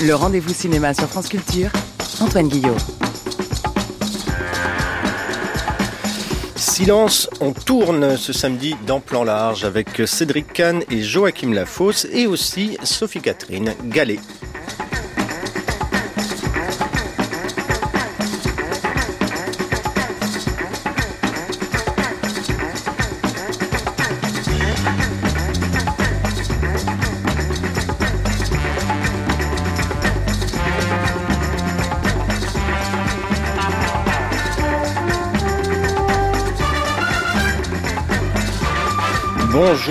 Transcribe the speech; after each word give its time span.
Le 0.00 0.14
rendez-vous 0.14 0.54
cinéma 0.54 0.94
sur 0.94 1.08
France 1.08 1.28
Culture, 1.28 1.70
Antoine 2.20 2.46
Guillot. 2.48 2.76
Silence, 6.54 7.28
on 7.40 7.52
tourne 7.52 8.16
ce 8.16 8.32
samedi 8.32 8.76
dans 8.86 9.00
Plan 9.00 9.24
Large 9.24 9.64
avec 9.64 9.88
Cédric 10.06 10.52
Kahn 10.52 10.84
et 10.88 11.02
Joachim 11.02 11.52
Lafosse 11.52 12.06
et 12.12 12.28
aussi 12.28 12.78
Sophie-Catherine 12.84 13.74
Gallet. 13.86 14.20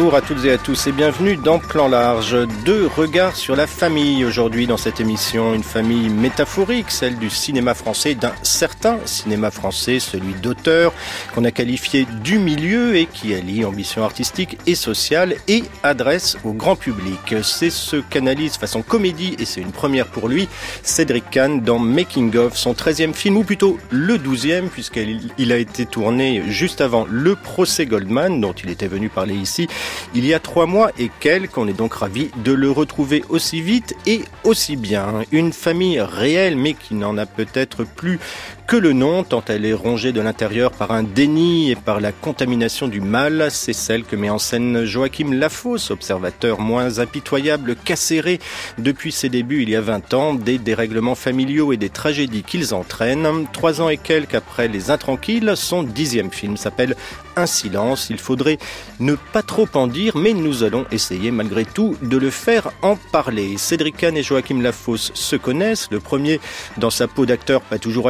Bonjour 0.07 0.19
à 0.19 0.21
toutes 0.21 0.45
et 0.45 0.51
à 0.53 0.57
tous 0.57 0.87
et 0.87 0.93
bienvenue 0.93 1.35
dans 1.35 1.59
Plan 1.59 1.89
Large. 1.89 2.47
Deux 2.63 2.87
regards 2.87 3.35
sur 3.35 3.57
la 3.57 3.67
famille 3.67 4.23
aujourd'hui 4.23 4.65
dans 4.65 4.77
cette 4.77 5.01
émission. 5.01 5.53
Une 5.53 5.63
famille 5.63 6.07
métaphorique, 6.07 6.91
celle 6.91 7.17
du 7.17 7.29
cinéma 7.29 7.73
français, 7.73 8.15
d'un 8.15 8.31
certain 8.41 8.99
cinéma 9.03 9.51
français, 9.51 9.99
celui 9.99 10.33
d'auteur 10.35 10.93
qu'on 11.35 11.43
a 11.43 11.51
qualifié 11.51 12.07
du 12.23 12.39
milieu 12.39 12.95
et 12.95 13.05
qui 13.05 13.33
allie 13.33 13.65
ambition 13.65 14.01
artistique 14.01 14.57
et 14.65 14.75
sociale 14.75 15.35
et 15.49 15.65
adresse 15.83 16.37
au 16.45 16.53
grand 16.53 16.77
public. 16.77 17.35
C'est 17.43 17.69
ce 17.69 17.97
qu'analyse 17.97 18.55
façon 18.55 18.83
comédie 18.83 19.35
et 19.39 19.43
c'est 19.43 19.59
une 19.59 19.73
première 19.73 20.07
pour 20.07 20.29
lui, 20.29 20.47
Cédric 20.83 21.29
Kahn 21.31 21.59
dans 21.59 21.79
Making 21.79 22.33
of, 22.37 22.55
son 22.55 22.71
13e 22.71 23.13
film 23.13 23.35
ou 23.35 23.43
plutôt 23.43 23.77
le 23.89 24.17
12e 24.17 24.69
puisqu'il 24.69 25.51
a 25.51 25.57
été 25.57 25.85
tourné 25.85 26.43
juste 26.47 26.79
avant 26.79 27.05
le 27.09 27.35
procès 27.35 27.85
Goldman 27.85 28.39
dont 28.39 28.53
il 28.53 28.69
était 28.69 28.87
venu 28.87 29.09
parler 29.09 29.35
ici 29.35 29.67
il 30.13 30.25
y 30.25 30.33
a 30.33 30.39
trois 30.39 30.65
mois 30.65 30.91
et 30.97 31.09
quelques. 31.19 31.57
On 31.57 31.67
est 31.67 31.73
donc 31.73 31.93
ravi 31.93 32.29
de 32.43 32.51
le 32.51 32.71
retrouver 32.71 33.23
aussi 33.29 33.61
vite 33.61 33.95
et 34.05 34.21
aussi 34.43 34.75
bien. 34.75 35.21
Une 35.31 35.53
famille 35.53 35.99
réelle 35.99 36.57
mais 36.57 36.73
qui 36.73 36.95
n'en 36.95 37.17
a 37.17 37.25
peut-être 37.25 37.83
plus 37.83 38.19
que 38.67 38.75
le 38.75 38.91
nom, 38.91 39.23
tant 39.23 39.43
elle 39.47 39.63
est 39.63 39.73
rongée 39.73 40.11
de 40.11 40.19
l'intérieur 40.19 40.71
par 40.71 40.91
un 40.91 41.01
déni 41.01 41.71
et 41.71 41.77
par 41.77 42.01
la 42.01 42.11
contamination 42.11 42.89
du 42.89 42.99
mal. 42.99 43.47
C'est 43.49 43.71
celle 43.71 44.03
que 44.03 44.17
met 44.17 44.29
en 44.29 44.39
scène 44.39 44.83
Joachim 44.83 45.33
Lafosse, 45.33 45.89
observateur 45.89 46.59
moins 46.59 46.99
impitoyable 46.99 47.77
qu'acéré 47.77 48.39
depuis 48.77 49.13
ses 49.13 49.29
débuts 49.29 49.61
il 49.63 49.69
y 49.69 49.77
a 49.77 49.81
20 49.81 50.13
ans, 50.13 50.33
des 50.33 50.57
dérèglements 50.57 51.15
familiaux 51.15 51.71
et 51.71 51.77
des 51.77 51.89
tragédies 51.89 52.43
qu'ils 52.43 52.73
entraînent. 52.73 53.47
Trois 53.53 53.79
ans 53.79 53.87
et 53.87 53.95
quelques 53.95 54.35
après 54.35 54.67
Les 54.67 54.91
Intranquilles, 54.91 55.53
son 55.55 55.83
dixième 55.83 56.31
film 56.31 56.57
s'appelle 56.57 56.97
Un 57.37 57.45
silence. 57.45 58.09
Il 58.09 58.17
faudrait 58.17 58.57
ne 58.99 59.15
pas 59.15 59.43
trop 59.43 59.69
en 59.75 59.87
dire, 59.87 60.17
mais 60.17 60.33
nous 60.33 60.63
allons 60.63 60.85
essayer 60.91 61.31
malgré 61.31 61.63
tout 61.63 61.95
de 62.01 62.17
le 62.17 62.29
faire 62.29 62.71
en 62.81 62.97
parler. 63.13 63.57
Cédric 63.57 63.95
Kahn 63.95 64.17
et 64.17 64.23
Joachim 64.23 64.61
Lafosse 64.61 65.11
se 65.13 65.37
connaissent. 65.37 65.87
Le 65.89 66.01
premier 66.01 66.41
dans 66.77 66.89
sa 66.89 67.07
peau 67.07 67.25
d'acteur 67.25 67.61
pas 67.61 67.79
toujours 67.79 68.09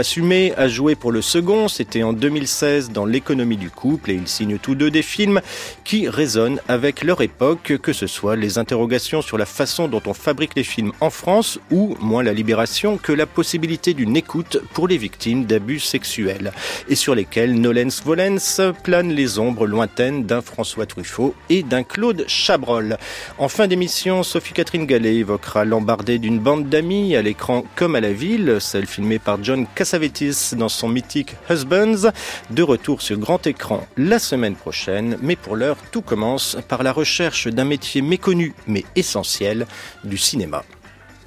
a 0.55 0.67
joué 0.67 0.95
pour 0.95 1.11
le 1.11 1.21
second, 1.21 1.67
c'était 1.67 2.03
en 2.03 2.13
2016 2.13 2.91
dans 2.91 3.05
L'économie 3.05 3.57
du 3.57 3.69
couple 3.69 4.11
et 4.11 4.15
ils 4.15 4.27
signent 4.27 4.57
tous 4.57 4.75
deux 4.75 4.91
des 4.91 5.01
films 5.01 5.41
qui 5.83 6.07
résonnent 6.07 6.59
avec 6.67 7.03
leur 7.03 7.21
époque, 7.21 7.77
que 7.81 7.93
ce 7.93 8.07
soit 8.07 8.35
les 8.35 8.57
interrogations 8.57 9.21
sur 9.21 9.37
la 9.37 9.45
façon 9.45 9.87
dont 9.87 10.01
on 10.05 10.13
fabrique 10.13 10.55
les 10.55 10.63
films 10.63 10.91
en 11.01 11.09
France 11.09 11.59
ou, 11.71 11.95
moins 11.99 12.23
la 12.23 12.33
libération, 12.33 12.97
que 12.97 13.11
la 13.11 13.25
possibilité 13.25 13.93
d'une 13.93 14.15
écoute 14.15 14.61
pour 14.73 14.87
les 14.87 14.97
victimes 14.97 15.45
d'abus 15.45 15.79
sexuels 15.79 16.51
et 16.87 16.95
sur 16.95 17.15
lesquels 17.15 17.59
Nolens 17.59 18.01
Volens 18.03 18.73
plane 18.83 19.09
les 19.09 19.39
ombres 19.39 19.67
lointaines 19.67 20.25
d'un 20.25 20.41
François 20.41 20.85
Truffaut 20.85 21.33
et 21.49 21.63
d'un 21.63 21.83
Claude 21.83 22.25
Chabrol. 22.27 22.97
En 23.37 23.49
fin 23.49 23.67
d'émission, 23.67 24.23
Sophie-Catherine 24.23 24.85
Gallet 24.85 25.15
évoquera 25.15 25.65
l'embardée 25.65 26.19
d'une 26.19 26.39
bande 26.39 26.69
d'amis 26.69 27.15
à 27.15 27.21
l'écran 27.21 27.63
comme 27.75 27.95
à 27.95 28.01
la 28.01 28.13
ville, 28.13 28.57
celle 28.59 28.85
filmée 28.85 29.19
par 29.19 29.43
John 29.43 29.65
Cassavetes 29.75 30.17
dans 30.53 30.69
son 30.69 30.87
mythique 30.87 31.35
Husbands, 31.49 32.11
de 32.49 32.63
retour 32.63 33.01
sur 33.01 33.17
grand 33.17 33.45
écran 33.47 33.85
la 33.97 34.19
semaine 34.19 34.55
prochaine. 34.55 35.17
Mais 35.21 35.35
pour 35.35 35.55
l'heure, 35.55 35.77
tout 35.91 36.01
commence 36.01 36.57
par 36.67 36.83
la 36.83 36.91
recherche 36.91 37.47
d'un 37.47 37.65
métier 37.65 38.01
méconnu 38.01 38.53
mais 38.67 38.85
essentiel 38.95 39.67
du 40.03 40.17
cinéma. 40.17 40.63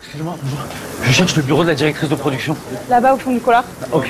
Excusez-moi, 0.02 0.38
je 1.02 1.12
cherche 1.12 1.36
le 1.36 1.42
bureau 1.42 1.62
de 1.62 1.68
la 1.68 1.74
directrice 1.74 2.08
de 2.08 2.14
production. 2.14 2.56
Là-bas 2.88 3.14
au 3.14 3.18
fond 3.18 3.32
du 3.32 3.40
couloir. 3.40 3.64
ok. 3.92 4.08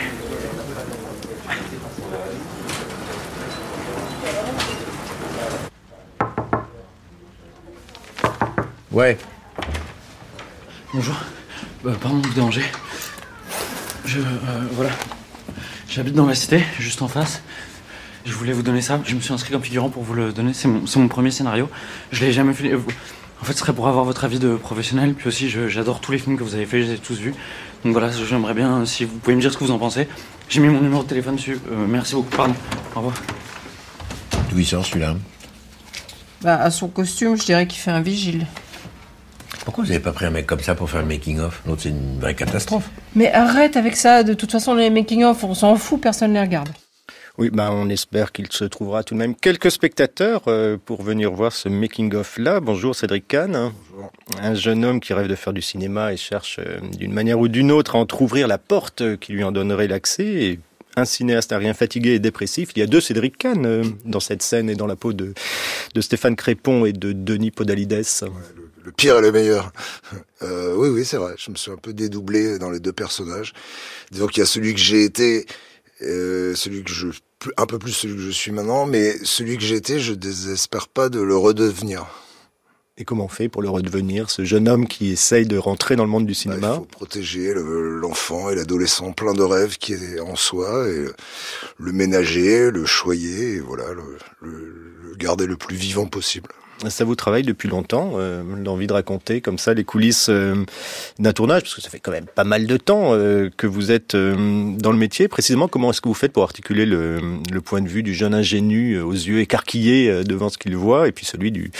Ouais. 8.92 9.16
Bonjour. 10.92 11.14
Euh, 11.86 11.94
pardon 11.94 12.18
de 12.18 12.26
vous 12.26 12.34
déranger. 12.34 12.64
Je. 14.04 14.18
euh, 14.18 14.22
voilà. 14.72 14.90
J'habite 15.88 16.14
dans 16.14 16.26
la 16.26 16.34
cité, 16.34 16.62
juste 16.78 17.02
en 17.02 17.08
face. 17.08 17.42
Je 18.24 18.32
voulais 18.32 18.52
vous 18.52 18.62
donner 18.62 18.80
ça. 18.82 19.00
Je 19.04 19.14
me 19.14 19.20
suis 19.20 19.32
inscrit 19.32 19.52
comme 19.52 19.62
figurant 19.62 19.88
pour 19.88 20.02
vous 20.02 20.14
le 20.14 20.32
donner. 20.32 20.52
C'est 20.54 20.68
mon, 20.68 21.08
premier 21.08 21.30
scénario. 21.30 21.68
Je 22.12 22.24
l'ai 22.24 22.32
jamais 22.32 22.52
fait. 22.52 22.74
En 22.74 23.44
fait, 23.44 23.54
ce 23.54 23.58
serait 23.60 23.72
pour 23.72 23.88
avoir 23.88 24.04
votre 24.04 24.24
avis 24.24 24.38
de 24.38 24.54
professionnel. 24.56 25.14
Puis 25.14 25.28
aussi, 25.28 25.48
je- 25.48 25.68
j'adore 25.68 26.00
tous 26.00 26.12
les 26.12 26.18
films 26.18 26.36
que 26.36 26.42
vous 26.44 26.54
avez 26.54 26.66
fait. 26.66 26.82
Je 26.82 26.88
les 26.88 26.94
ai 26.94 26.98
tous 26.98 27.18
vus. 27.18 27.34
Donc 27.84 27.92
voilà, 27.92 28.10
j'aimerais 28.12 28.54
bien, 28.54 28.84
si 28.84 29.04
vous 29.06 29.16
pouvez 29.18 29.34
me 29.34 29.40
dire 29.40 29.52
ce 29.52 29.56
que 29.56 29.64
vous 29.64 29.70
en 29.70 29.78
pensez. 29.78 30.06
J'ai 30.50 30.60
mis 30.60 30.68
mon 30.68 30.80
numéro 30.80 31.02
de 31.02 31.08
téléphone 31.08 31.36
dessus. 31.36 31.58
Euh, 31.72 31.86
merci 31.88 32.14
beaucoup. 32.14 32.36
Pardon. 32.36 32.54
Au 32.94 32.98
revoir. 32.98 33.14
D'où 34.50 34.58
il 34.58 34.66
sort 34.66 34.84
celui-là? 34.84 35.16
Bah, 36.42 36.56
à 36.60 36.70
son 36.70 36.88
costume, 36.88 37.36
je 37.38 37.44
dirais 37.44 37.66
qu'il 37.66 37.80
fait 37.80 37.90
un 37.90 38.00
vigile. 38.02 38.46
Pourquoi 39.64 39.84
vous 39.84 39.90
avez 39.90 40.00
pas 40.00 40.12
pris 40.12 40.26
un 40.26 40.30
mec 40.30 40.46
comme 40.46 40.60
ça 40.60 40.74
pour 40.74 40.88
faire 40.88 41.02
le 41.02 41.08
making-of 41.08 41.62
L'autre, 41.66 41.82
c'est 41.82 41.90
une 41.90 42.18
vraie 42.18 42.34
catastrophe. 42.34 42.90
Mais 43.14 43.32
arrête 43.32 43.76
avec 43.76 43.96
ça, 43.96 44.22
de 44.22 44.34
toute 44.34 44.50
façon, 44.52 44.74
les 44.74 44.90
making-of, 44.90 45.44
on 45.44 45.54
s'en 45.54 45.76
fout, 45.76 46.00
personne 46.00 46.32
les 46.32 46.40
regarde. 46.40 46.68
Oui, 47.38 47.48
bah 47.50 47.70
on 47.72 47.88
espère 47.88 48.32
qu'il 48.32 48.50
se 48.50 48.64
trouvera 48.64 49.02
tout 49.02 49.14
de 49.14 49.18
même 49.18 49.34
quelques 49.34 49.70
spectateurs 49.70 50.42
euh, 50.48 50.76
pour 50.84 51.02
venir 51.02 51.32
voir 51.32 51.52
ce 51.52 51.68
making-of 51.70 52.38
là. 52.38 52.60
Bonjour 52.60 52.94
Cédric 52.94 53.28
Kahn. 53.28 53.72
Un 54.42 54.54
jeune 54.54 54.84
homme 54.84 55.00
qui 55.00 55.14
rêve 55.14 55.28
de 55.28 55.34
faire 55.34 55.52
du 55.52 55.62
cinéma 55.62 56.12
et 56.12 56.18
cherche 56.18 56.58
euh, 56.58 56.80
d'une 56.98 57.12
manière 57.12 57.38
ou 57.38 57.48
d'une 57.48 57.72
autre 57.72 57.96
à 57.96 57.98
entrouvrir 57.98 58.46
la 58.46 58.58
porte 58.58 59.00
euh, 59.00 59.16
qui 59.16 59.32
lui 59.32 59.42
en 59.42 59.52
donnerait 59.52 59.88
l'accès. 59.88 60.24
Et 60.24 60.60
un 60.96 61.04
cinéaste 61.04 61.52
à 61.52 61.58
rien 61.58 61.74
fatigué 61.74 62.10
et 62.10 62.18
dépressif. 62.18 62.70
Il 62.74 62.80
y 62.80 62.82
a 62.82 62.86
deux 62.86 63.00
Cédric 63.00 63.38
Kahn 63.38 63.64
euh, 63.64 63.84
dans 64.04 64.20
cette 64.20 64.42
scène 64.42 64.68
et 64.68 64.74
dans 64.74 64.86
la 64.86 64.96
peau 64.96 65.12
de, 65.12 65.34
de 65.94 66.00
Stéphane 66.00 66.36
Crépon 66.36 66.84
et 66.84 66.92
de 66.92 67.12
Denis 67.12 67.50
Podalides. 67.50 68.02
Le 68.84 68.92
pire 68.92 69.18
et 69.18 69.20
le 69.22 69.32
meilleur. 69.32 69.72
Euh, 70.42 70.74
oui, 70.76 70.88
oui, 70.88 71.04
c'est 71.04 71.16
vrai. 71.18 71.34
Je 71.38 71.50
me 71.50 71.56
suis 71.56 71.70
un 71.70 71.76
peu 71.76 71.92
dédoublé 71.92 72.58
dans 72.58 72.70
les 72.70 72.80
deux 72.80 72.92
personnages. 72.92 73.52
Disons 74.10 74.26
qu'il 74.26 74.40
y 74.40 74.44
a 74.44 74.46
celui 74.46 74.74
que 74.74 74.80
j'ai 74.80 75.04
été, 75.04 75.46
euh, 76.02 76.54
celui 76.54 76.82
que 76.84 76.90
je, 76.90 77.08
un 77.56 77.66
peu 77.66 77.78
plus 77.78 77.92
celui 77.92 78.16
que 78.16 78.22
je 78.22 78.30
suis 78.30 78.52
maintenant, 78.52 78.86
mais 78.86 79.16
celui 79.22 79.56
que 79.56 79.62
j'ai 79.62 79.76
été, 79.76 80.00
je 80.00 80.12
désespère 80.14 80.88
pas 80.88 81.08
de 81.08 81.20
le 81.20 81.36
redevenir. 81.36 82.06
Et 82.96 83.04
comment 83.04 83.24
on 83.24 83.28
fait 83.28 83.48
pour 83.48 83.62
le 83.62 83.70
redevenir, 83.70 84.28
ce 84.30 84.44
jeune 84.44 84.68
homme 84.68 84.86
qui 84.86 85.10
essaye 85.12 85.46
de 85.46 85.56
rentrer 85.56 85.96
dans 85.96 86.04
le 86.04 86.10
monde 86.10 86.26
du 86.26 86.32
Bah, 86.32 86.38
cinéma 86.38 86.72
il 86.74 86.76
faut 86.80 86.84
protéger 86.84 87.54
le- 87.54 87.98
l'enfant 87.98 88.50
et 88.50 88.54
l'adolescent 88.54 89.12
plein 89.12 89.32
de 89.32 89.42
rêves 89.42 89.78
qui 89.78 89.94
est 89.94 90.20
en 90.20 90.36
soi, 90.36 90.86
et 90.86 91.06
le 91.78 91.92
ménager, 91.92 92.70
le 92.70 92.84
choyer, 92.84 93.54
et 93.54 93.60
voilà, 93.60 93.84
le, 93.94 94.02
le- 94.42 94.92
le 95.08 95.14
garder 95.16 95.46
le 95.46 95.56
plus 95.56 95.76
vivant 95.76 96.06
possible. 96.06 96.50
Ça 96.88 97.04
vous 97.04 97.14
travaille 97.14 97.42
depuis 97.42 97.68
longtemps, 97.68 98.12
euh, 98.16 98.42
l'envie 98.64 98.86
de 98.86 98.92
raconter 98.94 99.42
comme 99.42 99.58
ça 99.58 99.74
les 99.74 99.84
coulisses 99.84 100.28
euh, 100.30 100.54
d'un 101.18 101.32
tournage, 101.34 101.62
parce 101.62 101.74
que 101.74 101.82
ça 101.82 101.90
fait 101.90 102.00
quand 102.00 102.10
même 102.10 102.24
pas 102.24 102.44
mal 102.44 102.66
de 102.66 102.76
temps 102.78 103.10
euh, 103.12 103.50
que 103.54 103.66
vous 103.66 103.90
êtes 103.90 104.14
euh, 104.14 104.72
dans 104.78 104.90
le 104.90 104.96
métier. 104.96 105.28
Précisément, 105.28 105.68
comment 105.68 105.90
est-ce 105.90 106.00
que 106.00 106.08
vous 106.08 106.14
faites 106.14 106.32
pour 106.32 106.42
articuler 106.42 106.86
le, 106.86 107.20
le 107.52 107.60
point 107.60 107.82
de 107.82 107.88
vue 107.88 108.02
du 108.02 108.14
jeune 108.14 108.34
ingénu 108.34 108.94
euh, 108.94 109.04
aux 109.04 109.12
yeux 109.12 109.40
écarquillés 109.40 110.08
euh, 110.08 110.24
devant 110.24 110.48
ce 110.48 110.56
qu'il 110.56 110.74
voit, 110.74 111.06
et 111.06 111.12
puis 111.12 111.26
celui 111.26 111.52
du, 111.52 111.70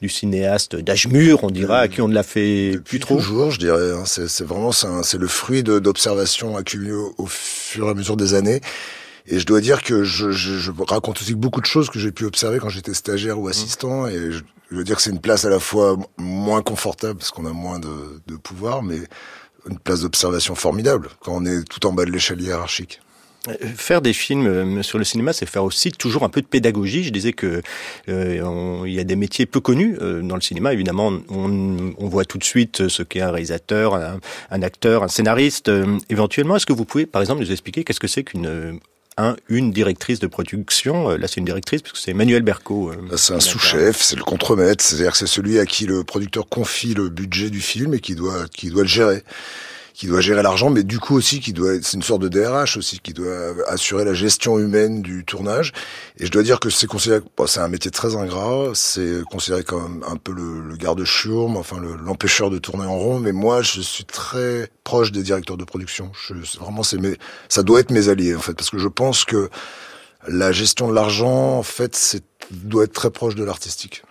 du 0.00 0.08
cinéaste 0.08 0.76
d'âge 0.76 1.08
mûr, 1.08 1.42
on 1.42 1.50
dira, 1.50 1.78
à 1.80 1.88
qui 1.88 2.00
on 2.00 2.08
ne 2.08 2.14
l'a 2.14 2.22
fait 2.22 2.78
plus 2.84 3.00
trop? 3.00 3.16
Toujours, 3.16 3.50
je 3.50 3.58
dirais. 3.58 3.90
hein. 3.90 4.04
C'est 4.06 4.44
vraiment 4.44 4.70
c'est 4.72 5.18
le 5.18 5.26
fruit 5.26 5.64
d'observations 5.64 6.56
accumulées 6.56 6.92
au, 6.92 7.12
au 7.18 7.26
fur 7.26 7.88
et 7.88 7.90
à 7.90 7.94
mesure 7.94 8.16
des 8.16 8.34
années. 8.34 8.60
Et 9.26 9.38
je 9.38 9.46
dois 9.46 9.60
dire 9.60 9.82
que 9.82 10.04
je, 10.04 10.30
je, 10.32 10.58
je 10.58 10.70
raconte 10.86 11.20
aussi 11.20 11.34
beaucoup 11.34 11.60
de 11.60 11.66
choses 11.66 11.88
que 11.88 11.98
j'ai 11.98 12.12
pu 12.12 12.24
observer 12.24 12.58
quand 12.58 12.68
j'étais 12.68 12.94
stagiaire 12.94 13.38
ou 13.38 13.48
assistant. 13.48 14.06
Et 14.06 14.32
je, 14.32 14.42
je 14.70 14.76
veux 14.76 14.84
dire 14.84 14.96
que 14.96 15.02
c'est 15.02 15.10
une 15.10 15.20
place 15.20 15.44
à 15.44 15.50
la 15.50 15.60
fois 15.60 15.96
moins 16.18 16.62
confortable 16.62 17.18
parce 17.18 17.30
qu'on 17.30 17.46
a 17.46 17.52
moins 17.52 17.78
de, 17.78 18.20
de 18.26 18.36
pouvoir, 18.36 18.82
mais 18.82 18.98
une 19.68 19.78
place 19.78 20.00
d'observation 20.02 20.54
formidable 20.54 21.08
quand 21.20 21.32
on 21.34 21.46
est 21.46 21.64
tout 21.64 21.86
en 21.86 21.92
bas 21.92 22.04
de 22.04 22.10
l'échelle 22.10 22.40
hiérarchique. 22.40 23.00
Faire 23.76 24.00
des 24.00 24.14
films 24.14 24.46
euh, 24.46 24.82
sur 24.82 24.96
le 24.96 25.04
cinéma, 25.04 25.34
c'est 25.34 25.44
faire 25.44 25.64
aussi 25.64 25.92
toujours 25.92 26.22
un 26.22 26.30
peu 26.30 26.40
de 26.40 26.46
pédagogie. 26.46 27.04
Je 27.04 27.10
disais 27.10 27.34
que 27.34 27.60
euh, 28.08 28.82
il 28.86 28.92
y 28.92 28.98
a 28.98 29.04
des 29.04 29.16
métiers 29.16 29.44
peu 29.44 29.60
connus 29.60 29.98
euh, 30.00 30.22
dans 30.22 30.34
le 30.34 30.40
cinéma. 30.40 30.72
Évidemment, 30.72 31.12
on, 31.28 31.92
on 31.98 32.08
voit 32.08 32.24
tout 32.24 32.38
de 32.38 32.44
suite 32.44 32.88
ce 32.88 33.02
qu'est 33.02 33.20
un 33.20 33.30
réalisateur, 33.30 33.96
un, 33.96 34.18
un, 34.50 34.62
acteur, 34.62 35.02
un 35.02 35.08
scénariste. 35.08 35.70
éventuellement, 36.08 36.56
est-ce 36.56 36.64
que 36.64 36.72
vous 36.72 36.86
pouvez, 36.86 37.04
par 37.04 37.20
exemple, 37.20 37.42
nous 37.42 37.52
expliquer 37.52 37.84
qu'est-ce 37.84 38.00
que 38.00 38.08
c'est 38.08 38.24
qu'une 38.24 38.80
un, 39.16 39.36
une 39.48 39.70
directrice 39.70 40.18
de 40.18 40.26
production. 40.26 41.10
Là, 41.10 41.28
c'est 41.28 41.36
une 41.36 41.44
directrice 41.44 41.82
puisque 41.82 41.98
c'est 41.98 42.10
Emmanuel 42.10 42.42
Berco. 42.42 42.92
c'est 43.16 43.34
un 43.34 43.40
sous-chef, 43.40 44.02
c'est 44.02 44.16
le 44.16 44.24
contremaître, 44.24 44.82
c'est-à-dire 44.82 45.12
que 45.12 45.18
c'est 45.18 45.26
celui 45.26 45.58
à 45.58 45.66
qui 45.66 45.86
le 45.86 46.04
producteur 46.04 46.48
confie 46.48 46.94
le 46.94 47.08
budget 47.08 47.50
du 47.50 47.60
film 47.60 47.94
et 47.94 48.00
qui 48.00 48.14
doit, 48.14 48.46
qui 48.48 48.70
doit 48.70 48.82
le 48.82 48.88
gérer 48.88 49.22
qui 49.94 50.08
doit 50.08 50.20
gérer 50.20 50.42
l'argent, 50.42 50.70
mais 50.70 50.82
du 50.82 50.98
coup 50.98 51.14
aussi 51.14 51.38
qui 51.38 51.52
doit, 51.52 51.74
c'est 51.80 51.94
une 51.94 52.02
sorte 52.02 52.20
de 52.20 52.28
DRH 52.28 52.76
aussi, 52.76 52.98
qui 52.98 53.12
doit 53.12 53.54
assurer 53.68 54.04
la 54.04 54.12
gestion 54.12 54.58
humaine 54.58 55.02
du 55.02 55.24
tournage. 55.24 55.72
Et 56.18 56.26
je 56.26 56.32
dois 56.32 56.42
dire 56.42 56.58
que 56.58 56.68
c'est 56.68 56.88
considéré, 56.88 57.20
bon, 57.36 57.46
c'est 57.46 57.60
un 57.60 57.68
métier 57.68 57.92
très 57.92 58.16
ingrat, 58.16 58.72
c'est 58.74 59.22
considéré 59.30 59.62
comme 59.62 60.04
un 60.08 60.16
peu 60.16 60.32
le, 60.32 60.76
garde-chiourme, 60.76 61.56
enfin 61.56 61.80
l'empêcheur 62.04 62.50
de 62.50 62.58
tourner 62.58 62.84
en 62.84 62.98
rond. 62.98 63.20
Mais 63.20 63.30
moi, 63.30 63.62
je 63.62 63.80
suis 63.80 64.04
très 64.04 64.68
proche 64.82 65.12
des 65.12 65.22
directeurs 65.22 65.56
de 65.56 65.64
production. 65.64 66.10
Je, 66.26 66.34
vraiment, 66.58 66.82
c'est 66.82 66.98
mes, 66.98 67.16
ça 67.48 67.62
doit 67.62 67.78
être 67.78 67.92
mes 67.92 68.08
alliés 68.08 68.34
en 68.34 68.40
fait, 68.40 68.54
parce 68.54 68.70
que 68.70 68.78
je 68.78 68.88
pense 68.88 69.24
que 69.24 69.48
la 70.26 70.50
gestion 70.50 70.88
de 70.88 70.94
l'argent, 70.94 71.58
en 71.58 71.62
fait, 71.62 71.94
c'est 71.94 72.24
doit 72.50 72.84
être 72.84 72.92
très 72.92 73.10
proche 73.10 73.36
de 73.36 73.44
l'artistique. 73.44 74.02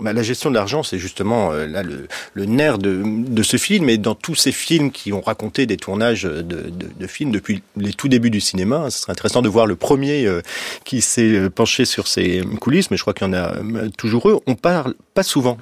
Bah, 0.00 0.12
la 0.12 0.24
gestion 0.24 0.50
de 0.50 0.56
l'argent, 0.56 0.82
c'est 0.82 0.98
justement 0.98 1.52
euh, 1.52 1.68
là 1.68 1.84
le, 1.84 2.44
nerf 2.46 2.78
de, 2.78 3.02
de, 3.04 3.42
ce 3.44 3.56
film. 3.56 3.88
Et 3.88 3.96
dans 3.96 4.16
tous 4.16 4.34
ces 4.34 4.50
films 4.50 4.90
qui 4.90 5.12
ont 5.12 5.20
raconté 5.20 5.66
des 5.66 5.76
tournages 5.76 6.24
de, 6.24 7.06
films 7.06 7.30
depuis 7.30 7.62
les 7.76 7.92
tout 7.92 8.08
débuts 8.08 8.30
du 8.30 8.40
cinéma, 8.40 8.90
ce 8.90 9.02
serait 9.02 9.12
intéressant 9.12 9.40
de 9.40 9.48
voir 9.48 9.66
le 9.66 9.76
premier 9.76 10.26
euh, 10.26 10.42
qui 10.84 11.00
s'est 11.00 11.36
euh, 11.36 11.48
penché 11.48 11.84
sur 11.84 12.08
ces 12.08 12.42
coulisses, 12.60 12.90
mais 12.90 12.96
je 12.96 13.02
crois 13.02 13.14
qu'il 13.14 13.28
y 13.28 13.30
en 13.30 13.34
a 13.34 13.54
toujours 13.96 14.28
eux. 14.28 14.40
On 14.48 14.56
parle 14.56 14.94
pas 15.14 15.22
souvent 15.22 15.58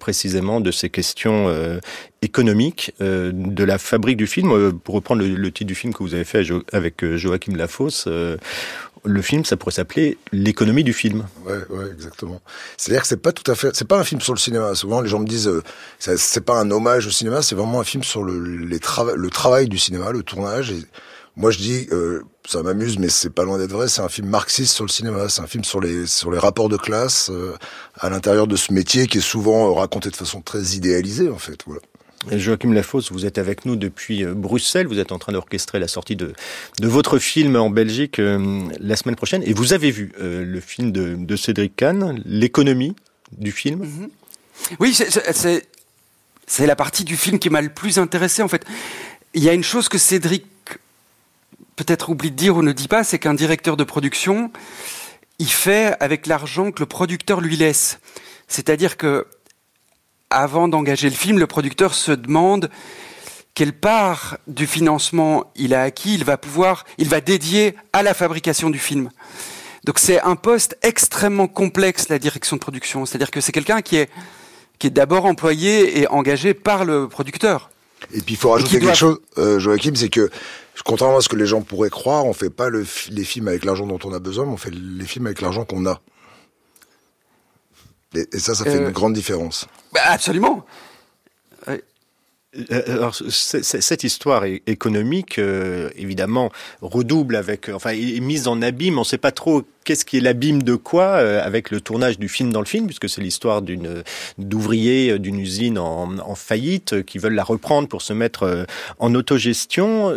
précisément 0.00 0.60
de 0.60 0.72
ces 0.72 0.90
questions 0.90 1.48
économiques 2.22 2.92
de 2.98 3.64
la 3.64 3.78
fabrique 3.78 4.16
du 4.16 4.26
film. 4.26 4.72
pour 4.80 4.96
reprendre 4.96 5.22
le, 5.22 5.52
titre 5.52 5.68
du 5.68 5.76
film 5.76 5.94
que 5.94 6.02
vous 6.02 6.14
avez 6.14 6.24
fait 6.24 6.44
avec 6.72 7.04
Joachim 7.14 7.54
Lafosse, 7.54 8.08
le 9.06 9.22
film, 9.22 9.44
ça 9.44 9.56
pourrait 9.56 9.72
s'appeler 9.72 10.18
l'économie 10.32 10.84
du 10.84 10.92
film. 10.92 11.24
Ouais, 11.44 11.58
ouais, 11.70 11.90
exactement. 11.92 12.40
C'est-à-dire 12.76 13.02
que 13.02 13.08
c'est 13.08 13.16
pas 13.16 13.32
tout 13.32 13.50
à 13.50 13.54
fait, 13.54 13.74
c'est 13.74 13.86
pas 13.86 13.98
un 13.98 14.04
film 14.04 14.20
sur 14.20 14.34
le 14.34 14.38
cinéma. 14.38 14.74
Souvent, 14.74 15.00
les 15.00 15.08
gens 15.08 15.20
me 15.20 15.26
disent, 15.26 15.48
euh, 15.48 15.62
c'est 15.98 16.44
pas 16.44 16.58
un 16.58 16.70
hommage 16.70 17.06
au 17.06 17.10
cinéma, 17.10 17.42
c'est 17.42 17.54
vraiment 17.54 17.80
un 17.80 17.84
film 17.84 18.02
sur 18.02 18.22
le, 18.24 18.38
les 18.38 18.78
le 18.78 19.30
travail 19.30 19.68
du 19.68 19.78
cinéma, 19.78 20.10
le 20.10 20.22
tournage. 20.22 20.74
Moi, 21.36 21.50
je 21.50 21.58
dis, 21.58 21.86
euh, 21.92 22.22
ça 22.46 22.62
m'amuse, 22.62 22.98
mais 22.98 23.10
c'est 23.10 23.30
pas 23.30 23.44
loin 23.44 23.58
d'être 23.58 23.72
vrai. 23.72 23.88
C'est 23.88 24.00
un 24.00 24.08
film 24.08 24.28
marxiste 24.28 24.74
sur 24.74 24.84
le 24.84 24.90
cinéma. 24.90 25.28
C'est 25.28 25.42
un 25.42 25.46
film 25.46 25.64
sur 25.64 25.80
les 25.80 26.06
sur 26.06 26.30
les 26.30 26.38
rapports 26.38 26.70
de 26.70 26.78
classe 26.78 27.30
euh, 27.30 27.54
à 28.00 28.08
l'intérieur 28.08 28.46
de 28.46 28.56
ce 28.56 28.72
métier 28.72 29.06
qui 29.06 29.18
est 29.18 29.28
souvent 29.28 29.74
raconté 29.74 30.10
de 30.10 30.16
façon 30.16 30.40
très 30.40 30.62
idéalisée, 30.76 31.28
en 31.28 31.38
fait. 31.38 31.58
Voilà. 31.66 31.82
Joachim 32.30 32.72
Lafosse, 32.72 33.12
vous 33.12 33.26
êtes 33.26 33.38
avec 33.38 33.64
nous 33.64 33.76
depuis 33.76 34.24
euh, 34.24 34.34
Bruxelles. 34.34 34.86
Vous 34.86 34.98
êtes 34.98 35.12
en 35.12 35.18
train 35.18 35.32
d'orchestrer 35.32 35.78
la 35.78 35.88
sortie 35.88 36.16
de, 36.16 36.32
de 36.80 36.88
votre 36.88 37.18
film 37.18 37.56
en 37.56 37.70
Belgique 37.70 38.18
euh, 38.18 38.62
la 38.80 38.96
semaine 38.96 39.16
prochaine. 39.16 39.42
Et 39.44 39.52
vous 39.52 39.72
avez 39.72 39.90
vu 39.90 40.12
euh, 40.20 40.44
le 40.44 40.60
film 40.60 40.92
de, 40.92 41.36
Cédric 41.36 41.76
Kahn, 41.76 42.20
l'économie 42.24 42.96
du 43.36 43.52
film. 43.52 43.84
Mm-hmm. 43.84 44.76
Oui, 44.80 44.98
c'est 46.46 46.66
la 46.66 46.76
partie 46.76 47.04
du 47.04 47.16
film 47.16 47.38
qui 47.38 47.50
m'a 47.50 47.60
le 47.60 47.68
plus 47.68 47.98
intéressé 47.98 48.42
en 48.42 48.48
fait. 48.48 48.64
Il 49.34 49.42
y 49.42 49.48
a 49.48 49.52
une 49.52 49.64
chose 49.64 49.88
que 49.88 49.98
Cédric 49.98 50.46
peut-être 51.76 52.08
oublie 52.08 52.30
de 52.30 52.36
dire 52.36 52.56
ou 52.56 52.62
ne 52.62 52.72
dit 52.72 52.88
pas, 52.88 53.04
c'est 53.04 53.18
qu'un 53.18 53.34
directeur 53.34 53.76
de 53.76 53.84
production, 53.84 54.50
il 55.38 55.50
fait 55.50 55.94
avec 56.00 56.26
l'argent 56.26 56.72
que 56.72 56.80
le 56.80 56.86
producteur 56.86 57.42
lui 57.42 57.56
laisse. 57.56 57.98
C'est-à-dire 58.48 58.96
que 58.96 59.26
avant 60.30 60.68
d'engager 60.68 61.08
le 61.08 61.14
film, 61.14 61.38
le 61.38 61.46
producteur 61.46 61.94
se 61.94 62.12
demande 62.12 62.70
quelle 63.54 63.72
part 63.72 64.36
du 64.46 64.66
financement 64.66 65.50
il 65.56 65.72
a 65.72 65.82
acquis, 65.82 66.14
il 66.14 66.24
va 66.24 66.36
pouvoir, 66.36 66.84
il 66.98 67.08
va 67.08 67.20
dédier 67.20 67.74
à 67.92 68.02
la 68.02 68.12
fabrication 68.12 68.68
du 68.68 68.78
film. 68.78 69.10
Donc 69.84 69.98
c'est 69.98 70.20
un 70.20 70.36
poste 70.36 70.76
extrêmement 70.82 71.48
complexe, 71.48 72.08
la 72.08 72.18
direction 72.18 72.56
de 72.56 72.60
production. 72.60 73.06
C'est-à-dire 73.06 73.30
que 73.30 73.40
c'est 73.40 73.52
quelqu'un 73.52 73.82
qui 73.82 73.96
est, 73.96 74.10
qui 74.78 74.88
est 74.88 74.90
d'abord 74.90 75.24
employé 75.24 76.00
et 76.00 76.08
engagé 76.08 76.54
par 76.54 76.84
le 76.84 77.08
producteur. 77.08 77.70
Et 78.12 78.20
puis 78.20 78.34
il 78.34 78.36
faut 78.36 78.50
rajouter 78.50 78.78
quelque 78.78 78.94
chose, 78.94 79.20
euh, 79.38 79.58
Joachim, 79.58 79.94
c'est 79.94 80.10
que 80.10 80.30
contrairement 80.84 81.18
à 81.18 81.20
ce 81.20 81.28
que 81.28 81.36
les 81.36 81.46
gens 81.46 81.62
pourraient 81.62 81.88
croire, 81.88 82.26
on 82.26 82.32
fait 82.32 82.50
pas 82.50 82.68
le, 82.68 82.84
les 83.10 83.24
films 83.24 83.48
avec 83.48 83.64
l'argent 83.64 83.86
dont 83.86 83.98
on 84.04 84.12
a 84.12 84.18
besoin, 84.18 84.44
mais 84.44 84.52
on 84.52 84.56
fait 84.58 84.72
les 84.74 85.06
films 85.06 85.26
avec 85.26 85.40
l'argent 85.40 85.64
qu'on 85.64 85.86
a. 85.86 86.00
Et, 88.14 88.38
ça, 88.38 88.54
ça 88.54 88.64
fait 88.64 88.76
euh, 88.76 88.86
une 88.86 88.92
grande 88.92 89.14
différence. 89.14 89.66
Bah, 89.92 90.00
absolument. 90.06 90.64
Euh, 91.68 92.82
alors, 92.86 93.14
cette 93.14 94.04
histoire 94.04 94.44
économique, 94.44 95.38
euh, 95.38 95.90
évidemment, 95.96 96.50
redouble 96.80 97.36
avec, 97.36 97.68
enfin, 97.68 97.90
est 97.90 98.20
mise 98.20 98.48
en 98.48 98.62
abîme. 98.62 98.96
On 98.96 99.00
ne 99.00 99.04
sait 99.04 99.18
pas 99.18 99.32
trop 99.32 99.62
qu'est-ce 99.86 100.04
qui 100.04 100.18
est 100.18 100.20
l'abîme 100.20 100.62
de 100.62 100.74
quoi 100.74 101.14
avec 101.14 101.70
le 101.70 101.80
tournage 101.80 102.18
du 102.18 102.28
film 102.28 102.52
dans 102.52 102.60
le 102.60 102.66
film, 102.66 102.86
puisque 102.86 103.08
c'est 103.08 103.22
l'histoire 103.22 103.62
d'une 103.62 104.02
d'ouvriers 104.36 105.18
d'une 105.18 105.38
usine 105.38 105.78
en, 105.78 106.18
en, 106.18 106.34
faillite 106.34 107.04
qui 107.04 107.18
veulent 107.18 107.34
la 107.34 107.44
reprendre 107.44 107.88
pour 107.88 108.02
se 108.02 108.12
mettre 108.12 108.66
en 108.98 109.14
autogestion 109.14 110.14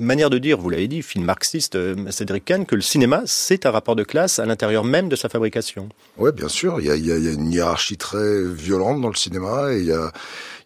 manière 0.00 0.30
de 0.30 0.38
dire, 0.38 0.58
vous 0.58 0.70
l'avez 0.70 0.88
dit, 0.88 1.02
film 1.02 1.24
marxiste, 1.24 1.76
euh, 1.76 2.10
Cédric 2.10 2.44
Kahn, 2.46 2.64
que 2.64 2.74
le 2.74 2.80
cinéma, 2.80 3.22
c'est 3.26 3.66
un 3.66 3.70
rapport 3.70 3.96
de 3.96 4.04
classe 4.04 4.38
à 4.38 4.46
l'intérieur 4.46 4.84
même 4.84 5.08
de 5.08 5.16
sa 5.16 5.28
fabrication. 5.28 5.88
Oui, 6.16 6.30
bien 6.32 6.48
sûr. 6.48 6.80
Il 6.80 6.86
y, 6.86 6.90
a, 6.90 6.96
il 6.96 7.06
y, 7.06 7.12
a, 7.12 7.32
une 7.32 7.52
hiérarchie 7.52 7.96
très 7.96 8.42
violente 8.44 9.00
dans 9.00 9.08
le 9.08 9.16
cinéma 9.16 9.72
et 9.72 9.80
il 9.80 9.86
y 9.86 9.92
a, 9.92 10.10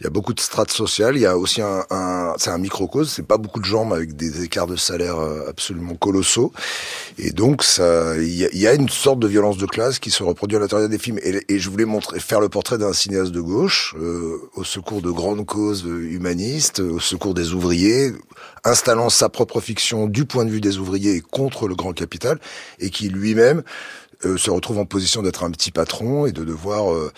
il 0.00 0.05
y 0.05 0.06
a 0.06 0.11
beaucoup 0.11 0.35
de 0.35 0.41
strates 0.41 0.70
sociales. 0.70 1.17
Il 1.17 1.23
y 1.23 1.26
a 1.26 1.37
aussi 1.37 1.62
un, 1.62 1.85
un 1.91 2.35
c'est 2.38 2.50
un 2.50 2.58
microcosme. 2.58 3.11
C'est 3.11 3.26
pas 3.26 3.38
beaucoup 3.38 3.61
de 3.61 3.64
gens 3.64 3.91
avec 3.91 4.14
des 4.14 4.44
écarts 4.44 4.67
de 4.67 4.76
salaire 4.76 5.19
euh, 5.19 5.49
absolument 5.49 5.94
colossaux. 5.94 6.53
Et 7.19 7.31
donc, 7.31 7.62
ça, 7.62 8.17
il 8.17 8.29
y, 8.29 8.44
il 8.52 8.60
y 8.60 8.66
a 8.66 8.75
une 8.75 8.88
sorte 8.88 9.19
de 9.19 9.26
violence 9.26 9.56
de 9.56 9.66
classe 9.66 9.98
qui 9.98 10.10
se 10.10 10.22
reproduit 10.22 10.56
à 10.56 10.60
l'intérieur 10.60 10.88
des 10.88 10.98
films. 10.98 11.19
Et, 11.22 11.40
et, 11.48 11.58
je 11.58 11.70
voulais 11.70 11.84
montrer, 11.84 12.20
faire 12.20 12.40
le 12.40 12.48
portrait 12.48 12.78
d'un 12.78 12.93
cinéaste 12.93 13.32
de 13.32 13.40
gauche, 13.40 13.94
euh, 14.00 14.38
au 14.55 14.65
secours 14.65 15.03
de 15.03 15.10
grandes 15.10 15.44
causes 15.46 15.84
humanistes, 15.84 16.81
au 16.81 17.00
secours 17.00 17.34
des 17.34 17.53
ouvriers, 17.53 18.12
installant 18.65 19.10
sa 19.10 19.29
propre 19.29 19.60
fiction 19.60 20.06
du 20.06 20.24
point 20.24 20.44
de 20.44 20.50
vue 20.50 20.60
des 20.60 20.79
ouvriers 20.79 21.20
contre 21.20 21.69
le 21.69 21.74
grand 21.74 21.93
capital, 21.93 22.38
et 22.79 22.91
qui 22.91 23.08
lui-même 23.08 23.62
euh, 24.26 24.36
se 24.36 24.50
retrouve 24.50 24.78
en 24.78 24.84
position 24.84 25.22
d'être 25.22 25.44
un 25.44 25.50
petit 25.50 25.70
patron 25.70 26.26
et 26.26 26.32
de 26.32 26.44
devoir 26.44 26.92
euh, 26.92 27.12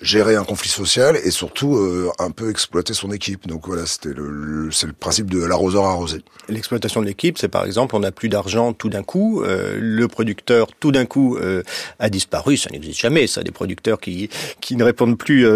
gérer 0.00 0.36
un 0.36 0.44
conflit 0.44 0.68
social 0.68 1.16
et 1.22 1.30
surtout 1.30 1.76
euh, 1.76 2.10
un 2.18 2.30
peu 2.30 2.50
exploiter 2.50 2.94
son 2.94 3.10
équipe. 3.12 3.46
Donc 3.46 3.66
voilà, 3.66 3.86
c'était 3.86 4.14
le, 4.14 4.70
c'est 4.70 4.86
le 4.86 4.92
principe 4.92 5.30
de 5.30 5.44
l'arroseur 5.44 5.84
arrosé. 5.84 6.22
L'exploitation 6.48 7.00
de 7.00 7.06
l'équipe, 7.06 7.38
c'est 7.38 7.48
par 7.48 7.64
exemple, 7.64 7.96
on 7.96 8.00
n'a 8.00 8.12
plus 8.12 8.28
d'argent 8.28 8.72
tout 8.72 8.88
d'un 8.88 9.02
coup, 9.02 9.42
le 9.44 10.06
producteur 10.06 10.68
tout 10.78 10.92
d'un 10.92 11.06
coup 11.06 11.38
a 11.98 12.10
disparu, 12.10 12.56
ça 12.56 12.70
n'existe 12.70 13.00
jamais, 13.00 13.26
ça, 13.26 13.42
des 13.42 13.52
producteurs 13.52 14.00
qui 14.00 14.28
qui 14.60 14.76
ne 14.76 14.84
répondent 14.84 15.16
plus 15.16 15.46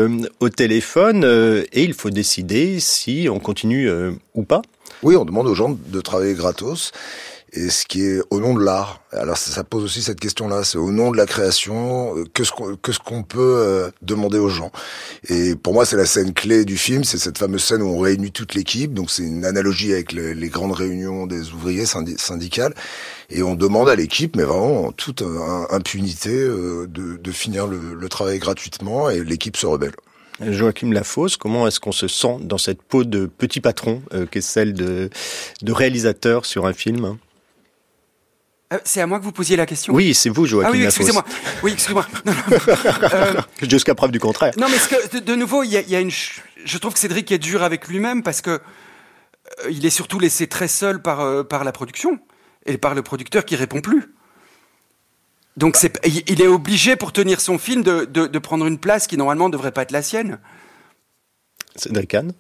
au 0.40 0.48
téléphone 0.48 1.24
et 1.72 1.82
il 1.82 1.94
faut 1.94 2.10
décider 2.10 2.78
si 2.78 3.28
on 3.30 3.40
continue 3.40 3.90
ou 4.34 4.44
pas. 4.44 4.62
Oui, 5.02 5.16
on 5.16 5.24
demande 5.24 5.46
aux 5.46 5.54
gens 5.54 5.76
de 5.88 6.00
travailler 6.00 6.34
gratos 6.34 6.92
et 7.52 7.70
ce 7.70 7.86
qui 7.86 8.02
est 8.02 8.20
au 8.30 8.40
nom 8.40 8.54
de 8.54 8.62
l'art. 8.62 9.02
Alors 9.12 9.36
ça, 9.36 9.64
pose 9.64 9.84
aussi 9.84 10.02
cette 10.02 10.20
question-là, 10.20 10.64
c'est 10.64 10.78
au 10.78 10.90
nom 10.90 11.10
de 11.10 11.16
la 11.16 11.26
création, 11.26 12.16
euh, 12.16 12.24
que 12.34 12.44
ce 12.44 12.52
qu'on 12.52 12.76
que 12.76 12.92
ce 12.92 12.98
qu'on 12.98 13.22
peut 13.22 13.38
euh, 13.40 13.90
demander 14.02 14.38
aux 14.38 14.48
gens. 14.48 14.72
Et 15.28 15.54
pour 15.54 15.72
moi, 15.72 15.86
c'est 15.86 15.96
la 15.96 16.06
scène 16.06 16.32
clé 16.34 16.64
du 16.64 16.76
film, 16.76 17.04
c'est 17.04 17.18
cette 17.18 17.38
fameuse 17.38 17.64
scène 17.64 17.82
où 17.82 17.88
on 17.88 17.98
réunit 17.98 18.32
toute 18.32 18.54
l'équipe. 18.54 18.92
Donc 18.92 19.10
c'est 19.10 19.22
une 19.22 19.44
analogie 19.44 19.92
avec 19.92 20.12
les 20.12 20.48
grandes 20.48 20.72
réunions 20.72 21.26
des 21.26 21.52
ouvriers 21.52 21.86
syndicales, 21.86 22.74
et 23.30 23.42
on 23.42 23.54
demande 23.54 23.88
à 23.88 23.96
l'équipe, 23.96 24.36
mais 24.36 24.44
vraiment 24.44 24.86
en 24.86 24.92
toute 24.92 25.22
impunité, 25.70 26.30
euh, 26.30 26.86
de, 26.88 27.16
de 27.16 27.32
finir 27.32 27.66
le, 27.66 27.94
le 27.94 28.08
travail 28.08 28.38
gratuitement, 28.38 29.08
et 29.08 29.24
l'équipe 29.24 29.56
se 29.56 29.66
rebelle. 29.66 29.94
Joachim 30.40 30.92
Lafosse, 30.92 31.38
comment 31.38 31.66
est-ce 31.66 31.80
qu'on 31.80 31.92
se 31.92 32.08
sent 32.08 32.36
dans 32.42 32.58
cette 32.58 32.82
peau 32.82 33.04
de 33.04 33.24
petit 33.24 33.62
patron, 33.62 34.02
euh, 34.12 34.26
qui 34.26 34.38
est 34.38 34.42
celle 34.42 34.74
de, 34.74 35.08
de 35.62 35.72
réalisateur 35.72 36.44
sur 36.44 36.66
un 36.66 36.74
film 36.74 37.16
euh, 38.72 38.78
c'est 38.84 39.00
à 39.00 39.06
moi 39.06 39.18
que 39.18 39.24
vous 39.24 39.32
posiez 39.32 39.56
la 39.56 39.66
question 39.66 39.94
Oui, 39.94 40.12
c'est 40.14 40.28
vous, 40.28 40.44
Joachim. 40.46 40.68
Ah 40.68 40.72
oui, 40.72 40.84
excusez-moi. 40.84 41.24
Oui, 41.62 41.72
excusez-moi. 41.72 42.06
euh, 42.26 43.34
Jusqu'à 43.62 43.94
preuve 43.94 44.10
du 44.10 44.18
contraire. 44.18 44.52
Non, 44.56 44.66
mais 44.68 44.76
que, 44.76 45.18
de, 45.18 45.34
nouveau, 45.34 45.62
il 45.62 45.70
y 45.70 45.76
a, 45.76 45.82
y 45.82 45.94
a, 45.94 46.00
une. 46.00 46.10
Je 46.10 46.78
trouve 46.78 46.94
que 46.94 46.98
Cédric 46.98 47.30
est 47.30 47.38
dur 47.38 47.62
avec 47.62 47.86
lui-même 47.86 48.22
parce 48.22 48.40
que 48.40 48.50
euh, 48.50 49.70
il 49.70 49.86
est 49.86 49.90
surtout 49.90 50.18
laissé 50.18 50.48
très 50.48 50.68
seul 50.68 51.00
par, 51.00 51.20
euh, 51.20 51.44
par 51.44 51.62
la 51.62 51.72
production 51.72 52.18
et 52.64 52.78
par 52.78 52.94
le 52.94 53.02
producteur 53.02 53.44
qui 53.44 53.54
répond 53.54 53.80
plus. 53.80 54.12
Donc 55.56 55.76
c'est, 55.76 56.04
il 56.04 56.42
est 56.42 56.48
obligé 56.48 56.96
pour 56.96 57.12
tenir 57.12 57.40
son 57.40 57.58
film 57.58 57.82
de, 57.82 58.04
de, 58.04 58.26
de 58.26 58.38
prendre 58.38 58.66
une 58.66 58.78
place 58.78 59.06
qui 59.06 59.16
normalement 59.16 59.46
ne 59.46 59.52
devrait 59.52 59.72
pas 59.72 59.82
être 59.82 59.92
la 59.92 60.02
sienne. 60.02 60.38
Cédric 61.76 62.10
Kahn 62.10 62.32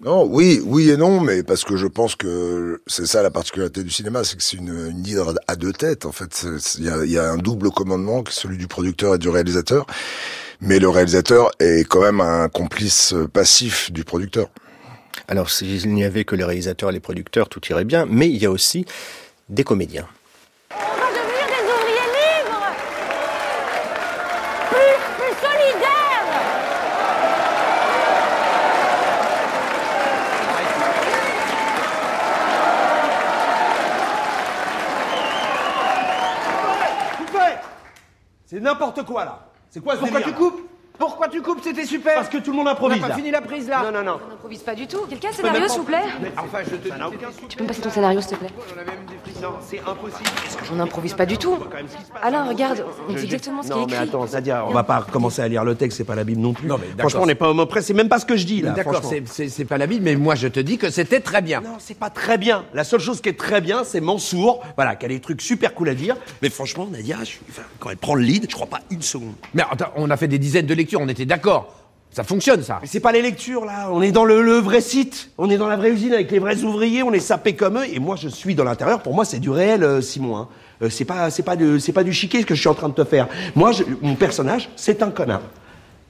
Non, 0.00 0.24
oui, 0.24 0.60
oui 0.64 0.90
et 0.90 0.96
non, 0.96 1.20
mais 1.20 1.42
parce 1.42 1.64
que 1.64 1.76
je 1.76 1.86
pense 1.86 2.14
que 2.14 2.82
c'est 2.86 3.06
ça 3.06 3.22
la 3.22 3.30
particularité 3.30 3.82
du 3.82 3.90
cinéma, 3.90 4.22
c'est 4.24 4.36
que 4.36 4.42
c'est 4.42 4.56
une, 4.56 4.90
une 4.90 5.06
hydre 5.06 5.34
à 5.46 5.56
deux 5.56 5.72
têtes. 5.72 6.04
En 6.04 6.12
fait, 6.12 6.46
il 6.78 6.84
y 6.84 6.88
a, 6.88 7.04
y 7.04 7.16
a, 7.16 7.30
un 7.30 7.38
double 7.38 7.70
commandement, 7.70 8.22
celui 8.28 8.58
du 8.58 8.66
producteur 8.66 9.14
et 9.14 9.18
du 9.18 9.28
réalisateur, 9.28 9.86
mais 10.60 10.78
le 10.78 10.88
réalisateur 10.88 11.52
est 11.58 11.86
quand 11.88 12.02
même 12.02 12.20
un 12.20 12.48
complice 12.48 13.14
passif 13.32 13.90
du 13.92 14.04
producteur. 14.04 14.48
Alors, 15.28 15.50
s'il 15.50 15.92
n'y 15.92 16.04
avait 16.04 16.24
que 16.24 16.36
les 16.36 16.44
réalisateurs 16.44 16.90
et 16.90 16.92
les 16.92 17.00
producteurs, 17.00 17.48
tout 17.48 17.60
irait 17.70 17.84
bien, 17.84 18.06
mais 18.06 18.28
il 18.28 18.36
y 18.36 18.46
a 18.46 18.50
aussi 18.50 18.84
des 19.48 19.64
comédiens. 19.64 20.06
On 20.70 20.74
va 20.76 21.06
devenir 21.10 21.46
des 21.46 21.62
ouvriers 21.72 22.08
libres 22.12 22.74
Plus, 24.70 24.96
plus 25.16 25.34
solidaires 25.40 26.24
Coupez 37.18 37.54
C'est 38.54 38.60
n'importe 38.60 39.02
quoi 39.02 39.24
là. 39.24 39.40
C'est 39.68 39.82
quoi 39.82 39.94
ce 39.94 39.98
Pourquoi 39.98 40.20
délire, 40.20 40.36
tu 40.36 40.40
là 40.40 40.40
coupes 40.40 40.70
Pourquoi 40.98 41.28
tu 41.28 41.42
coupes 41.42 41.58
C'était 41.62 41.84
super 41.86 42.14
Parce 42.14 42.28
que 42.28 42.38
tout 42.38 42.52
le 42.52 42.56
monde 42.56 42.68
On 42.68 42.70
improvise 42.70 42.98
n'a 42.98 43.02
pas 43.02 43.08
là. 43.08 43.16
fini 43.16 43.30
la 43.32 43.40
prise 43.42 43.68
là 43.68 43.82
Non, 43.84 43.90
non, 43.98 44.04
non. 44.04 44.18
On 44.24 44.30
n'improvise 44.30 44.60
pas 44.62 44.76
du 44.76 44.86
tout. 44.86 45.00
Quelqu'un 45.10 45.30
a 45.30 45.32
scénario, 45.32 45.60
pas- 45.62 45.68
s'il 45.68 45.78
vous 45.80 45.84
plaît 45.86 46.02
enfin, 46.38 46.58
je 46.70 46.76
te 46.76 46.88
Ça 46.88 46.96
n'a 46.96 47.08
aucun 47.08 47.16
Tu 47.48 47.56
peux 47.56 47.64
me 47.64 47.68
passer 47.68 47.80
ton 47.80 47.90
scénario, 47.90 48.20
s'il 48.20 48.30
te 48.30 48.34
plaît 48.36 48.50
Non, 49.42 49.48
c'est 49.60 49.80
impossible. 49.80 50.30
On 50.72 50.76
n'improvise 50.76 51.14
pas 51.14 51.26
du 51.26 51.36
tout. 51.36 51.58
Alain, 52.22 52.44
regarde, 52.44 52.84
on 53.08 53.16
je- 53.16 53.24
exactement 53.24 53.62
ce 53.62 53.68
qui 53.68 53.72
est 53.72 53.76
Non, 53.76 53.86
mais 53.86 53.92
écrit. 53.94 54.08
attends, 54.08 54.26
Zadia, 54.28 54.64
on 54.66 54.70
va 54.72 54.84
pas 54.84 55.04
commencer 55.10 55.42
à 55.42 55.48
lire 55.48 55.64
le 55.64 55.74
texte, 55.74 55.98
c'est 55.98 56.04
pas 56.04 56.14
la 56.14 56.22
Bible 56.24 56.40
non 56.40 56.52
plus. 56.52 56.68
Non, 56.68 56.78
mais 56.78 56.86
franchement, 56.98 57.22
on 57.22 57.26
n'est 57.26 57.34
pas 57.34 57.50
homo 57.50 57.66
près, 57.66 57.82
c'est 57.82 57.92
même 57.94 58.08
pas 58.08 58.20
ce 58.20 58.26
que 58.26 58.36
je 58.36 58.46
dis 58.46 58.62
là. 58.62 58.70
D'accord, 58.70 59.02
c'est- 59.04 59.64
pas 59.64 59.78
la 59.78 59.86
Bible, 59.88 60.04
mais 60.04 60.14
moi 60.14 60.36
je 60.36 60.46
te 60.48 60.60
dis 60.60 60.78
que 60.78 60.90
c'était 60.90 61.20
très 61.20 61.42
bien. 61.42 61.60
Non, 61.60 61.76
c'est 61.80 61.98
pas 61.98 62.10
très 62.10 62.38
bien. 62.38 62.64
La 62.72 62.84
seule 62.84 63.00
chose 63.00 63.20
qui 63.20 63.28
est 63.30 63.38
très 63.38 63.60
bien, 63.60 63.82
c'est 63.82 64.00
Mansour, 64.00 64.62
voilà, 64.76 64.94
qui 64.94 65.06
a 65.06 65.08
des 65.08 65.20
trucs 65.20 65.42
super 65.42 65.74
cool 65.74 65.88
à 65.88 65.94
dire. 65.94 66.16
Mais 66.40 66.50
franchement, 66.50 66.86
Nadia, 66.90 67.16
quand 67.80 67.90
elle 67.90 67.96
prend 67.96 68.14
le 68.14 68.22
lead, 68.22 68.46
je 68.48 68.54
crois 68.54 68.68
pas 68.68 68.80
une 68.90 69.02
seconde. 69.02 69.34
Mais 69.54 69.62
attends, 69.68 69.90
on 69.96 70.08
a 70.10 70.16
fait 70.16 70.28
des 70.28 70.38
dizaines 70.38 70.66
de 70.66 70.74
on 70.96 71.08
était 71.08 71.24
d'accord. 71.26 71.74
Ça 72.10 72.22
fonctionne 72.22 72.62
ça. 72.62 72.78
Mais 72.80 72.86
c'est 72.86 73.00
pas 73.00 73.10
les 73.10 73.22
lectures 73.22 73.64
là, 73.64 73.88
on 73.90 74.00
est 74.00 74.12
dans 74.12 74.24
le, 74.24 74.40
le 74.40 74.58
vrai 74.58 74.80
site, 74.80 75.30
on 75.36 75.50
est 75.50 75.56
dans 75.56 75.66
la 75.66 75.76
vraie 75.76 75.90
usine 75.90 76.12
avec 76.12 76.30
les 76.30 76.38
vrais 76.38 76.62
ouvriers, 76.62 77.02
on 77.02 77.12
est 77.12 77.18
sapés 77.18 77.54
comme 77.56 77.78
eux, 77.78 77.86
et 77.92 77.98
moi 77.98 78.14
je 78.14 78.28
suis 78.28 78.54
dans 78.54 78.62
l'intérieur. 78.62 79.02
Pour 79.02 79.14
moi, 79.14 79.24
c'est 79.24 79.40
du 79.40 79.50
réel, 79.50 79.82
euh, 79.82 80.00
Simon. 80.00 80.36
hein. 80.36 80.48
Euh, 80.82 80.90
c'est 80.90 81.04
pas, 81.04 81.30
c'est 81.30 81.42
pas 81.42 81.56
de, 81.56 81.78
c'est 81.78 81.92
pas 81.92 82.04
du 82.04 82.12
chiquet 82.12 82.40
ce 82.42 82.46
que 82.46 82.54
je 82.54 82.60
suis 82.60 82.68
en 82.68 82.74
train 82.74 82.88
de 82.88 82.94
te 82.94 83.02
faire. 83.04 83.26
Moi, 83.56 83.72
je- 83.72 83.82
mon 84.00 84.14
personnage, 84.14 84.68
c'est 84.76 85.02
un 85.02 85.10
connard. 85.10 85.42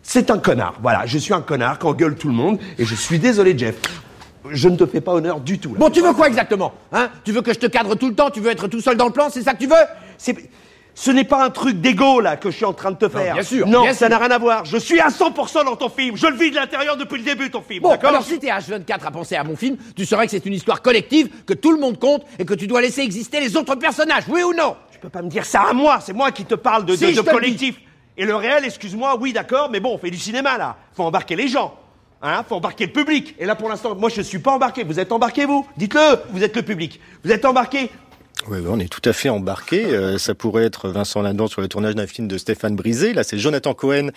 C'est 0.02 0.31
un 0.31 0.38
connard. 0.38 0.75
Voilà, 0.83 1.07
je 1.07 1.16
suis 1.16 1.33
un 1.33 1.40
connard 1.40 1.78
qui 1.78 1.87
engueule 1.87 2.16
tout 2.16 2.28
le 2.28 2.35
monde, 2.35 2.59
et 2.78 2.85
je 2.85 2.95
suis 2.95 3.19
désolé, 3.19 3.57
Jeff. 3.57 3.76
Je 4.50 4.69
ne 4.69 4.76
te 4.76 4.85
fais 4.85 5.00
pas 5.00 5.12
honneur 5.12 5.40
du 5.40 5.59
tout. 5.59 5.71
Là. 5.73 5.78
Bon, 5.78 5.88
tu 5.88 6.02
veux 6.02 6.12
quoi 6.12 6.28
exactement 6.28 6.75
Hein? 6.93 7.09
Tu 7.25 7.33
veux 7.33 7.40
que 7.40 7.54
je 7.54 7.59
te 7.59 7.64
cadre 7.66 7.95
tout 7.95 8.09
le 8.09 8.14
temps? 8.14 8.28
Tu 8.31 8.40
veux 8.40 8.50
être 8.50 8.69
tout 8.69 8.83
seul 8.83 8.99
dans 8.99 9.07
le 9.07 9.12
plan? 9.12 9.28
C'est 9.31 9.40
ça 9.43 9.54
que 9.54 9.59
tu 9.61 9.66
veux? 9.66 9.75
C'est- 10.19 10.37
Ce 10.96 11.10
n'est 11.10 11.24
pas 11.24 11.44
un 11.44 11.50
truc 11.50 11.80
d'égo 11.80 12.20
là 12.20 12.36
que 12.36 12.50
je 12.50 12.56
suis 12.56 12.64
en 12.64 12.72
train 12.72 12.92
de 12.92 12.96
te 12.96 13.08
faire. 13.08 13.34
bien 13.34 13.42
sûr, 13.42 13.66
Non, 13.66 13.82
bien 13.82 13.92
ça 13.92 14.06
sûr. 14.06 14.08
n'a 14.10 14.18
rien 14.18 14.30
à 14.30 14.38
voir. 14.38 14.64
Je 14.64 14.76
suis 14.76 15.00
à 15.00 15.08
100% 15.08 15.64
dans 15.64 15.74
ton 15.76 15.88
film. 15.88 16.16
Je 16.16 16.26
le 16.26 16.36
vis 16.36 16.50
de 16.50 16.56
l'intérieur 16.56 16.96
depuis 16.96 17.18
le 17.18 17.24
début 17.24 17.50
ton 17.50 17.62
film. 17.62 17.82
Bon, 17.82 17.90
d'accord 17.90 18.10
alors 18.10 18.22
si 18.24 18.38
t'es 18.38 18.46
H24 18.48 19.04
à 19.06 19.10
penser 19.10 19.34
à 19.34 19.42
mon 19.44 19.56
film, 19.56 19.76
tu 19.96 20.06
saurais 20.06 20.26
que 20.26 20.30
c'est 20.30 20.46
une 20.46 20.52
histoire 20.54 20.82
collective, 20.82 21.28
que 21.46 21.54
tout 21.54 21.72
le 21.72 21.80
monde 21.80 21.98
compte 21.98 22.22
et 22.38 22.44
que 22.44 22.54
tu 22.54 22.66
dois 22.68 22.80
laisser 22.80 23.00
exister 23.02 23.40
les 23.40 23.56
autres 23.56 23.74
personnages, 23.74 24.24
oui 24.28 24.42
ou 24.44 24.54
non? 24.54 24.76
Tu 24.92 24.98
peux 25.00 25.08
pas 25.08 25.22
me 25.22 25.28
dire 25.28 25.44
ça 25.44 25.62
à 25.62 25.72
moi. 25.72 25.98
C'est 26.00 26.12
moi 26.12 26.30
qui 26.30 26.44
te 26.44 26.54
parle 26.54 26.84
de, 26.84 26.94
Si, 26.94 27.06
de- 27.06 27.10
je 27.10 27.16
de 27.16 27.20
te 27.22 27.26
le 27.26 27.32
collectif. 27.32 27.76
Et 28.16 28.24
le 28.24 28.36
réel, 28.36 28.64
excuse-moi, 28.64 29.16
oui, 29.20 29.32
d'accord, 29.32 29.70
mais 29.70 29.80
bon, 29.80 29.92
on 29.94 29.98
fait 29.98 30.10
du 30.10 30.18
cinéma 30.18 30.56
là. 30.56 30.76
Faut 30.96 31.02
embarquer 31.02 31.34
les 31.34 31.48
gens. 31.48 31.74
Hein, 32.22 32.42
faut 32.48 32.54
embarquer 32.54 32.86
le 32.86 32.92
public. 32.92 33.34
Et 33.38 33.44
là, 33.44 33.54
pour 33.54 33.68
l'instant, 33.68 33.94
moi, 33.94 34.08
je 34.08 34.22
suis 34.22 34.38
pas 34.38 34.52
embarqué. 34.52 34.82
Vous 34.82 34.98
êtes 34.98 35.12
embarqué, 35.12 35.44
vous? 35.44 35.66
Dites-le. 35.76 36.20
Vous 36.30 36.42
êtes 36.42 36.56
le 36.56 36.62
public. 36.62 36.98
Vous 37.22 37.30
êtes 37.30 37.44
embarqué. 37.44 37.90
Oui, 38.49 38.59
on 38.69 38.79
est 38.79 38.93
tout 38.93 39.00
à 39.09 39.12
fait 39.12 39.29
embarqué. 39.31 39.87
Euh, 39.87 40.19
ça 40.19 40.35
pourrait 40.35 40.64
être 40.64 40.88
Vincent 40.88 41.23
Lindon 41.23 41.47
sur 41.47 41.62
le 41.62 41.69
tournage 41.69 41.95
d'un 41.95 42.07
film 42.07 42.29
de 42.29 42.37
Stéphane 42.37 42.76
Brisé. 42.76 43.14
Là, 43.14 43.23
c'est 43.25 43.38
Jonathan 43.38 43.73
Cohen 43.75 44.09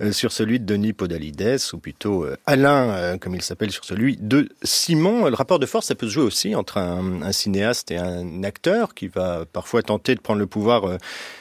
euh, 0.00 0.12
sur 0.12 0.32
celui 0.32 0.58
de 0.58 0.64
Denis 0.64 0.92
Podalides, 0.92 1.58
ou 1.72 1.78
plutôt 1.78 2.24
euh, 2.24 2.36
Alain, 2.46 2.90
euh, 2.90 3.16
comme 3.18 3.34
il 3.34 3.42
s'appelle, 3.42 3.70
sur 3.70 3.84
celui 3.84 4.16
de 4.16 4.48
Simon. 4.62 5.26
Le 5.28 5.34
rapport 5.34 5.58
de 5.58 5.66
force, 5.66 5.86
ça 5.86 5.94
peut 5.94 6.06
se 6.06 6.12
jouer 6.12 6.24
aussi 6.24 6.54
entre 6.54 6.78
un, 6.78 7.22
un 7.22 7.32
cinéaste 7.32 7.90
et 7.92 7.96
un 7.98 8.42
acteur 8.42 8.94
qui 8.94 9.06
va 9.08 9.44
parfois 9.52 9.82
tenter 9.82 10.14
de 10.14 10.20
prendre 10.20 10.40
le 10.40 10.46
pouvoir 10.46 10.84
euh, 10.84 10.96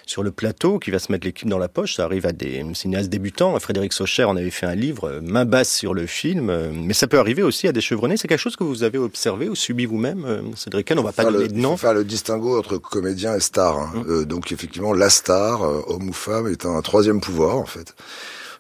sur 0.05 0.21
le 0.21 0.31
plateau, 0.31 0.77
qui 0.77 0.91
va 0.91 0.99
se 0.99 1.11
mettre 1.11 1.25
l'équipe 1.25 1.47
dans 1.49 1.57
la 1.57 1.67
poche. 1.67 1.95
Ça 1.95 2.03
arrive 2.03 2.25
à 2.25 2.31
des 2.31 2.63
cinéastes 2.73 3.09
débutants. 3.09 3.57
Frédéric 3.59 3.93
Socher 3.93 4.25
en 4.25 4.35
avait 4.35 4.51
fait 4.51 4.65
un 4.65 4.75
livre, 4.75 5.05
euh, 5.09 5.19
main 5.21 5.45
basse 5.45 5.73
sur 5.73 5.93
le 5.93 6.05
film. 6.05 6.49
Euh, 6.49 6.69
Mais 6.73 6.93
ça 6.93 7.07
peut 7.07 7.17
arriver 7.19 7.41
aussi 7.43 7.67
à 7.67 7.71
des 7.71 7.81
chevronnés. 7.81 8.17
C'est 8.17 8.27
quelque 8.27 8.39
chose 8.39 8.55
que 8.55 8.63
vous 8.63 8.83
avez 8.83 8.97
observé 8.97 9.49
ou 9.49 9.55
subi 9.55 9.85
vous-même, 9.85 10.25
euh, 10.25 10.41
Cédric 10.55 10.91
On 10.95 11.01
va 11.01 11.11
pas 11.11 11.23
donner 11.25 11.47
de 11.47 11.53
nom. 11.57 11.71
faut 11.71 11.77
faire 11.87 11.93
le 11.93 12.03
distinguo 12.35 12.57
entre 12.59 12.77
comédien 12.77 13.35
et 13.35 13.39
star. 13.39 13.77
hein. 13.79 13.91
Mmh. 13.95 14.03
Euh, 14.09 14.25
donc 14.25 14.51
effectivement, 14.51 14.93
la 14.93 15.09
star, 15.09 15.63
euh, 15.63 15.81
homme 15.87 16.09
ou 16.09 16.13
femme, 16.13 16.47
est 16.47 16.65
un 16.65 16.81
troisième 16.81 17.21
pouvoir 17.21 17.57
en 17.57 17.65
fait. 17.65 17.93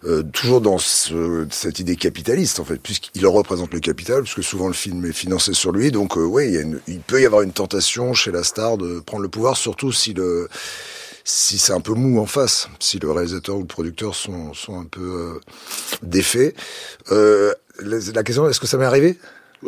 Euh, 0.03 0.21
toujours 0.21 0.61
dans 0.61 0.77
ce- 0.77 1.47
cette 1.49 1.79
idée 1.79 1.95
capitaliste 1.95 2.59
en 2.59 2.65
fait, 2.65 2.77
puisqu'il 2.79 3.25
représente 3.25 3.73
le 3.73 3.79
capital, 3.79 4.21
puisque 4.23 4.43
souvent 4.43 4.67
le 4.67 4.73
film 4.73 5.03
est 5.05 5.13
financé 5.13 5.53
sur 5.53 5.71
lui. 5.71 5.91
Donc 5.91 6.17
euh, 6.17 6.21
oui, 6.23 6.47
il, 6.47 6.53
y 6.53 6.57
a 6.57 6.61
une- 6.61 6.79
il 6.87 6.99
peut 6.99 7.21
y 7.21 7.25
avoir 7.25 7.41
une 7.41 7.53
tentation 7.53 8.13
chez 8.13 8.31
la 8.31 8.43
star 8.43 8.77
de 8.77 8.99
prendre 8.99 9.23
le 9.23 9.29
pouvoir, 9.29 9.57
surtout 9.57 9.91
si 9.91 10.13
le 10.13 10.47
si 11.27 11.57
c'est 11.57 11.73
un 11.73 11.81
peu 11.81 11.93
mou 11.93 12.19
en 12.19 12.27
face, 12.27 12.69
si 12.79 12.99
le 12.99 13.09
réalisateur 13.11 13.55
ou 13.55 13.61
le 13.61 13.65
producteur 13.65 14.13
sont, 14.13 14.53
sont 14.53 14.79
un 14.79 14.83
peu 14.85 15.39
défaits. 16.03 16.55
La 17.09 18.21
question, 18.23 18.47
est-ce 18.47 18.59
que 18.59 18.67
ça 18.67 18.77
m'est 18.77 18.85
arrivé? 18.85 19.17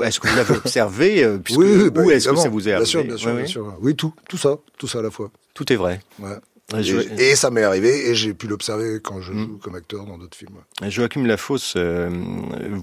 Est-ce 0.03 0.19
que 0.19 0.27
vous 0.27 0.35
l'avez 0.35 0.55
observé 0.65 1.23
euh, 1.23 1.37
puisque, 1.37 1.59
Oui, 1.59 1.67
oui, 1.83 1.89
bah, 1.89 2.01
Ou 2.03 2.11
est-ce 2.11 2.29
que 2.29 2.35
ça 2.35 2.49
vous 2.49 2.67
est 2.67 2.73
arrivé 2.73 2.83
Bien 2.83 2.91
sûr, 2.91 3.03
bien 3.03 3.17
sûr, 3.17 3.29
Oui, 3.31 3.37
bien 3.37 3.45
sûr. 3.45 3.77
Oui, 3.81 3.95
tout, 3.95 4.13
tout 4.29 4.37
ça, 4.37 4.57
tout 4.77 4.87
ça 4.87 4.99
à 4.99 5.01
la 5.01 5.11
fois. 5.11 5.31
Tout 5.53 5.71
est 5.71 5.75
vrai. 5.75 6.01
Ouais. 6.19 6.37
Et 6.75 6.79
Et, 6.79 6.83
je- 6.83 6.97
et 7.21 7.35
ça 7.37 7.49
m'est 7.49 7.63
arrivé 7.63 8.09
et 8.09 8.13
j'ai 8.15 8.33
pu 8.33 8.47
l'observer 8.47 8.99
quand 9.01 9.21
je 9.21 9.31
Mm. 9.31 9.37
joue 9.47 9.57
comme 9.63 9.75
acteur 9.75 10.05
dans 10.05 10.17
d'autres 10.17 10.35
films. 10.35 10.57
Joachim 10.89 11.25
Lafosse, 11.25 11.75
euh, 11.77 12.09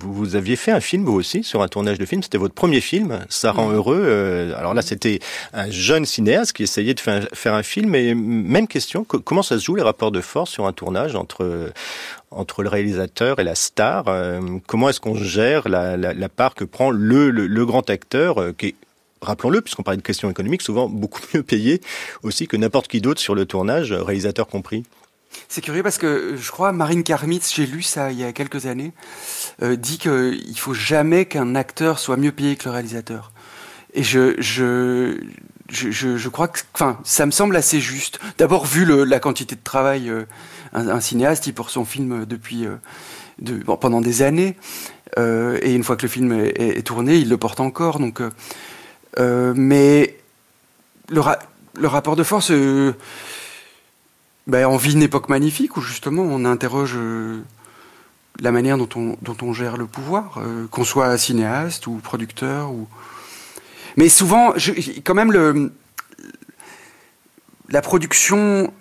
vous, 0.00 0.14
vous 0.14 0.36
aviez 0.36 0.56
fait 0.56 0.70
un 0.70 0.80
film 0.80 1.04
vous 1.04 1.12
aussi 1.12 1.44
sur 1.44 1.60
un 1.60 1.68
tournage 1.68 1.98
de 1.98 2.06
film. 2.06 2.22
C'était 2.22 2.38
votre 2.38 2.54
premier 2.54 2.80
film, 2.80 3.20
Ça 3.28 3.52
rend 3.52 3.70
heureux. 3.70 4.00
Euh, 4.02 4.54
alors 4.56 4.72
là, 4.72 4.80
c'était 4.80 5.18
un 5.52 5.70
jeune 5.70 6.06
cinéaste 6.06 6.54
qui 6.54 6.62
essayait 6.62 6.94
de 6.94 7.00
faire, 7.00 7.28
faire 7.34 7.52
un 7.52 7.62
film. 7.62 7.94
Et 7.94 8.14
même 8.14 8.68
question, 8.68 9.04
co- 9.04 9.20
comment 9.20 9.42
ça 9.42 9.58
se 9.58 9.64
joue 9.64 9.74
les 9.74 9.82
rapports 9.82 10.12
de 10.12 10.22
force 10.22 10.50
sur 10.50 10.66
un 10.66 10.72
tournage 10.72 11.14
entre 11.14 11.70
entre 12.30 12.62
le 12.64 12.68
réalisateur 12.68 13.38
et 13.38 13.44
la 13.44 13.54
star 13.54 14.04
Euh, 14.08 14.40
Comment 14.66 14.88
est-ce 14.88 14.98
qu'on 15.00 15.14
gère 15.14 15.68
la, 15.68 15.96
la, 15.96 16.14
la 16.14 16.28
part 16.28 16.54
que 16.54 16.64
prend 16.64 16.90
le, 16.90 17.30
le, 17.30 17.46
le 17.46 17.66
grand 17.66 17.88
acteur 17.90 18.42
qui 18.58 18.68
est 18.68 18.74
Rappelons-le, 19.24 19.60
puisqu'on 19.60 19.82
parlait 19.82 19.98
de 19.98 20.02
questions 20.02 20.30
économiques, 20.30 20.62
souvent 20.62 20.88
beaucoup 20.88 21.20
mieux 21.34 21.42
payé 21.42 21.80
aussi 22.22 22.46
que 22.46 22.56
n'importe 22.56 22.88
qui 22.88 23.00
d'autre 23.00 23.20
sur 23.20 23.34
le 23.34 23.46
tournage, 23.46 23.92
réalisateur 23.92 24.46
compris. 24.46 24.84
C'est 25.48 25.60
curieux 25.60 25.82
parce 25.82 25.98
que 25.98 26.36
je 26.36 26.50
crois 26.50 26.72
Marine 26.72 27.02
Karmitz, 27.02 27.52
j'ai 27.54 27.66
lu 27.66 27.82
ça 27.82 28.12
il 28.12 28.20
y 28.20 28.24
a 28.24 28.32
quelques 28.32 28.66
années, 28.66 28.92
euh, 29.62 29.74
dit 29.76 29.98
qu'il 29.98 30.58
faut 30.58 30.74
jamais 30.74 31.24
qu'un 31.26 31.54
acteur 31.54 31.98
soit 31.98 32.16
mieux 32.16 32.32
payé 32.32 32.56
que 32.56 32.66
le 32.66 32.70
réalisateur. 32.70 33.32
Et 33.94 34.02
je, 34.02 34.34
je, 34.40 35.20
je, 35.70 35.90
je, 36.16 36.28
crois 36.28 36.48
que, 36.48 36.60
enfin, 36.74 36.98
ça 37.04 37.26
me 37.26 37.30
semble 37.30 37.54
assez 37.54 37.80
juste. 37.80 38.18
D'abord, 38.38 38.66
vu 38.66 38.84
la 39.06 39.20
quantité 39.20 39.54
de 39.54 39.60
travail, 39.62 40.10
euh, 40.10 40.24
un, 40.72 41.00
cinéaste, 41.00 41.46
il 41.46 41.54
pour 41.54 41.70
son 41.70 41.84
film 41.84 42.26
depuis, 42.26 42.66
euh, 42.66 43.76
pendant 43.80 44.00
des 44.00 44.22
années, 44.22 44.56
euh, 45.16 45.58
et 45.62 45.74
une 45.74 45.84
fois 45.84 45.96
que 45.96 46.02
le 46.02 46.08
film 46.08 46.32
est, 46.32 46.78
est- 46.78 46.82
tourné, 46.82 47.18
il 47.18 47.28
le 47.28 47.36
porte 47.36 47.60
encore. 47.60 48.00
Donc, 48.00 48.20
euh, 48.20 48.24
euh, 48.24 48.30
mais 49.18 50.16
le, 51.08 51.20
ra- 51.20 51.38
le 51.74 51.88
rapport 51.88 52.16
de 52.16 52.22
force. 52.22 52.50
euh, 52.50 52.92
ben, 54.46 54.66
on 54.66 54.76
vit 54.76 54.92
une 54.92 55.02
époque 55.02 55.28
magnifique 55.30 55.76
où 55.76 55.80
justement 55.80 56.22
on 56.22 56.44
interroge 56.44 56.94
euh, 56.96 57.40
la 58.40 58.52
manière 58.52 58.76
dont 58.76 58.88
on, 58.94 59.16
dont 59.22 59.36
on 59.40 59.52
gère 59.54 59.76
le 59.76 59.86
pouvoir, 59.86 60.38
euh, 60.38 60.66
qu'on 60.70 60.84
soit 60.84 61.16
cinéaste 61.16 61.86
ou 61.86 61.94
producteur. 61.96 62.70
Ou... 62.70 62.86
Mais 63.96 64.08
souvent, 64.08 64.52
quand 65.04 65.14
même, 65.14 65.32
le, 65.32 65.72
la 67.70 67.80
production. 67.80 68.72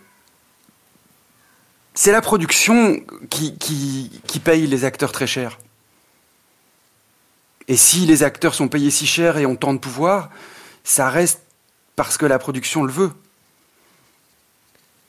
C'est 1.95 2.11
la 2.11 2.21
production 2.21 2.99
qui 3.29 4.39
paye 4.43 4.65
les 4.65 4.83
acteurs 4.83 5.11
très 5.11 5.27
cher. 5.27 5.59
Et 7.67 7.77
si 7.77 8.05
les 8.05 8.23
acteurs 8.23 8.55
sont 8.55 8.67
payés 8.67 8.91
si 8.91 9.05
cher 9.07 9.37
et 9.37 9.45
ont 9.45 9.55
tant 9.55 9.73
de 9.73 9.79
pouvoir, 9.79 10.29
ça 10.83 11.09
reste 11.09 11.41
parce 11.95 12.17
que 12.17 12.25
la 12.25 12.39
production 12.39 12.83
le 12.83 12.91
veut. 12.91 13.11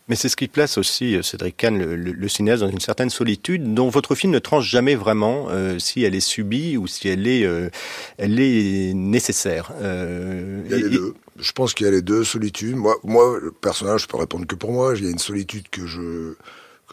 Mais 0.06 0.16
c'est 0.16 0.28
ce 0.28 0.36
qui 0.36 0.48
place 0.48 0.76
aussi, 0.76 1.16
euh, 1.16 1.22
Cédric 1.22 1.56
Kahn, 1.56 1.78
le, 1.78 1.96
le- 1.96 2.12
le 2.12 2.28
cinéaste, 2.28 2.60
dans 2.62 2.68
une 2.68 2.78
certaine 2.80 3.08
solitude 3.08 3.72
dont 3.72 3.88
votre 3.88 4.14
film 4.14 4.34
ne 4.34 4.38
tranche 4.38 4.68
jamais 4.68 4.96
vraiment 4.96 5.46
euh, 5.48 5.78
si 5.78 6.02
elle 6.02 6.14
est 6.14 6.20
subie 6.20 6.76
ou 6.76 6.86
si 6.86 7.08
elle 7.08 7.26
est, 7.26 7.44
euh, 7.44 7.70
elle 8.18 8.38
est 8.38 8.92
nécessaire. 8.94 9.72
Euh, 9.80 10.60
Il 10.66 10.70
y 10.70 10.74
a 10.74 10.76
les 10.76 10.86
et- 10.86 10.90
deux. 10.90 11.14
Je 11.38 11.52
pense 11.52 11.72
qu'il 11.74 11.86
y 11.86 11.88
a 11.88 11.92
les 11.92 12.02
deux 12.02 12.22
solitudes. 12.22 12.76
Moi, 12.76 12.94
moi, 13.02 13.38
le 13.42 13.50
personnage, 13.50 14.02
je 14.02 14.06
peux 14.06 14.18
répondre 14.18 14.46
que 14.46 14.54
pour 14.54 14.72
moi. 14.72 14.92
Il 14.94 15.04
y 15.04 15.06
a 15.08 15.10
une 15.10 15.18
solitude 15.18 15.68
que 15.70 15.86
je 15.86 16.34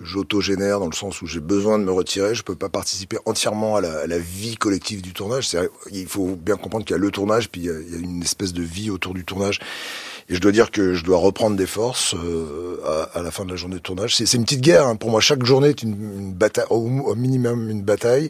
que 0.01 0.08
j'auto-génère 0.08 0.79
dans 0.79 0.88
le 0.88 0.96
sens 0.96 1.22
où 1.22 1.27
j'ai 1.27 1.39
besoin 1.39 1.79
de 1.79 1.84
me 1.84 1.91
retirer. 1.91 2.36
Je 2.36 2.43
peux 2.43 2.55
pas 2.55 2.70
participer 2.70 3.17
entièrement 3.25 3.75
à 3.77 3.81
la, 3.81 4.00
à 4.00 4.08
la 4.08 4.20
vie 4.20 4.55
collective 4.55 5.01
du 5.01 5.13
tournage. 5.13 5.55
Il 5.91 6.08
faut 6.08 6.36
bien 6.36 6.58
comprendre 6.58 6.86
qu'il 6.86 6.96
y 6.96 7.00
a 7.00 7.01
le 7.01 7.12
tournage, 7.12 7.50
puis 7.50 7.62
il 7.62 7.67
y 7.67 7.70
a, 7.70 8.00
une 8.00 8.22
espèce 8.22 8.53
de 8.53 8.63
vie 8.63 8.89
autour 8.89 9.13
du 9.13 9.24
tournage. 9.24 9.60
Et 10.29 10.36
je 10.36 10.39
dois 10.39 10.51
dire 10.51 10.72
que 10.72 10.93
je 10.93 11.03
dois 11.03 11.17
reprendre 11.17 11.55
des 11.58 11.65
forces 11.65 12.15
euh, 12.15 12.77
à, 13.13 13.22
la 13.22 13.31
fin 13.31 13.43
de 13.43 13.50
la 13.50 13.55
journée 13.55 13.75
de 13.75 13.81
tournage. 13.81 14.15
C'est 14.15 14.34
une 14.34 14.43
petite 14.43 14.62
guerre. 14.62 14.88
hein. 14.88 14.96
Pour 14.96 15.10
moi, 15.10 15.20
chaque 15.20 15.43
journée 15.46 15.70
est 15.70 15.84
une, 15.84 16.34
bataille, 16.34 16.65
au, 16.70 16.77
au 16.77 17.15
minimum 17.15 17.70
une 17.70 17.81
bataille. 17.81 18.29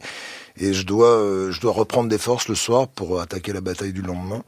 Et 0.58 0.74
je 0.74 0.86
dois, 0.86 1.16
euh, 1.16 1.52
je 1.52 1.62
dois 1.62 1.72
reprendre 1.72 2.10
des 2.10 2.18
forces 2.18 2.48
le 2.48 2.56
soir 2.56 2.88
pour 2.88 3.22
attaquer 3.22 3.54
la 3.54 3.62
bataille 3.62 3.94
du 3.94 4.02
lendemain. 4.02 4.44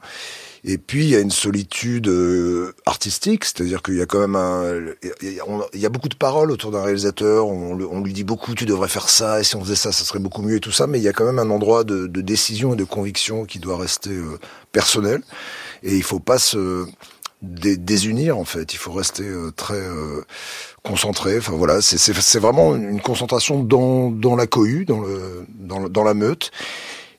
Et 0.66 0.78
puis 0.78 1.04
il 1.04 1.10
y 1.10 1.16
a 1.16 1.20
une 1.20 1.32
solitude 1.32 2.08
euh, 2.08 2.74
artistique, 2.86 3.44
c'est-à-dire 3.44 3.82
qu'il 3.84 3.96
y 3.98 4.02
a 4.02 4.06
quand 4.06 4.20
même 4.20 4.38
un, 4.38 4.80
il 5.22 5.34
y 5.74 5.86
a- 5.86 5.90
beaucoup 5.90 6.08
de 6.08 6.16
paroles 6.16 6.52
autour 6.52 6.72
d'un 6.72 6.82
réalisateur. 6.82 7.48
On, 7.48 7.76
lui 8.02 8.14
dit 8.14 8.24
beaucoup, 8.24 8.56
tu 8.56 8.66
devrais 8.66 8.88
faire 8.88 9.10
ça, 9.10 9.42
et 9.42 9.44
si 9.44 9.56
on 9.58 9.62
faisait 9.62 9.76
ça, 9.76 9.92
ça 9.92 10.06
serait 10.06 10.20
beaucoup 10.20 10.42
mieux 10.42 10.56
et 10.56 10.60
tout 10.62 10.72
ça. 10.72 10.88
Mais 10.88 11.00
il 11.00 11.04
y 11.04 11.10
a 11.10 11.14
quand 11.14 11.26
même 11.26 11.40
un 11.40 11.50
endroit 11.50 11.84
de, 11.84 12.08
décision 12.22 12.74
et 12.74 12.78
de 12.78 12.86
conviction 12.86 13.44
qui 13.46 13.60
doit 13.60 13.78
rester 13.78 14.12
euh, 14.12 14.40
personnel. 14.72 15.22
Et 15.84 15.96
il 15.98 16.04
faut 16.04 16.20
pas 16.22 16.40
se 16.40 16.86
dé- 17.42 17.76
désunir 17.76 18.38
en 18.38 18.46
fait. 18.46 18.74
Il 18.74 18.78
faut 18.78 18.94
rester 18.94 19.24
euh, 19.24 19.52
très 19.52 19.82
concentré. 20.82 21.38
Enfin 21.40 21.54
voilà, 21.54 21.82
c'est- 21.82 21.98
vraiment 22.40 22.76
une 22.76 23.02
concentration 23.02 23.62
dans 23.64 24.12
dans 24.12 24.36
la 24.38 24.48
cohue, 24.48 24.86
dans, 24.86 25.02
le- 25.02 25.90
dans 25.90 26.04
la 26.06 26.14
meute. 26.14 26.52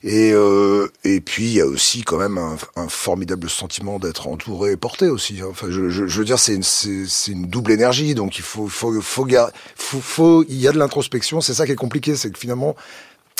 Et, 0.07 0.33
euh, 0.35 0.87
et 1.03 1.23
puis 1.23 1.45
il 1.45 1.53
y 1.55 1.61
a 1.63 1.67
aussi 1.67 2.03
quand 2.03 2.19
même 2.19 2.37
un, 2.37 2.89
formidable 2.89 3.49
sentiment 3.49 3.99
d'être 3.99 4.29
entouré 4.29 4.73
et 4.73 4.77
porté 4.77 5.09
aussi. 5.09 5.41
hein. 5.41 5.47
Enfin, 5.51 5.69
je, 5.71 5.89
je, 5.89 6.07
je 6.07 6.19
veux 6.19 6.27
dire, 6.27 6.39
c'est 6.39 6.55
une, 6.55 6.63
c'est, 6.63 7.33
une 7.33 7.47
double 7.47 7.73
énergie, 7.73 8.15
donc 8.15 8.37
il 8.37 8.43
faut, 8.43 8.69
faut, 8.69 9.01
faut, 9.01 9.25
gar- 9.25 9.51
faut, 9.77 10.01
faut, 10.03 10.45
il 10.47 10.61
y 10.61 10.69
a 10.69 10.73
de 10.73 10.79
l'introspection. 10.79 11.41
C'est 11.41 11.55
ça 11.55 11.65
qui 11.65 11.73
est 11.73 11.77
compliqué, 11.77 12.17
c'est 12.17 12.31
que 12.31 12.39
finalement, 12.39 12.77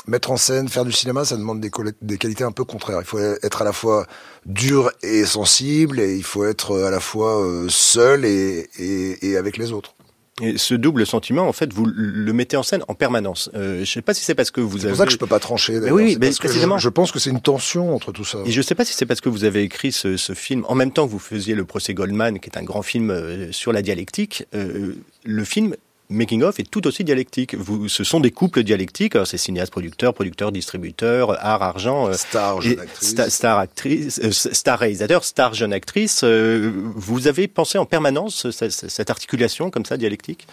mettre 0.07 0.31
en 0.31 0.39
scène, 0.39 0.71
faire 0.71 0.87
du 0.87 0.93
cinéma, 0.93 1.27
ça 1.27 1.37
demande 1.37 1.61
des, 1.61 1.71
des 2.01 2.17
qualités 2.17 2.45
un 2.45 2.53
peu 2.53 2.65
contraires. 2.65 2.99
Il 3.01 3.07
faut 3.07 3.19
être 3.19 3.61
à 3.61 3.65
la 3.67 3.73
fois 3.75 4.07
dur 4.47 4.91
et 5.03 5.27
sensible, 5.27 6.01
et 6.01 6.17
il 6.17 6.25
faut 6.25 6.47
être 6.47 6.81
à 6.81 6.91
la 6.91 7.01
fois 7.01 7.43
euh, 7.45 7.67
seul 7.69 8.25
et, 8.25 8.71
et, 8.79 9.29
et 9.31 9.37
avec 9.37 9.59
les 9.59 9.71
autres. 9.73 9.95
Et 10.43 10.59
ce 10.59 10.75
double 10.75 11.07
sentiment, 11.07 11.47
en 11.47 11.53
fait, 11.53 11.73
vous 11.73 11.87
le 11.87 12.33
mettez 12.33 12.57
en 12.57 12.65
scène 12.65 12.83
en 12.89 12.95
permanence. 12.95 13.51
Euh, 13.55 13.77
je 13.77 13.81
ne 13.83 13.85
sais 13.85 14.03
pas 14.03 14.15
si 14.15 14.25
c'est 14.25 14.35
parce 14.35 14.51
que 14.51 14.61
vous 14.61 14.79
C'est 14.79 14.85
avez. 14.87 14.91
pour 14.93 14.99
ça 14.99 15.07
que 15.07 15.13
je 15.13 15.17
peux 15.17 15.29
pas 15.29 15.39
trancher. 15.39 15.79
Mais 15.79 15.93
oui, 15.93 16.15
C'est 16.15 16.19
mais 16.19 16.27
parce 16.27 16.39
que 16.39 16.43
je- 16.49 16.49
précisément. 16.49 16.79
Je, 16.79 16.89
pense 16.89 17.13
que 17.13 17.21
c'est 17.21 17.31
une 17.31 17.41
tension 17.41 17.95
entre 17.95 18.11
tout 18.11 18.25
ça. 18.25 18.39
Et 18.45 18.51
je 18.51 18.59
ne 18.59 18.63
sais 18.63 18.75
pas 18.75 18.85
si 18.85 18.95
c'est 18.95 19.07
parce 19.07 19.21
que 19.21 19.29
vous 19.29 19.45
avez 19.45 19.63
écrit 19.63 19.93
ce, 19.93 20.17
ce 20.17 20.33
film 20.33 20.65
en 20.67 20.75
même 20.75 20.91
temps 20.91 21.07
que 21.07 21.13
vous 21.13 21.21
faisiez 21.21 21.55
le 21.55 21.65
procès 21.65 21.95
Goldman, 21.95 22.41
qui 22.41 22.51
est 22.51 22.59
un 22.59 22.65
grand 22.65 22.83
film 22.83 23.11
euh, 23.11 23.53
sur 23.53 23.73
la 23.73 23.81
dialectique. 23.81 24.45
euh, 24.57 24.97
le 25.25 25.45
film 25.45 25.77
Making 26.15 26.43
of 26.45 26.59
est 26.61 26.71
tout 26.71 26.87
aussi 26.87 27.05
dialectique. 27.05 27.55
Vous, 27.55 27.89
ce 27.89 28.05
sont 28.05 28.21
des 28.21 28.31
couples 28.31 28.63
dialectiques. 28.63 29.17
C'est 29.27 29.37
cinéaste, 29.39 29.71
producteur, 29.73 30.15
producteur, 30.15 30.53
distributeur, 30.53 31.33
art, 31.45 31.63
argent, 31.63 32.09
euh, 32.09 32.13
Star, 32.15 32.61
jeune 32.63 32.81
actrice. 32.81 33.15
sta- 33.15 33.29
star 33.31 33.59
actrice, 33.59 34.21
euh, 34.23 34.31
star 34.33 34.79
réalisateur, 34.79 35.25
star 35.25 35.55
jeune 35.55 35.73
actrice. 35.73 36.23
euh, 36.25 36.73
vous 36.95 37.27
avez 37.29 37.49
pensé 37.49 37.77
en 37.79 37.85
permanence 37.87 38.51
cette, 38.51 38.71
cette 38.73 39.11
articulation 39.11 39.71
comme 39.71 39.85
ça 39.85 39.97
dialectique? 39.97 40.47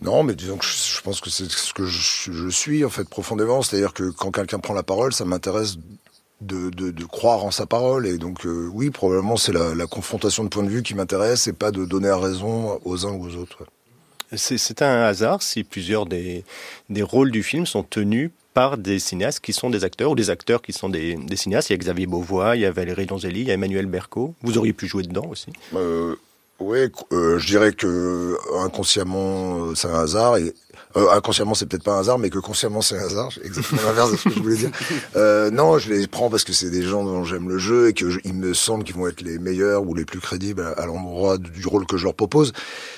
Non, 0.00 0.22
mais 0.24 0.34
disons 0.34 0.56
que 0.56 0.64
je, 0.64 1.00
pense 1.02 1.20
que 1.20 1.30
c'est 1.30 1.50
ce 1.50 1.72
que 1.74 1.84
je, 1.84 2.32
je 2.32 2.48
suis 2.48 2.84
en 2.84 2.88
fait 2.90 3.08
profondément. 3.08 3.62
C'est-à-dire 3.62 3.92
que 3.92 4.10
quand 4.10 4.30
quelqu'un 4.32 4.58
prend 4.58 4.74
la 4.74 4.82
parole, 4.82 5.12
ça 5.12 5.24
m'intéresse 5.24 5.76
de, 6.40 6.70
de, 6.70 6.90
de 6.90 7.04
croire 7.04 7.44
en 7.44 7.52
sa 7.52 7.66
parole. 7.66 8.06
Et 8.08 8.18
donc 8.18 8.44
euh, 8.46 8.68
oui, 8.72 8.90
probablement 8.90 9.36
c'est 9.36 9.52
la, 9.52 9.74
la 9.76 9.86
confrontation 9.86 10.42
de 10.42 10.48
points 10.48 10.64
de 10.64 10.70
vue 10.70 10.82
qui 10.82 10.94
m'intéresse 10.94 11.46
et 11.46 11.52
pas 11.52 11.70
de 11.70 11.84
donner 11.84 12.08
à 12.08 12.16
raison 12.16 12.80
aux 12.84 13.06
uns 13.06 13.12
ou 13.12 13.26
aux 13.26 13.36
autres. 13.36 13.58
ouais. 13.60 13.66
C'est 14.34 14.82
un 14.82 15.02
hasard 15.02 15.42
si 15.42 15.64
plusieurs 15.64 16.06
des, 16.06 16.44
des 16.88 17.02
rôles 17.02 17.30
du 17.30 17.42
film 17.42 17.66
sont 17.66 17.82
tenus 17.82 18.30
par 18.54 18.76
des 18.76 18.98
cinéastes 18.98 19.40
qui 19.40 19.52
sont 19.52 19.70
des 19.70 19.84
acteurs 19.84 20.10
ou 20.10 20.14
des 20.14 20.30
acteurs 20.30 20.62
qui 20.62 20.72
sont 20.72 20.88
des, 20.88 21.16
cinéastes. 21.34 21.70
Il 21.70 21.74
y 21.74 21.76
a 21.76 21.78
Xavier 21.78 22.06
Beauvois, 22.06 22.56
il 22.56 22.62
y 22.62 22.66
a 22.66 22.70
Valérie 22.70 23.06
Donzelli, 23.06 23.40
il 23.40 23.48
y 23.48 23.50
a 23.50 23.54
Emmanuel 23.54 23.86
Berco. 23.86 24.34
Vous 24.42 24.58
auriez 24.58 24.72
pu 24.72 24.86
jouer 24.86 25.02
dedans 25.02 25.26
aussi. 25.30 25.46
Euh, 25.74 26.16
ouais, 26.58 26.90
euh, 27.12 27.38
je 27.38 27.46
dirais 27.46 27.72
que 27.72 28.36
inconsciemment 28.62 29.66
euh, 29.66 29.74
c'est 29.74 29.88
un 29.88 30.00
hasard 30.00 30.36
euh, 30.96 31.10
inconsciemment 31.10 31.54
c'est 31.54 31.66
peut-être 31.66 31.84
pas 31.84 31.94
un 31.94 32.00
hasard, 32.00 32.18
mais 32.18 32.30
que 32.30 32.38
consciemment 32.38 32.82
c'est 32.82 32.98
un 32.98 33.04
hasard. 33.04 33.30
Exactement 33.42 33.82
l'inverse 33.82 34.12
de 34.12 34.16
ce 34.16 34.24
que 34.24 34.34
je 34.34 34.40
voulais 34.40 34.56
dire. 34.56 34.70
Euh, 35.16 35.50
non, 35.50 35.78
je 35.78 35.92
les 35.92 36.06
prends 36.06 36.30
parce 36.30 36.44
que 36.44 36.52
c'est 36.52 36.70
des 36.70 36.82
gens 36.82 37.04
dont 37.04 37.24
j'aime 37.24 37.48
le 37.48 37.58
jeu 37.58 37.88
et 37.88 37.92
que 37.92 38.06
me 38.32 38.54
semble 38.54 38.84
qu'ils 38.84 38.96
vont 38.96 39.06
être 39.06 39.20
les 39.20 39.38
meilleurs 39.38 39.86
ou 39.86 39.94
les 39.94 40.04
plus 40.04 40.20
crédibles 40.20 40.62
à, 40.62 40.70
à 40.72 40.86
l'endroit 40.86 41.38
du 41.38 41.66
rôle 41.66 41.86
que 41.86 41.96
je 41.96 42.04
leur 42.04 42.14
propose. 42.14 42.52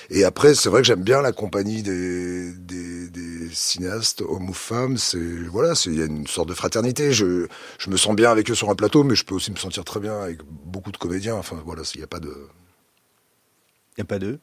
Et 0.09 0.23
après, 0.23 0.55
c'est 0.55 0.69
vrai 0.69 0.81
que 0.81 0.87
j'aime 0.87 1.03
bien 1.03 1.21
la 1.21 1.31
compagnie 1.31 1.83
des, 1.83 2.51
des, 2.53 3.09
des 3.09 3.49
cinéastes, 3.53 4.21
hommes 4.21 4.49
ou 4.49 4.53
femmes. 4.53 4.97
C'est 4.97 5.17
voilà, 5.51 5.75
c'est 5.75 5.89
il 5.89 5.99
y 5.99 6.01
a 6.01 6.05
une 6.05 6.27
sorte 6.27 6.49
de 6.49 6.53
fraternité. 6.53 7.11
Je 7.11 7.47
je 7.77 7.89
me 7.89 7.97
sens 7.97 8.15
bien 8.15 8.31
avec 8.31 8.49
eux 8.49 8.55
sur 8.55 8.69
un 8.69 8.75
plateau, 8.75 9.03
mais 9.03 9.15
je 9.15 9.25
peux 9.25 9.35
aussi 9.35 9.51
me 9.51 9.57
sentir 9.57 9.83
très 9.83 9.99
bien 9.99 10.19
avec 10.19 10.39
beaucoup 10.65 10.91
de 10.91 10.97
comédiens. 10.97 11.35
Enfin 11.35 11.61
voilà, 11.65 11.83
il 11.93 11.97
n'y 11.99 12.03
a 12.03 12.07
pas 12.07 12.19
de 12.19 12.29
Il 12.29 13.99
n'y 13.99 14.01
a 14.01 14.05
pas 14.05 14.19
d'eux. 14.19 14.39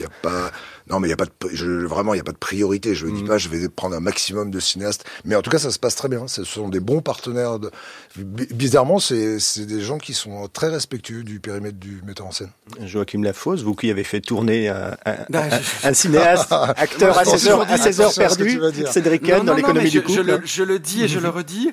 Il 0.00 0.04
y 0.04 0.06
a 0.06 0.10
pas, 0.22 0.50
non, 0.88 0.98
mais 0.98 1.08
il 1.08 1.10
y 1.10 1.14
a 1.14 1.16
pas 1.16 1.26
de, 1.26 1.30
je, 1.52 1.66
vraiment, 1.84 2.14
il 2.14 2.16
y 2.16 2.20
a 2.20 2.24
pas 2.24 2.32
de 2.32 2.38
priorité. 2.38 2.94
Je 2.94 3.06
ne 3.06 3.14
dis 3.14 3.22
pas, 3.22 3.36
je 3.38 3.48
vais 3.50 3.68
prendre 3.68 3.94
un 3.94 4.00
maximum 4.00 4.50
de 4.50 4.58
cinéastes. 4.58 5.04
Mais 5.24 5.34
en 5.36 5.42
tout 5.42 5.50
cas, 5.50 5.58
ça 5.58 5.70
se 5.70 5.78
passe 5.78 5.94
très 5.94 6.08
bien. 6.08 6.26
Ce 6.26 6.42
sont 6.44 6.68
des 6.70 6.80
bons 6.80 7.02
partenaires. 7.02 7.58
De... 7.58 7.70
Bizarrement, 8.16 8.98
c'est, 8.98 9.38
c'est 9.38 9.66
des 9.66 9.80
gens 9.80 9.98
qui 9.98 10.14
sont 10.14 10.48
très 10.48 10.68
respectueux 10.68 11.22
du 11.22 11.38
périmètre 11.40 11.78
du 11.78 12.00
metteur 12.06 12.26
en 12.26 12.32
scène. 12.32 12.50
Joachim 12.84 13.22
Lafosse, 13.22 13.62
vous 13.62 13.74
qui 13.74 13.90
avez 13.90 14.04
fait 14.04 14.20
tourner 14.20 14.68
un, 14.68 14.96
un, 15.04 15.16
Bah, 15.28 15.44
un- 15.50 15.60
je- 15.60 15.88
un 15.88 15.94
cinéaste, 15.94 16.50
acteur 16.76 17.16
à 17.16 17.20
Attention, 17.20 17.38
16 17.38 17.48
heures, 17.48 17.60
à 17.70 17.76
16 17.78 18.00
heures 18.00 18.06
attention 18.08 18.24
à 18.24 18.28
ce 18.30 18.38
que 18.38 18.58
perdu. 18.72 18.84
Cédric 18.90 19.22
Kahn 19.22 19.44
dans 19.44 19.54
l'économie 19.54 19.90
du 19.90 19.98
je, 19.98 20.12
je 20.12 20.18
couple. 20.20 20.26
le, 20.30 20.40
je 20.44 20.62
le 20.62 20.78
dis 20.78 21.02
et 21.04 21.08
je 21.08 21.18
le 21.18 21.28
redis, 21.30 21.70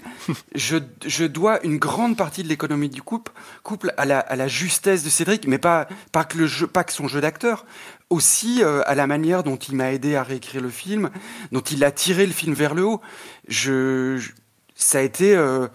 je, 0.54 0.78
je 1.06 1.26
dois 1.26 1.64
une 1.66 1.78
grande 1.78 2.18
partie 2.18 2.44
de 2.44 2.50
l'économie 2.50 2.90
du 2.90 3.02
couple, 3.02 3.32
couple 3.64 3.94
à, 3.98 4.06
la, 4.06 4.20
à 4.20 4.36
la 4.36 4.48
justesse 4.48 5.04
de 5.04 5.10
Cédric, 5.10 5.48
mais 5.48 5.58
pas, 5.58 5.88
pas, 6.12 6.24
que, 6.26 6.38
le 6.38 6.48
jeu, 6.48 6.68
pas 6.68 6.84
que 6.84 6.92
son 6.94 7.08
jeu 7.08 7.22
d'acteur, 7.22 7.66
aussi 8.10 8.64
euh, 8.64 8.82
à 8.86 8.96
la 8.96 9.08
manière 9.08 9.44
dont 9.44 9.58
il 9.58 9.76
m'a 9.76 9.92
aidé 9.92 10.16
à 10.16 10.24
réécrire 10.24 10.62
le 10.62 10.70
film, 10.70 11.10
dont 11.52 11.62
il 11.62 11.84
a 11.84 11.92
tiré 11.92 12.26
le 12.26 12.34
film 12.34 12.54
vers 12.54 12.74
le 12.74 12.84
haut. 12.84 13.02
Je, 13.48 14.20
ça 14.76 15.00
a 15.00 15.02
été... 15.02 15.36
euh, 15.36 15.68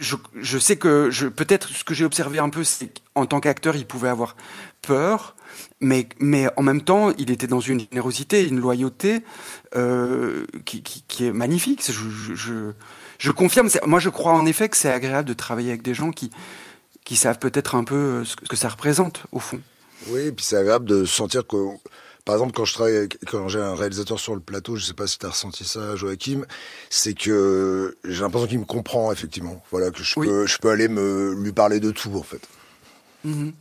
je, 0.00 0.16
je 0.40 0.58
sais 0.58 0.76
que 0.76 1.10
peut-être 1.28 1.68
ce 1.68 1.84
que 1.84 1.94
j'ai 1.94 2.04
observé 2.04 2.38
un 2.38 2.48
peu, 2.48 2.64
c'est 2.64 2.90
qu'en 3.14 3.26
tant 3.26 3.40
qu'acteur, 3.40 3.76
il 3.76 3.86
pouvait 3.86 4.08
avoir 4.08 4.36
peur, 4.80 5.36
mais, 5.80 6.08
mais 6.18 6.48
en 6.56 6.62
même 6.62 6.80
temps, 6.80 7.12
il 7.18 7.30
était 7.30 7.46
dans 7.46 7.60
une 7.60 7.80
générosité, 7.80 8.46
une 8.46 8.58
loyauté 8.58 9.22
euh, 9.76 10.46
qui, 10.64 10.82
qui, 10.82 11.04
qui 11.06 11.26
est 11.26 11.32
magnifique. 11.32 11.82
Je, 11.86 12.34
je, 12.34 12.72
je, 13.18 13.30
confirme. 13.30 13.68
Moi, 13.86 14.00
je 14.00 14.08
crois 14.08 14.32
en 14.32 14.46
effet 14.46 14.68
que 14.68 14.76
c'est 14.76 14.90
agréable 14.90 15.28
de 15.28 15.34
travailler 15.34 15.68
avec 15.70 15.82
des 15.82 15.94
gens 15.94 16.10
qui, 16.10 16.30
qui 17.04 17.16
savent 17.16 17.38
peut-être 17.38 17.74
un 17.74 17.84
peu 17.84 17.94
euh, 17.94 18.24
ce 18.24 18.36
que 18.36 18.56
ça 18.56 18.70
représente, 18.70 19.24
au 19.32 19.38
fond. 19.38 19.60
Oui, 20.08 20.20
et 20.26 20.32
puis 20.32 20.44
c'est 20.44 20.56
agréable 20.56 20.84
de 20.86 21.04
sentir 21.04 21.46
que, 21.46 21.56
par 22.24 22.34
exemple, 22.36 22.52
quand 22.52 22.64
je 22.64 22.74
travaille, 22.74 22.96
avec- 22.96 23.18
quand 23.26 23.48
j'ai 23.48 23.60
un 23.60 23.74
réalisateur 23.74 24.18
sur 24.18 24.34
le 24.34 24.40
plateau, 24.40 24.76
je 24.76 24.84
sais 24.84 24.94
pas 24.94 25.06
si 25.06 25.18
tu 25.18 25.26
as 25.26 25.30
ressenti 25.30 25.64
ça, 25.64 25.96
Joachim, 25.96 26.44
c'est 26.90 27.14
que 27.14 27.96
j'ai 28.04 28.20
l'impression 28.22 28.48
qu'il 28.48 28.58
me 28.60 28.64
comprend 28.64 29.12
effectivement. 29.12 29.62
Voilà, 29.70 29.90
que 29.90 30.02
je 30.02 30.14
Oui. 30.18 30.26
peux, 30.26 30.46
je 30.46 30.58
peux 30.58 30.70
aller 30.70 30.88
me 30.88 31.34
lui 31.34 31.52
parler 31.52 31.80
de 31.80 31.90
tout 31.90 32.14
en 32.14 32.22
fait. 32.22 32.40
Mhm. 33.24 33.52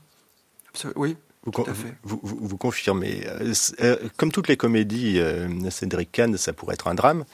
Oui. 0.96 1.18
Vous, 1.44 1.52
Tout 1.52 1.64
con- 1.64 1.72
à 1.72 1.74
fait. 1.74 1.94
vous, 2.04 2.20
vous- 2.22 2.38
vous 2.40 2.58
confirmez. 2.58 3.22
Euh, 3.26 3.54
euh, 3.82 3.96
comme 4.18 4.32
toutes 4.32 4.48
les 4.48 4.58
comédies, 4.58 5.20
euh, 5.20 5.48
Cédric 5.72 6.12
Kahn, 6.12 6.38
ça 6.38 6.54
pourrait 6.54 6.76
être 6.76 6.88
un 6.88 6.94
drame. 6.94 7.26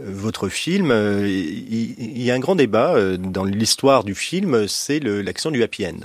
Euh, 0.00 0.06
votre 0.08 0.48
film, 0.48 0.90
il 1.26 2.22
y, 2.22 2.30
a 2.30 2.34
un 2.34 2.38
grand 2.38 2.56
débat 2.56 3.16
dans 3.18 3.44
l'histoire 3.44 4.04
du 4.04 4.14
film, 4.14 4.66
c'est 4.68 5.00
l'action 5.00 5.50
du 5.50 5.62
happy 5.62 5.86
end. 5.86 5.98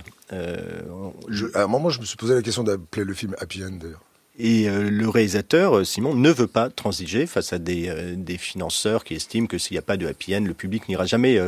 Je, 1.29 1.45
à 1.53 1.63
un 1.63 1.67
moment, 1.67 1.89
je 1.89 2.01
me 2.01 2.05
suis 2.05 2.17
posé 2.17 2.33
la 2.35 2.41
question 2.41 2.63
d'appeler 2.63 3.05
le 3.05 3.13
film 3.13 3.33
Happy 3.39 3.63
End 3.63 3.71
d'ailleurs. 3.79 4.01
Et 4.39 4.67
le 4.69 5.09
réalisateur, 5.09 5.83
Simon, 5.85 6.13
ne 6.13 6.29
veut 6.29 6.45
pas 6.47 6.69
transiger 6.69 7.25
face 7.25 7.53
à 7.53 7.57
des, 7.59 7.91
des 8.15 8.37
financeurs 8.37 9.03
qui 9.03 9.15
estiment 9.15 9.47
que 9.47 9.57
s'il 9.57 9.73
n'y 9.73 9.79
a 9.79 9.83
pas 9.83 9.97
de 9.97 10.05
happy 10.05 10.35
end, 10.35 10.41
le 10.43 10.53
public 10.53 10.87
n'ira 10.89 11.05
jamais 11.07 11.39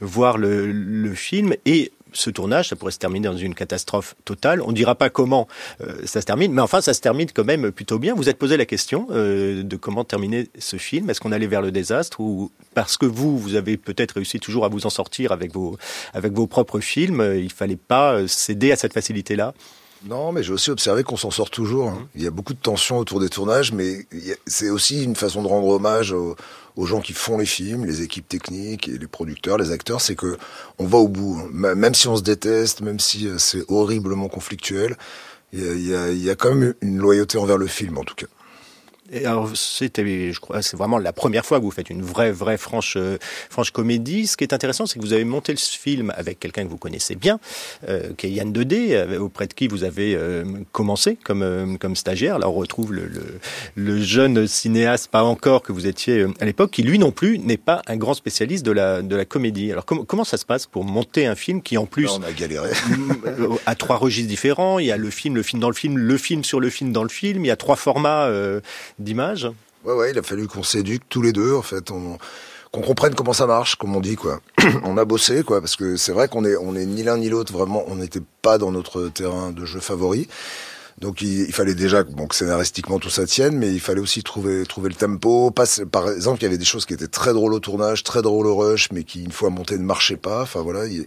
voir 0.00 0.38
le, 0.38 0.70
le 0.72 1.14
film. 1.14 1.54
Et 1.66 1.92
ce 2.18 2.30
tournage, 2.30 2.68
ça 2.68 2.76
pourrait 2.76 2.92
se 2.92 2.98
terminer 2.98 3.28
dans 3.28 3.36
une 3.36 3.54
catastrophe 3.54 4.16
totale. 4.24 4.60
On 4.60 4.68
ne 4.68 4.72
dira 4.72 4.96
pas 4.96 5.08
comment 5.08 5.46
euh, 5.80 6.00
ça 6.04 6.20
se 6.20 6.26
termine, 6.26 6.52
mais 6.52 6.62
enfin, 6.62 6.80
ça 6.80 6.92
se 6.92 7.00
termine 7.00 7.28
quand 7.32 7.44
même 7.44 7.70
plutôt 7.70 7.98
bien. 8.00 8.14
Vous 8.14 8.28
êtes 8.28 8.38
posé 8.38 8.56
la 8.56 8.66
question 8.66 9.06
euh, 9.10 9.62
de 9.62 9.76
comment 9.76 10.04
terminer 10.04 10.48
ce 10.58 10.76
film. 10.78 11.08
Est-ce 11.10 11.20
qu'on 11.20 11.30
allait 11.30 11.46
vers 11.46 11.62
le 11.62 11.70
désastre 11.70 12.18
ou 12.20 12.50
parce 12.74 12.96
que 12.96 13.06
vous, 13.06 13.38
vous 13.38 13.54
avez 13.54 13.76
peut-être 13.76 14.12
réussi 14.12 14.40
toujours 14.40 14.64
à 14.64 14.68
vous 14.68 14.84
en 14.84 14.90
sortir 14.90 15.30
avec 15.30 15.52
vos, 15.52 15.78
avec 16.12 16.32
vos 16.32 16.48
propres 16.48 16.80
films, 16.80 17.20
euh, 17.20 17.38
il 17.38 17.52
fallait 17.52 17.76
pas 17.76 18.26
céder 18.26 18.72
à 18.72 18.76
cette 18.76 18.94
facilité-là? 18.94 19.54
Non, 20.06 20.30
mais 20.32 20.42
j'ai 20.44 20.52
aussi 20.52 20.70
observé 20.70 21.02
qu'on 21.02 21.16
s'en 21.16 21.30
sort 21.32 21.50
toujours. 21.50 21.88
hein. 21.88 22.08
Il 22.14 22.22
y 22.22 22.26
a 22.26 22.30
beaucoup 22.30 22.54
de 22.54 22.58
tensions 22.58 22.98
autour 22.98 23.18
des 23.20 23.28
tournages, 23.28 23.72
mais 23.72 24.06
c'est 24.46 24.70
aussi 24.70 25.02
une 25.02 25.16
façon 25.16 25.42
de 25.42 25.48
rendre 25.48 25.66
hommage 25.66 26.12
aux, 26.12 26.36
aux 26.76 26.86
gens 26.86 27.00
qui 27.00 27.12
font 27.12 27.36
les 27.36 27.46
films, 27.46 27.84
les 27.84 28.02
équipes 28.02 28.28
techniques 28.28 28.88
et 28.88 28.96
les 28.96 29.06
producteurs, 29.08 29.58
les 29.58 29.72
acteurs. 29.72 30.00
C'est 30.00 30.14
que 30.14 30.38
on 30.78 30.86
va 30.86 30.98
au 30.98 31.08
bout, 31.08 31.40
hein. 31.42 31.74
Même 31.74 31.94
si 31.94 32.06
on 32.06 32.16
se 32.16 32.22
déteste, 32.22 32.80
même 32.80 33.00
si 33.00 33.26
euh, 33.26 33.38
c'est 33.38 33.64
horriblement 33.68 34.28
conflictuel. 34.28 34.96
Il 35.52 35.60
y, 35.60 35.66
a, 35.68 35.72
il 35.74 35.86
y 35.88 35.94
a- 35.94 36.10
il 36.12 36.22
y 36.22 36.30
a 36.30 36.34
quand 36.36 36.54
même 36.54 36.74
une 36.82 36.98
loyauté 36.98 37.38
envers 37.38 37.58
le 37.58 37.66
film, 37.66 37.98
en 37.98 38.04
tout 38.04 38.14
cas. 38.14 38.26
Et 39.10 39.24
alors, 39.24 39.50
c'était, 39.54 40.32
je 40.32 40.40
crois, 40.40 40.60
c'est 40.62 40.76
vraiment 40.76 40.98
la 40.98 41.12
première 41.12 41.46
fois 41.46 41.58
que 41.58 41.64
vous 41.64 41.70
faites 41.70 41.88
une 41.88 42.02
vraie, 42.02 42.30
vraie 42.30 42.58
franche, 42.58 42.94
euh, 42.96 43.16
franche 43.48 43.70
comédie. 43.70 44.26
Ce 44.26 44.36
qui 44.36 44.44
est 44.44 44.52
intéressant, 44.52 44.86
c'est 44.86 44.98
que 44.98 45.04
vous 45.04 45.14
avez 45.14 45.24
monté 45.24 45.52
le 45.52 45.58
film 45.58 46.12
avec 46.16 46.38
quelqu'un 46.38 46.64
que 46.64 46.68
vous 46.70 46.76
connaissez 46.76 47.14
bien, 47.14 47.40
euh, 47.88 48.10
qui 48.16 48.26
est 48.26 48.30
Yann 48.30 48.52
Dedé, 48.52 48.88
euh, 48.92 49.18
auprès 49.18 49.46
de 49.46 49.54
qui 49.54 49.66
vous 49.66 49.84
avez 49.84 50.14
euh, 50.14 50.44
commencé 50.72 51.16
comme, 51.24 51.42
euh, 51.42 51.76
comme 51.78 51.96
stagiaire. 51.96 52.38
Là, 52.38 52.48
on 52.48 52.52
retrouve 52.52 52.92
le, 52.92 53.06
le, 53.06 53.22
le 53.76 54.02
jeune 54.02 54.46
cinéaste, 54.46 55.08
pas 55.10 55.22
encore 55.22 55.62
que 55.62 55.72
vous 55.72 55.86
étiez 55.86 56.26
à 56.40 56.44
l'époque, 56.44 56.70
qui 56.70 56.82
lui 56.82 56.98
non 56.98 57.10
plus 57.10 57.38
n'est 57.38 57.56
pas 57.56 57.80
un 57.86 57.96
grand 57.96 58.14
spécialiste 58.14 58.64
de 58.66 58.72
la, 58.72 59.00
de 59.02 59.16
la 59.16 59.24
comédie. 59.24 59.72
Alors, 59.72 59.86
com- 59.86 60.04
comment 60.06 60.24
ça 60.24 60.36
se 60.36 60.44
passe 60.44 60.66
pour 60.66 60.84
monter 60.84 61.26
un 61.26 61.34
film 61.34 61.62
qui, 61.62 61.78
en 61.78 61.86
plus, 61.86 62.04
Là, 62.04 62.12
on 62.18 62.22
a 62.22 62.32
galéré. 62.32 62.70
à 63.66 63.74
trois 63.74 63.96
registres 63.96 64.28
différents. 64.28 64.78
Il 64.78 64.86
y 64.86 64.92
a 64.92 64.96
le 64.96 65.10
film, 65.10 65.34
le 65.34 65.42
film 65.42 65.60
dans 65.60 65.68
le 65.70 65.74
film, 65.74 65.96
le 65.96 66.18
film 66.18 66.44
sur 66.44 66.60
le 66.60 66.68
film 66.70 66.92
dans 66.92 67.02
le 67.02 67.08
film. 67.08 67.44
Il 67.44 67.48
y 67.48 67.50
a 67.50 67.56
trois 67.56 67.76
formats 67.76 68.26
euh, 68.26 68.60
d'images. 68.98 69.48
Ouais, 69.84 69.94
ouais, 69.94 70.10
il 70.10 70.18
a 70.18 70.22
fallu 70.22 70.48
qu'on 70.48 70.62
s'éduque 70.62 71.02
tous 71.08 71.22
les 71.22 71.32
deux, 71.32 71.54
en 71.54 71.62
fait. 71.62 71.90
On, 71.90 72.18
qu'on 72.72 72.82
comprenne 72.82 73.14
comment 73.14 73.32
ça 73.32 73.46
marche, 73.46 73.76
comme 73.76 73.96
on 73.96 74.00
dit, 74.00 74.16
quoi. 74.16 74.40
on 74.84 74.96
a 74.98 75.04
bossé, 75.04 75.42
quoi, 75.42 75.60
parce 75.60 75.76
que 75.76 75.96
c'est 75.96 76.12
vrai 76.12 76.28
qu'on 76.28 76.44
est, 76.44 76.56
on 76.56 76.74
est 76.74 76.86
ni 76.86 77.02
l'un 77.02 77.16
ni 77.16 77.28
l'autre, 77.28 77.52
vraiment, 77.52 77.84
on 77.86 77.96
n'était 77.96 78.22
pas 78.42 78.58
dans 78.58 78.70
notre 78.70 79.08
terrain 79.08 79.52
de 79.52 79.64
jeu 79.64 79.80
favori. 79.80 80.28
Donc 81.00 81.22
il, 81.22 81.52
fallait 81.52 81.76
déjà 81.76 82.02
bon, 82.02 82.26
que 82.26 82.34
scénaristiquement 82.34 82.98
tout 82.98 83.08
ça 83.08 83.24
tienne, 83.24 83.56
mais 83.56 83.72
il 83.72 83.78
fallait 83.78 84.00
aussi 84.00 84.24
trouver 84.24 84.64
trouver 84.66 84.88
le 84.88 84.96
tempo. 84.96 85.52
Pas, 85.52 85.64
par 85.90 86.10
exemple, 86.10 86.40
il 86.40 86.42
y 86.42 86.46
avait 86.46 86.58
des 86.58 86.64
choses 86.64 86.86
qui 86.86 86.94
étaient 86.94 87.06
très 87.06 87.32
drôles 87.32 87.54
au 87.54 87.60
tournage, 87.60 88.02
très 88.02 88.20
drôles 88.20 88.48
au 88.48 88.56
rush, 88.56 88.90
mais 88.90 89.04
qui 89.04 89.22
une 89.22 89.30
fois 89.30 89.48
montées 89.48 89.78
ne 89.78 89.84
marchaient 89.84 90.16
pas. 90.16 90.42
Enfin 90.42 90.60
voilà, 90.60 90.86
il, 90.86 91.06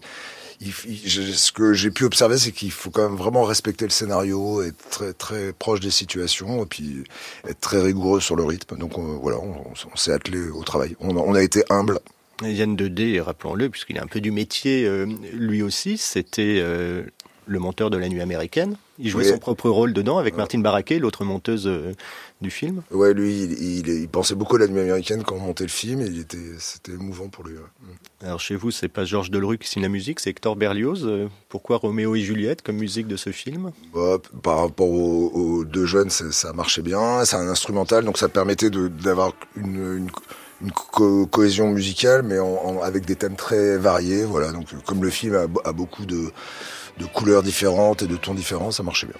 il- 0.61 0.73
il- 0.87 1.09
je- 1.09 1.21
ce 1.33 1.51
que 1.51 1.73
j'ai 1.73 1.91
pu 1.91 2.05
observer, 2.05 2.37
c'est 2.37 2.51
qu'il 2.51 2.71
faut 2.71 2.89
quand 2.91 3.09
même 3.09 3.17
vraiment 3.17 3.43
respecter 3.43 3.85
le 3.85 3.91
scénario, 3.91 4.61
être 4.61 4.89
très 4.89 5.13
très 5.13 5.53
proche 5.53 5.79
des 5.79 5.91
situations, 5.91 6.63
et 6.63 6.65
puis 6.67 7.03
être 7.47 7.59
très 7.59 7.81
rigoureux 7.81 8.21
sur 8.21 8.35
le 8.35 8.43
rythme. 8.43 8.77
Donc 8.77 8.97
on- 8.97 9.17
voilà, 9.17 9.37
on, 9.39 9.63
on 9.91 9.95
s'est 9.97 10.13
attelé 10.13 10.49
au 10.49 10.63
travail. 10.63 10.95
On, 10.99 11.17
a- 11.17 11.19
on 11.19 11.33
a 11.33 11.41
été 11.41 11.63
humble. 11.69 11.99
Yann 12.43 12.75
Dedé, 12.75 13.19
rappelons-le, 13.21 13.69
puisqu'il 13.69 13.97
est 13.97 14.01
un 14.01 14.07
peu 14.07 14.19
du 14.21 14.31
métier 14.31 14.85
euh, 14.85 15.05
lui 15.33 15.61
aussi, 15.61 15.97
c'était 15.97 16.57
euh, 16.59 17.03
le 17.45 17.59
monteur 17.59 17.89
de 17.91 17.97
La 17.97 18.09
Nuit 18.09 18.21
américaine. 18.21 18.77
Il 18.97 19.09
jouait 19.09 19.23
Oui. 19.25 19.29
son 19.29 19.37
propre 19.39 19.69
rôle 19.69 19.93
dedans 19.93 20.17
avec 20.17 20.35
Martine 20.37 20.61
Barraquet, 20.63 20.97
l'autre 20.99 21.23
monteuse 21.25 21.67
euh, 21.67 21.93
du 22.41 22.49
film. 22.49 22.81
Ouais, 22.91 23.13
lui, 23.13 23.43
il, 23.43 23.51
il, 23.53 23.87
il 23.87 24.07
pensait 24.09 24.35
beaucoup 24.35 24.55
à 24.55 24.59
la 24.59 24.67
nuit 24.67 24.79
américaine 24.79 25.23
quand 25.23 25.35
on 25.35 25.39
montait 25.39 25.63
le 25.63 25.69
film, 25.69 26.01
et 26.01 26.05
il 26.05 26.19
était, 26.19 26.37
c'était 26.59 26.93
émouvant 26.93 27.27
pour 27.29 27.45
lui. 27.45 27.55
ouais. 27.55 27.93
Alors 28.23 28.39
chez 28.39 28.55
vous, 28.55 28.71
c'est 28.71 28.87
pas 28.87 29.05
Georges 29.05 29.31
Delru 29.31 29.57
qui 29.57 29.67
signe 29.67 29.81
la 29.83 29.89
musique, 29.89 30.19
c'est 30.19 30.29
Hector 30.31 30.55
Berlioz. 30.55 31.05
Euh, 31.05 31.27
Pourquoi 31.49 31.77
Roméo 31.77 32.15
et 32.15 32.21
Juliette 32.21 32.61
comme 32.61 32.77
musique 32.77 33.07
de 33.07 33.15
ce 33.17 33.31
film? 33.31 33.71
Bah, 33.93 34.17
par 34.43 34.59
rapport 34.59 34.89
aux, 34.89 35.29
aux 35.33 35.65
deux 35.65 35.85
jeunes, 35.85 36.09
ça, 36.09 36.53
marchait 36.53 36.81
bien. 36.81 37.23
C'est 37.25 37.35
un 37.35 37.47
instrumental, 37.47 38.03
donc 38.05 38.17
ça 38.17 38.29
permettait 38.29 38.69
d'avoir 38.69 39.33
une, 39.55 39.75
une, 39.97 40.09
une 40.61 40.71
co- 40.71 41.25
cohésion 41.27 41.69
musicale, 41.71 42.23
mais 42.23 42.39
en, 42.39 42.47
en- 42.47 42.81
avec 42.81 43.05
des 43.05 43.15
thèmes 43.15 43.35
très 43.35 43.77
variés. 43.77 44.23
Voilà, 44.23 44.51
donc 44.51 44.67
comme 44.85 45.03
le 45.03 45.09
film 45.09 45.47
a 45.65 45.71
beaucoup 45.73 46.05
de, 46.05 46.31
de 46.99 47.05
couleurs 47.05 47.41
différentes 47.43 48.03
et 48.03 48.07
de 48.07 48.15
tons 48.17 48.33
différents, 48.35 48.71
ça 48.71 48.83
marchait 48.83 49.07
bien. 49.07 49.15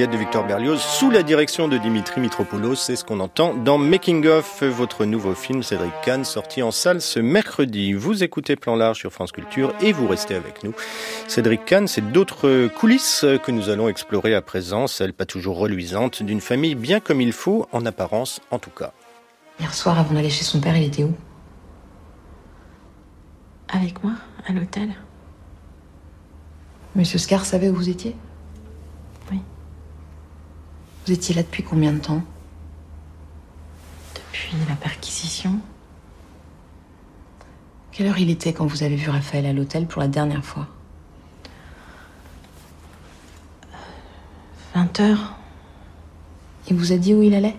De 0.00 0.16
Victor 0.16 0.46
Berlioz, 0.46 0.80
sous 0.80 1.10
la 1.10 1.22
direction 1.22 1.68
de 1.68 1.76
Dimitri 1.76 2.22
Mitropoulos, 2.22 2.74
c'est 2.74 2.96
ce 2.96 3.04
qu'on 3.04 3.20
entend 3.20 3.52
dans 3.52 3.76
Making 3.76 4.26
of, 4.28 4.62
votre 4.62 5.04
nouveau 5.04 5.34
film 5.34 5.62
Cédric 5.62 5.92
Kahn, 6.02 6.24
sorti 6.24 6.62
en 6.62 6.70
salle 6.70 7.02
ce 7.02 7.20
mercredi. 7.20 7.92
Vous 7.92 8.24
écoutez 8.24 8.56
Plan 8.56 8.76
Large 8.76 8.96
sur 8.96 9.12
France 9.12 9.30
Culture 9.30 9.74
et 9.82 9.92
vous 9.92 10.08
restez 10.08 10.34
avec 10.34 10.64
nous. 10.64 10.72
Cédric 11.28 11.66
Kahn, 11.66 11.86
c'est 11.86 12.12
d'autres 12.12 12.68
coulisses 12.68 13.26
que 13.44 13.52
nous 13.52 13.68
allons 13.68 13.88
explorer 13.88 14.34
à 14.34 14.40
présent, 14.40 14.86
celles 14.86 15.12
pas 15.12 15.26
toujours 15.26 15.58
reluisantes, 15.58 16.22
d'une 16.22 16.40
famille 16.40 16.76
bien 16.76 17.00
comme 17.00 17.20
il 17.20 17.34
faut, 17.34 17.66
en 17.70 17.84
apparence 17.84 18.40
en 18.50 18.58
tout 18.58 18.70
cas. 18.70 18.92
Hier 19.60 19.74
soir, 19.74 19.98
avant 19.98 20.14
d'aller 20.14 20.30
chez 20.30 20.44
son 20.44 20.60
père, 20.60 20.78
il 20.78 20.84
était 20.84 21.04
où? 21.04 21.12
Avec 23.68 24.02
moi, 24.02 24.14
à 24.46 24.52
l'hôtel? 24.52 24.94
Monsieur 26.96 27.18
Scar 27.18 27.44
savait 27.44 27.68
où 27.68 27.74
vous 27.74 27.90
étiez? 27.90 28.16
Vous 31.10 31.16
étiez 31.16 31.34
là 31.34 31.42
depuis 31.42 31.64
combien 31.64 31.92
de 31.92 31.98
temps 31.98 32.22
Depuis 34.14 34.54
la 34.68 34.76
perquisition. 34.76 35.58
Quelle 37.90 38.06
heure 38.06 38.18
il 38.18 38.30
était 38.30 38.52
quand 38.52 38.64
vous 38.64 38.84
avez 38.84 38.94
vu 38.94 39.10
Raphaël 39.10 39.44
à 39.44 39.52
l'hôtel 39.52 39.88
pour 39.88 40.00
la 40.00 40.06
dernière 40.06 40.44
fois 40.44 40.68
20 44.76 45.00
heures. 45.00 45.34
Il 46.68 46.76
vous 46.76 46.92
a 46.92 46.96
dit 46.96 47.12
où 47.12 47.24
il 47.24 47.34
allait 47.34 47.56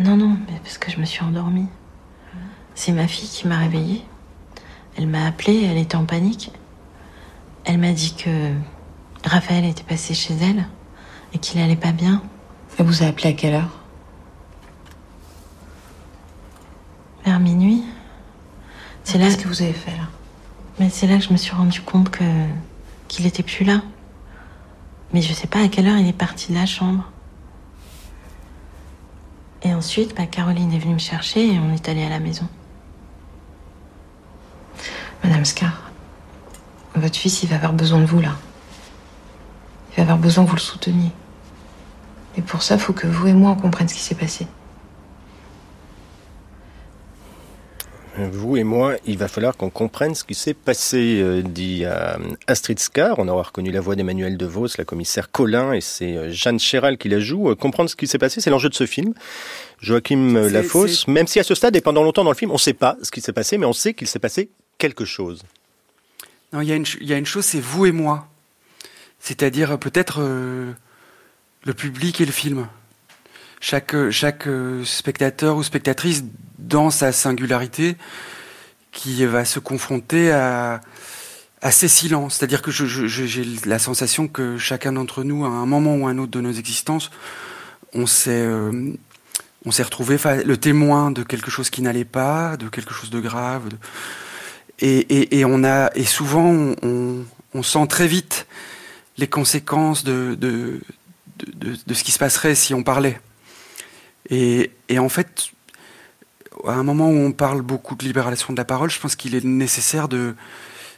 Non, 0.00 0.16
non, 0.16 0.38
mais 0.48 0.58
parce 0.62 0.78
que 0.78 0.90
je 0.90 0.98
me 0.98 1.04
suis 1.04 1.22
endormie. 1.22 1.68
C'est 2.74 2.92
ma 2.92 3.06
fille 3.06 3.28
qui 3.28 3.46
m'a 3.46 3.58
réveillée. 3.58 4.06
Elle 4.96 5.08
m'a 5.08 5.26
appelée, 5.26 5.64
elle 5.70 5.76
était 5.76 5.96
en 5.96 6.06
panique. 6.06 6.50
Elle 7.66 7.76
m'a 7.76 7.92
dit 7.92 8.14
que 8.14 8.54
Raphaël 9.22 9.66
était 9.66 9.84
passé 9.84 10.14
chez 10.14 10.32
elle 10.40 10.66
et 11.34 11.38
qu'il 11.38 11.60
allait 11.60 11.76
pas 11.76 11.92
bien. 11.92 12.22
Elle 12.78 12.86
vous 12.86 13.02
a 13.02 13.06
appelé 13.06 13.28
à 13.28 13.32
quelle 13.32 13.54
heure? 13.54 13.70
Vers 17.24 17.40
minuit. 17.40 17.84
C'est 19.04 19.18
là. 19.18 19.26
Qu'est-ce 19.26 19.38
que 19.38 19.48
vous 19.48 19.62
avez 19.62 19.72
fait 19.72 19.92
là? 19.92 20.08
Mais 20.78 20.90
c'est 20.90 21.06
là 21.06 21.18
que 21.18 21.24
je 21.24 21.32
me 21.32 21.36
suis 21.36 21.54
rendu 21.54 21.80
compte 21.82 22.10
que 22.10 22.24
qu'il 23.08 23.26
était 23.26 23.42
plus 23.42 23.64
là. 23.64 23.82
Mais 25.12 25.22
je 25.22 25.32
sais 25.32 25.46
pas 25.46 25.62
à 25.62 25.68
quelle 25.68 25.86
heure 25.86 25.98
il 25.98 26.08
est 26.08 26.12
parti 26.12 26.52
de 26.52 26.58
la 26.58 26.66
chambre. 26.66 27.04
Et 29.62 29.72
ensuite, 29.72 30.16
bah, 30.16 30.26
Caroline 30.26 30.72
est 30.72 30.78
venue 30.78 30.94
me 30.94 30.98
chercher 30.98 31.54
et 31.54 31.58
on 31.58 31.72
est 31.72 31.88
allé 31.88 32.02
à 32.04 32.08
la 32.08 32.18
maison. 32.18 32.46
Madame 35.22 35.44
Scar, 35.44 35.90
votre 36.94 37.16
fils, 37.16 37.42
il 37.42 37.48
va 37.48 37.56
avoir 37.56 37.72
besoin 37.72 38.00
de 38.00 38.04
vous 38.04 38.20
là. 38.20 38.36
Il 39.92 39.96
va 39.96 40.02
avoir 40.02 40.18
besoin 40.18 40.44
que 40.44 40.50
vous 40.50 40.56
le 40.56 40.60
souteniez. 40.60 41.12
Et 42.36 42.42
pour 42.42 42.62
ça, 42.62 42.74
il 42.74 42.80
faut 42.80 42.92
que 42.92 43.06
vous 43.06 43.26
et 43.28 43.32
moi 43.32 43.50
on 43.52 43.56
comprenne 43.60 43.88
ce 43.88 43.94
qui 43.94 44.00
s'est 44.00 44.14
passé. 44.14 44.46
Vous 48.16 48.56
et 48.56 48.62
moi, 48.62 48.94
il 49.06 49.18
va 49.18 49.26
falloir 49.26 49.56
qu'on 49.56 49.70
comprenne 49.70 50.14
ce 50.14 50.22
qui 50.22 50.36
s'est 50.36 50.54
passé, 50.54 51.20
euh, 51.20 51.42
dit 51.42 51.82
euh, 51.84 52.16
Astrid 52.46 52.78
Scar. 52.78 53.18
On 53.18 53.26
aura 53.26 53.42
reconnu 53.42 53.72
la 53.72 53.80
voix 53.80 53.96
d'Emmanuel 53.96 54.36
DeVos, 54.36 54.68
la 54.78 54.84
commissaire 54.84 55.32
Colin, 55.32 55.72
et 55.72 55.80
c'est 55.80 56.16
euh, 56.16 56.30
Jeanne 56.30 56.60
Chéral 56.60 56.96
qui 56.96 57.08
la 57.08 57.18
joue. 57.18 57.50
Euh, 57.50 57.56
comprendre 57.56 57.90
ce 57.90 57.96
qui 57.96 58.06
s'est 58.06 58.18
passé, 58.18 58.40
c'est 58.40 58.50
l'enjeu 58.50 58.68
de 58.68 58.74
ce 58.74 58.86
film. 58.86 59.14
Joachim 59.80 60.48
Lafosse, 60.48 61.08
même 61.08 61.26
si 61.26 61.40
à 61.40 61.42
ce 61.42 61.56
stade 61.56 61.74
et 61.74 61.80
pendant 61.80 62.04
longtemps 62.04 62.22
dans 62.22 62.30
le 62.30 62.36
film, 62.36 62.52
on 62.52 62.54
ne 62.54 62.58
sait 62.58 62.72
pas 62.72 62.96
ce 63.02 63.10
qui 63.10 63.20
s'est 63.20 63.32
passé, 63.32 63.58
mais 63.58 63.66
on 63.66 63.72
sait 63.72 63.94
qu'il 63.94 64.06
s'est 64.06 64.20
passé 64.20 64.48
quelque 64.78 65.04
chose. 65.04 65.42
Non, 66.52 66.60
il 66.60 66.68
y, 66.68 66.72
a 66.72 66.76
une 66.76 66.86
ch- 66.86 66.98
il 67.00 67.08
y 67.08 67.12
a 67.14 67.18
une 67.18 67.26
chose, 67.26 67.44
c'est 67.44 67.60
vous 67.60 67.84
et 67.86 67.92
moi. 67.92 68.28
C'est-à-dire 69.18 69.76
peut-être 69.76 70.18
euh, 70.20 70.72
le 71.64 71.74
public 71.74 72.20
et 72.20 72.26
le 72.26 72.32
film. 72.32 72.66
Chaque, 73.60 73.94
euh, 73.94 74.84
spectateur 74.84 75.56
ou 75.56 75.62
spectatrice 75.62 76.24
dans 76.58 76.90
sa 76.90 77.12
singularité 77.12 77.96
qui 78.92 79.24
va 79.24 79.44
se 79.44 79.58
confronter 79.58 80.30
à, 80.30 80.80
à 81.62 81.70
ces 81.70 81.88
silences. 81.88 82.36
C'est-à-dire 82.36 82.60
que 82.60 82.70
j'ai 82.70 83.44
la 83.64 83.78
sensation 83.78 84.28
que 84.28 84.58
chacun 84.58 84.92
d'entre 84.92 85.24
nous, 85.24 85.44
à 85.44 85.48
un 85.48 85.66
moment 85.66 85.96
ou 85.96 86.06
un 86.06 86.18
autre 86.18 86.30
de 86.32 86.40
nos 86.40 86.52
existences, 86.52 87.10
on 87.94 88.06
s'est 88.06 88.42
euh, 88.42 88.92
retrouvé 89.64 90.18
le 90.44 90.56
témoin 90.58 91.10
de 91.10 91.22
quelque 91.22 91.50
chose 91.50 91.70
qui 91.70 91.80
n'allait 91.80 92.04
pas, 92.04 92.58
de 92.58 92.68
quelque 92.68 92.92
chose 92.92 93.10
de 93.10 93.20
grave. 93.20 93.68
Et, 94.80 95.38
et, 95.38 95.44
on 95.44 95.64
a 95.64 95.90
et 95.94 96.04
souvent 96.04 96.50
on, 96.50 96.76
on, 96.82 97.24
on 97.54 97.62
sent 97.62 97.86
très 97.88 98.08
vite 98.08 98.46
les 99.16 99.28
conséquences 99.28 100.02
de, 100.02 100.36
de, 100.38 100.80
de, 101.38 101.70
de- 101.72 101.78
de 101.86 101.94
ce 101.94 102.04
qui 102.04 102.12
se 102.12 102.18
passerait 102.18 102.54
si 102.54 102.74
on 102.74 102.82
parlait. 102.82 103.20
Et, 104.30 104.70
et 104.88 104.98
en 104.98 105.08
fait, 105.08 105.50
à 106.66 106.72
un 106.72 106.82
moment 106.82 107.08
où 107.10 107.16
on 107.16 107.32
parle 107.32 107.62
beaucoup 107.62 107.94
de 107.94 108.04
libération 108.04 108.52
de 108.52 108.58
la 108.58 108.64
parole, 108.64 108.90
je 108.90 108.98
pense 108.98 109.16
qu'il 109.16 109.34
est 109.34 109.44
nécessaire 109.44 110.08
de 110.08 110.34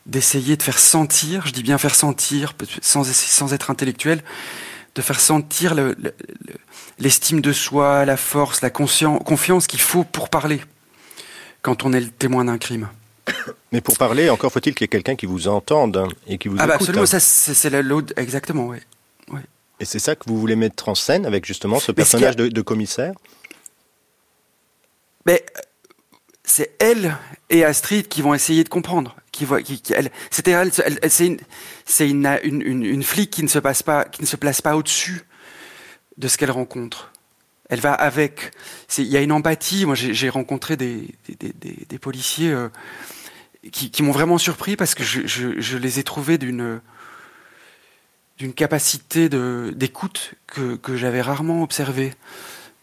d'essayer 0.07 0.57
de 0.57 0.63
faire 0.63 0.79
sentir, 0.79 1.49
je 1.49 1.53
dis 1.53 1.65
bien 1.65 1.79
faire 1.79 1.97
sentir, 1.97 2.55
sans, 2.81 3.03
sans 3.05 3.53
être 3.53 3.73
intellectuel, 3.73 4.23
de 4.95 5.03
faire 5.03 5.19
sentir 5.19 5.75
le- 5.75 5.97
le- 6.01 6.15
le- 6.47 6.55
l'estime 7.01 7.41
de 7.41 7.53
soi, 7.53 8.05
la 8.05 8.17
force, 8.17 8.63
la 8.63 8.71
confiance 8.71 9.67
qu'il 9.67 9.81
faut 9.81 10.05
pour 10.05 10.29
parler 10.29 10.61
quand 11.63 11.85
on 11.85 11.93
est 11.93 11.99
le 12.01 12.09
témoin 12.11 12.45
d'un 12.45 12.57
crime. 12.59 12.89
Mais 13.73 13.81
pour 13.81 13.97
parler, 13.99 14.31
encore 14.31 14.53
faut-il 14.53 14.75
qu'il 14.77 14.85
y 14.85 14.87
ait 14.87 14.89
quelqu'un 14.89 15.17
qui 15.17 15.27
vous 15.27 15.49
entende 15.49 16.07
et 16.29 16.39
qui 16.39 16.47
vous 16.47 16.55
ah 16.61 16.69
bah 16.69 16.75
écoute. 16.77 16.83
absolument, 16.91 17.03
hein. 17.03 17.07
ça 17.07 17.19
c'est 17.19 17.55
c'est 17.55 17.71
la- 17.71 17.83
l'autre, 17.83 18.13
exactement, 18.17 18.69
oui. 18.69 18.79
Et 19.81 19.85
c'est 19.85 19.99
ça 19.99 20.17
que 20.17 20.25
vous 20.27 20.39
voulez 20.39 20.57
mettre 20.57 20.89
en 20.89 20.95
scène 20.95 21.27
avec 21.27 21.45
justement 21.45 21.79
ce 21.79 21.91
a- 21.93 21.95
personnage 21.95 22.37
de, 22.37 22.49
de 22.49 22.61
commissaire? 22.63 23.13
Mais 25.27 25.45
euh, 25.57 25.61
c'est 26.45 26.75
elle 26.79 27.17
et 27.51 27.65
Astrid 27.65 28.09
qui 28.09 28.23
vont 28.23 28.35
essayer 28.35 28.65
de 28.65 28.69
comprendre. 28.69 29.17
Qui 29.33 29.45
voit, 29.45 29.61
qui, 29.63 29.81
qui- 29.83 29.93
elle, 29.93 30.11
c'était 30.31 30.53
elle, 30.53 30.71
elle- 30.85 30.99
elle- 31.03 31.11
c'est 31.11 31.27
une, 31.27 31.39
c'est 31.85 32.09
une, 32.09 32.27
une, 32.43 32.63
une, 32.63 32.85
une 32.85 33.03
flic 33.03 33.31
qui 33.31 33.43
ne 33.43 33.49
se 33.49 33.59
passe 33.59 33.83
pas, 33.83 34.05
qui 34.05 34.23
ne 34.23 34.27
se 34.27 34.37
place 34.37 34.63
pas 34.63 34.77
au-dessus 34.77 35.23
de 36.17 36.29
ce 36.29 36.39
qu'elle 36.39 36.51
rencontre. 36.51 37.13
Elle 37.69 37.81
va 37.81 37.93
avec. 37.93 38.53
Il 38.97 39.05
y 39.05 39.17
a 39.17 39.21
une 39.21 39.33
empathie. 39.33 39.85
Moi, 39.85 39.95
j'ai 39.97 40.29
rencontré 40.31 40.77
des, 40.77 41.15
des, 41.29 41.35
des- 41.35 41.53
des- 41.53 41.85
des 41.87 41.99
policiers 41.99 42.51
euh, 42.53 42.69
qui, 43.73 43.91
qui 43.91 44.03
m'ont 44.05 44.13
vraiment 44.13 44.39
surpris 44.39 44.77
parce 44.77 44.95
que 44.95 45.03
je, 45.03 45.27
je, 45.27 45.61
je 45.61 45.77
les 45.77 45.99
ai 45.99 46.05
trouvés 46.05 46.39
d'une 46.39 46.81
d'une 48.39 48.53
capacité 48.53 49.29
d'écoute 49.29 50.35
que, 50.47 50.77
que 50.77 50.97
j'avais 50.97 51.23
rarement 51.23 51.63
observée 51.63 52.15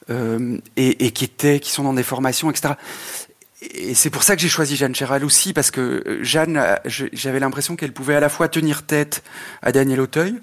euh, 0.09 0.57
et, 0.75 1.11
qui 1.11 1.23
étaient, 1.25 1.59
qui 1.59 1.71
sont 1.71 1.83
dans 1.83 1.93
des 1.93 2.03
formations, 2.03 2.49
etc. 2.49 2.73
Et 3.71 3.93
c'est 3.93 4.09
pour 4.09 4.23
ça 4.23 4.35
que 4.35 4.41
j'ai 4.41 4.49
choisi 4.49 4.75
Jeanne 4.75 4.95
Chéral 4.95 5.23
aussi, 5.23 5.53
parce 5.53 5.71
que 5.71 6.03
euh, 6.05 6.23
Jeanne, 6.23 6.57
euh, 6.57 6.75
j'avais 6.85 7.39
l'impression 7.39 7.75
qu'elle 7.75 7.93
pouvait 7.93 8.15
à 8.15 8.19
la 8.19 8.29
fois 8.29 8.49
tenir 8.49 8.83
tête 8.83 9.23
à 9.61 9.71
Daniel 9.71 10.01
Auteuil, 10.01 10.35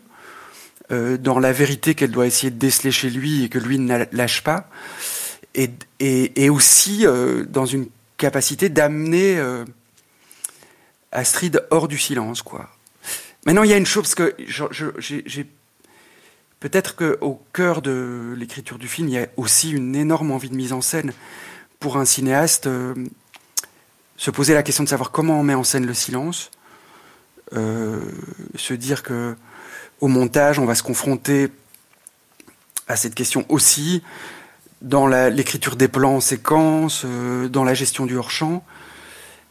euh, 0.91 1.17
dans 1.17 1.39
la 1.39 1.53
vérité 1.53 1.95
qu'elle 1.95 2.11
doit 2.11 2.27
essayer 2.27 2.51
de 2.51 2.59
déceler 2.59 2.91
chez 2.91 3.11
lui 3.11 3.45
et 3.45 3.49
que 3.49 3.59
lui 3.59 3.79
ne 3.79 4.05
lâche 4.13 4.43
pas, 4.43 4.69
et, 5.55 5.71
et, 5.99 6.49
aussi 6.49 7.05
dans 7.49 7.67
une 7.67 7.89
capacité 8.19 8.69
d'amener 8.69 9.43
Astrid 11.11 11.67
hors 11.71 11.89
du 11.89 11.99
silence, 11.99 12.43
quoi. 12.43 12.71
Maintenant, 13.47 13.63
il 13.63 13.71
y 13.71 13.75
a 13.75 13.77
une 13.77 13.87
chose, 13.87 14.03
parce 14.03 14.15
que 14.15 14.35
j'ai 14.99 15.47
Peut-être 16.61 16.95
qu'au 16.95 17.43
cœur 17.55 17.81
de 17.81 18.35
l'écriture 18.37 18.79
du 18.79 18.87
film, 18.87 19.09
il 19.09 19.15
y 19.15 19.19
a 19.19 19.27
aussi 19.39 19.71
une 19.71 19.97
énorme 19.97 20.31
envie 20.31 20.51
de 20.51 20.55
mise 20.55 20.75
en 20.75 20.83
scène 20.83 21.15
pour 21.81 21.97
un 21.97 22.05
cinéaste. 22.05 22.67
euh, 22.67 22.95
se 24.19 24.31
poser 24.31 24.53
la 24.53 24.63
question 24.63 24.85
de 24.85 24.89
savoir 24.91 25.11
comment 25.11 25.41
on 25.41 25.43
met 25.43 25.55
en 25.55 25.65
scène 25.65 25.87
le 25.87 25.95
silence, 25.95 26.51
euh, 27.55 28.03
se 28.55 28.75
dire 28.75 29.03
que 29.03 29.35
au 30.03 30.09
montage, 30.09 30.59
on 30.59 30.67
va 30.67 30.75
se 30.75 30.83
confronter 30.83 31.49
à 32.87 32.97
cette 32.97 33.15
question 33.15 33.47
aussi 33.49 34.03
dans 34.83 35.07
l'écriture 35.07 35.77
des 35.77 35.89
plans 35.89 36.17
en 36.17 36.21
séquence, 36.21 37.05
euh, 37.07 37.49
dans 37.49 37.65
la 37.65 37.73
gestion 37.73 38.05
du 38.05 38.19
hors-champ. 38.19 38.63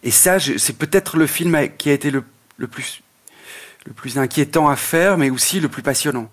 Et 0.04 0.12
ça, 0.12 0.38
c'est 0.40 0.78
peut-être 0.78 1.18
le 1.18 1.26
film 1.26 1.58
qui 1.80 1.90
a 1.90 1.94
été 1.94 2.12
le 2.12 2.24
plus 2.68 3.02
le 3.86 3.94
plus 3.94 4.18
inquiétant 4.18 4.68
à 4.70 4.76
faire, 4.76 5.18
mais 5.18 5.30
aussi 5.30 5.60
le 5.60 5.70
plus 5.70 5.82
passionnant. 5.84 6.30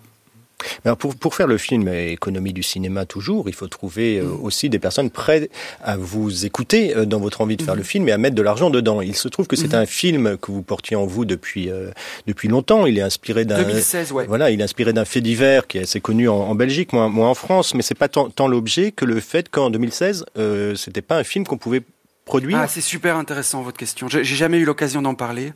Alors, 0.85 0.97
pour, 0.97 1.15
pour 1.15 1.35
faire 1.35 1.45
le 1.45 1.59
film 1.59 1.87
Économie 1.87 2.51
du 2.51 2.63
cinéma 2.63 3.05
toujours, 3.05 3.47
il 3.47 3.53
faut 3.53 3.67
trouver 3.67 4.17
euh, 4.17 4.23
Mm. 4.23 4.43
aussi 4.43 4.69
des 4.69 4.79
personnes 4.79 5.11
prêtes 5.11 5.51
à 5.83 5.97
vous 5.97 6.47
écouter 6.47 6.97
euh, 6.97 7.05
dans 7.05 7.19
votre 7.19 7.41
envie 7.41 7.57
de 7.57 7.61
faire 7.61 7.75
Mm-hmm. 7.75 7.77
le 7.77 7.83
film 7.83 8.09
et 8.09 8.11
à 8.11 8.17
mettre 8.17 8.35
de 8.35 8.41
l'argent 8.41 8.71
dedans. 8.71 9.01
Il 9.01 9.15
se 9.15 9.27
trouve 9.27 9.45
que 9.45 9.55
c'est 9.55 9.73
Mhm. 9.73 9.79
un 9.81 9.85
film 9.85 10.37
que 10.37 10.51
vous 10.51 10.63
portiez 10.63 10.95
en 10.95 11.05
vous 11.05 11.25
depuis 11.25 11.69
euh, 11.69 11.91
depuis 12.25 12.47
longtemps. 12.47 12.87
Il 12.87 12.97
est 12.97 13.01
inspiré 13.03 13.45
d'un 13.45 13.61
2016, 13.61 14.11
ouais. 14.13 14.25
voilà, 14.25 14.49
il 14.49 14.59
est 14.59 14.63
inspiré 14.63 14.93
d'un 14.93 15.05
fait 15.05 15.21
divers 15.21 15.67
qui 15.67 15.77
est 15.77 15.81
assez 15.83 16.01
connu 16.01 16.27
en, 16.27 16.33
en 16.35 16.55
Belgique, 16.55 16.91
moins, 16.91 17.07
moins 17.07 17.29
en 17.29 17.35
France, 17.35 17.75
mais 17.75 17.83
c'est 17.83 17.93
pas 17.93 18.07
tant, 18.09 18.29
tant 18.31 18.47
l'objet 18.47 18.91
que 18.91 19.05
le 19.05 19.19
fait 19.19 19.49
qu'en 19.49 19.69
2016, 19.69 20.25
euh, 20.39 20.73
c'était 20.73 21.03
pas 21.03 21.17
un 21.19 21.23
film 21.23 21.45
qu'on 21.45 21.59
pouvait 21.59 21.83
produire. 22.25 22.57
Ah, 22.57 22.67
c'est 22.67 22.81
super 22.81 23.15
intéressant 23.15 23.61
votre 23.61 23.77
question. 23.77 24.07
J'ai 24.09 24.23
jamais 24.23 24.57
eu 24.57 24.65
l'occasion 24.65 25.03
d'en 25.03 25.13
parler. 25.13 25.53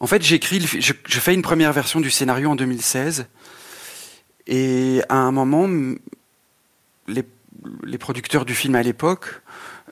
En 0.00 0.06
fait, 0.06 0.22
j'écris, 0.22 0.60
je, 0.60 0.92
je 1.06 1.20
fais 1.20 1.34
une 1.34 1.42
première 1.42 1.72
version 1.72 2.00
du 2.00 2.10
scénario 2.10 2.50
en 2.50 2.56
2016, 2.56 3.26
et 4.46 5.02
à 5.08 5.16
un 5.16 5.30
moment, 5.30 5.68
les, 7.06 7.98
producteurs 7.98 8.44
du 8.44 8.54
film 8.54 8.74
à 8.74 8.82
l'époque 8.82 9.42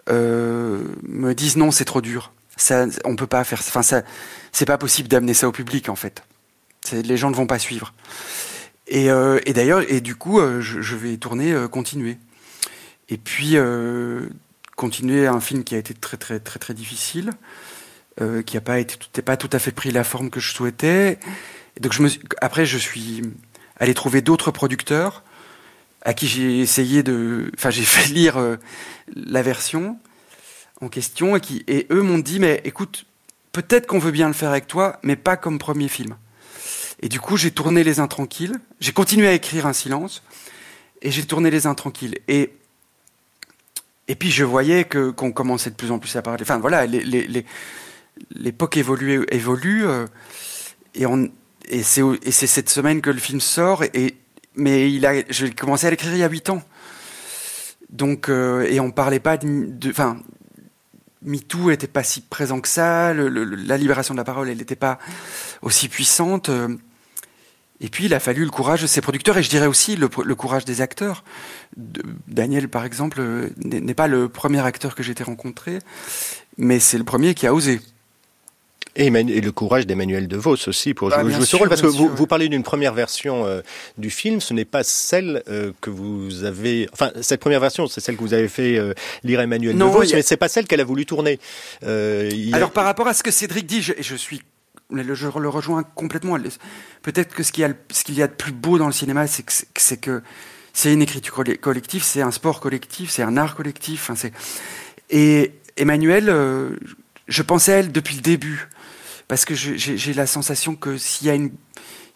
euh, 0.09 0.83
me 1.03 1.33
disent 1.33 1.57
non, 1.57 1.71
c'est 1.71 1.85
trop 1.85 2.01
dur. 2.01 2.33
Ça, 2.57 2.87
on 3.05 3.15
peut 3.15 3.27
pas 3.27 3.45
faire. 3.45 3.61
Enfin, 3.61 3.83
ça, 3.83 4.03
c'est 4.51 4.65
pas 4.65 4.79
possible 4.79 5.09
d'amener 5.09 5.33
ça 5.33 5.47
au 5.47 5.53
public 5.53 5.89
en 5.89 5.95
fait. 5.95 6.25
Les 6.93 7.17
gens 7.17 7.31
ne 7.31 7.37
vont 7.37 7.47
pas 7.47 7.59
suivre. 7.59 7.95
Et, 8.89 9.11
euh, 9.11 9.39
d'ailleurs, 9.47 9.83
et 9.89 10.01
du 10.01 10.17
coup, 10.17 10.41
euh, 10.41 10.61
je, 10.61 10.81
je 10.81 10.97
vais 10.97 11.17
tourner, 11.19 11.55
continuer. 11.71 12.19
Et 13.11 13.17
puis 13.17 13.57
continuer 14.77 15.27
un 15.27 15.41
film 15.41 15.65
qui 15.65 15.75
a 15.75 15.79
été 15.79 15.95
très 15.95 16.17
très 16.17 16.41
très 16.41 16.59
très 16.59 16.75
difficile, 16.75 17.33
euh, 18.21 18.43
qui 18.43 18.57
n'a 18.57 18.61
pas 18.61 18.79
été 18.81 18.97
tout, 18.97 19.23
pas 19.23 19.37
tout 19.37 19.51
à 19.53 19.59
fait 19.59 19.73
pris 19.73 19.91
la 19.91 20.05
forme 20.05 20.31
que 20.31 20.41
je 20.41 20.53
souhaitais. 20.53 21.19
Donc 21.81 21.95
après, 22.41 22.67
je 22.67 22.79
suis 22.79 23.23
allé 23.79 23.95
trouver 23.95 24.21
d'autres 24.23 24.51
producteurs 24.51 25.23
à 26.03 26.15
qui 26.15 26.27
j'ai 26.29 26.61
essayé 26.61 27.03
de, 27.03 27.51
enfin 27.57 27.71
j'ai 27.71 27.83
fait 27.85 28.09
lire 28.13 28.37
euh, 28.37 28.57
la 29.15 29.43
version 29.43 29.99
en 30.81 30.89
question 30.89 31.37
et 31.37 31.41
qui 31.41 31.65
et 31.67 31.87
eux 31.91 32.03
m'ont 32.03 32.19
dit 32.19 32.39
mais 32.39 32.61
écoute 32.65 33.05
peut-être 33.53 33.87
qu'on 33.89 33.99
veut 33.99 34.13
bien 34.13 34.29
le 34.29 34.33
faire 34.33 34.51
avec 34.51 34.69
toi 34.69 34.99
mais 35.03 35.17
pas 35.17 35.37
comme 35.37 35.59
premier 35.59 35.89
film. 35.89 36.17
Et 37.03 37.09
du 37.09 37.21
coup 37.21 37.37
j'ai 37.37 37.51
tourné 37.51 37.83
Les 37.85 37.99
Intranquilles, 38.01 38.55
j'ai 38.81 38.93
continué 38.93 39.27
à 39.29 39.33
écrire 39.33 39.67
Un 39.67 39.73
silence 39.73 40.23
et 41.03 41.11
j'ai 41.11 41.25
tourné 41.25 41.51
Les 41.51 41.67
Intranquilles 41.67 42.19
et 42.29 42.53
et 44.07 44.15
puis 44.15 44.31
je 44.31 44.45
voyais 44.45 44.85
que 44.85 45.11
qu'on 45.11 45.33
commençait 45.33 45.71
de 45.71 45.75
plus 45.77 45.91
en 45.91 45.99
plus 45.99 46.15
à 46.17 46.23
parler. 46.23 46.43
Enfin 46.43 46.59
voilà, 46.59 46.87
les- 46.87 47.45
l'époque 48.35 48.77
évolue, 48.77 49.25
évolue 49.31 49.87
euh, 49.87 50.07
et 50.95 51.83
c'est 51.83 52.47
cette 52.47 52.71
semaine 52.71 53.01
que 53.01 53.11
le 53.11 53.19
film 53.19 53.41
sort 53.41 53.85
mais 54.57 54.93
il 54.93 55.07
a 55.07 55.23
j'ai 55.31 55.51
commencé 55.53 55.87
à 55.87 55.91
l'écrire 55.91 56.13
il 56.13 56.19
y 56.19 56.25
a 56.25 56.29
huit 56.29 56.51
ans. 56.51 56.63
Donc 57.91 58.29
euh, 58.29 58.67
et 58.69 58.81
on 58.81 58.91
parlait 58.91 59.21
pas 59.21 59.37
de 59.37 59.91
enfin 59.91 60.19
MeToo 61.23 61.71
n'était 61.71 61.87
pas 61.87 62.03
si 62.03 62.21
présent 62.21 62.61
que 62.61 62.69
ça, 62.69 63.13
la 63.15 63.77
libération 63.77 64.15
de 64.15 64.19
la 64.19 64.25
parole, 64.25 64.49
elle 64.49 64.59
n'était 64.59 64.77
pas 64.77 64.99
aussi 65.63 65.89
puissante. 65.89 66.49
euh, 66.49 66.77
Et 67.81 67.89
puis, 67.89 68.07
il 68.07 68.15
a 68.15 68.21
fallu 68.21 68.45
le 68.45 68.51
courage 68.51 68.83
de 68.83 68.87
ses 68.87 69.01
producteurs, 69.01 69.37
et 69.37 69.43
je 69.43 69.51
dirais 69.51 69.67
aussi 69.67 69.97
le, 69.97 70.09
courage 70.09 70.65
des 70.65 70.81
acteurs. 70.81 71.25
Daniel, 72.29 72.69
par 72.69 72.85
exemple, 72.85 73.21
n'est 73.65 73.95
pas 73.95 74.07
le 74.07 74.29
premier 74.29 74.65
acteur 74.65 74.95
que 74.95 75.03
j'ai 75.03 75.13
été 75.13 75.25
rencontré, 75.25 75.81
mais 76.57 76.79
c'est 76.81 76.99
le 76.99 77.05
premier 77.05 77.35
qui 77.35 77.47
a 77.47 77.55
osé. 77.55 77.81
Et, 79.01 79.11
le 79.11 79.53
courage 79.53 79.87
d'Emmanuel 79.87 80.27
DeVos 80.27 80.57
aussi 80.69 80.93
pour 80.93 81.11
jouer, 81.13 81.33
jouer 81.33 81.45
ce 81.47 81.55
rôle, 81.55 81.69
parce 81.69 81.81
que 81.81 81.87
vous, 81.87 82.27
parlez 82.27 82.49
d'une 82.49 82.65
première 82.65 82.93
version 82.95 83.47
euh, 83.47 83.61
du 83.97 84.11
film, 84.11 84.41
ce 84.41 84.53
n'est 84.53 84.65
pas 84.65 84.83
celle 84.83 85.45
euh, 85.49 85.71
que 85.81 85.89
vous 85.89 86.43
avez, 86.43 86.89
enfin 86.93 87.13
cette 87.23 87.39
première 87.41 87.61
version, 87.61 87.87
c'est 87.87 88.01
celle 88.01 88.17
que 88.17 88.23
vous 88.23 88.35
avez 88.35 88.49
fait 88.49 88.77
euh, 88.77 88.95
lire 89.23 89.41
Emmanuel 89.41 89.77
Non, 89.77 89.87
DeVos, 89.87 90.03
il 90.03 90.11
y 90.11 90.13
a- 90.15 90.17
mais 90.17 90.23
c'est 90.23 90.37
pas 90.37 90.49
celle 90.49 90.67
qu'elle 90.67 90.81
a 90.81 90.85
voulu 90.85 91.07
tourner. 91.07 91.39
A- 91.83 92.57
Alors, 92.57 92.73
par 92.73 92.85
rapport 92.85 93.07
à 93.07 93.15
ce 93.15 93.23
que 93.23 93.31
Cédric 93.31 93.67
dit, 93.67 93.83
je, 93.83 93.93
je 94.01 94.17
suis, 94.17 94.43
le- 94.91 95.15
je 95.15 95.27
le 95.39 95.49
rejoins 95.49 95.85
complètement. 95.85 96.37
Peut-être 97.03 97.35
que 97.37 97.45
ce 97.45 97.53
qu'il 97.53 97.63
y 97.63 97.65
a, 97.65 97.69
y 97.69 98.29
de 98.29 98.35
plus 98.35 98.53
beau 98.53 98.79
dans 98.79 98.87
le 98.87 98.93
cinéma, 98.93 99.29
c'est 99.29 99.45
que 99.45 100.23
c'est- 100.73 100.93
une 100.93 101.03
écriture 101.03 101.35
colle- 101.35 101.59
collective, 101.59 102.03
c'est 102.03 102.23
un 102.23 102.33
sport 102.33 102.59
collectif, 102.59 103.11
c'est 103.11 103.23
un 103.23 103.37
art 103.37 103.55
collectif. 103.55 104.11
Et 105.11 105.53
Emmanuel, 105.77 106.77
je 107.29 107.43
pensais 107.43 107.73
à 107.75 107.77
elle 107.77 107.93
depuis 107.93 108.17
le 108.17 108.23
début 108.23 108.69
parce 109.29 109.45
que 109.45 109.55
j'ai 109.55 110.13
la 110.15 110.27
sensation 110.27 110.75
que 110.75 110.97
s'il 110.99 111.27
y 111.27 111.31
a 111.31 111.35
une 111.35 111.51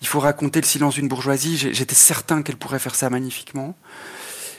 il 0.01 0.09
faut 0.09 0.19
raconter 0.19 0.61
le 0.61 0.67
silence 0.67 0.95
d'une 0.97 1.07
bourgeoisie. 1.07 1.57
J'étais 1.57 1.95
certain 1.95 2.43
qu'elle 2.43 2.57
pourrait 2.57 2.81
faire 2.81 2.97
ça 2.97 3.09
magnifiquement. 3.09 3.77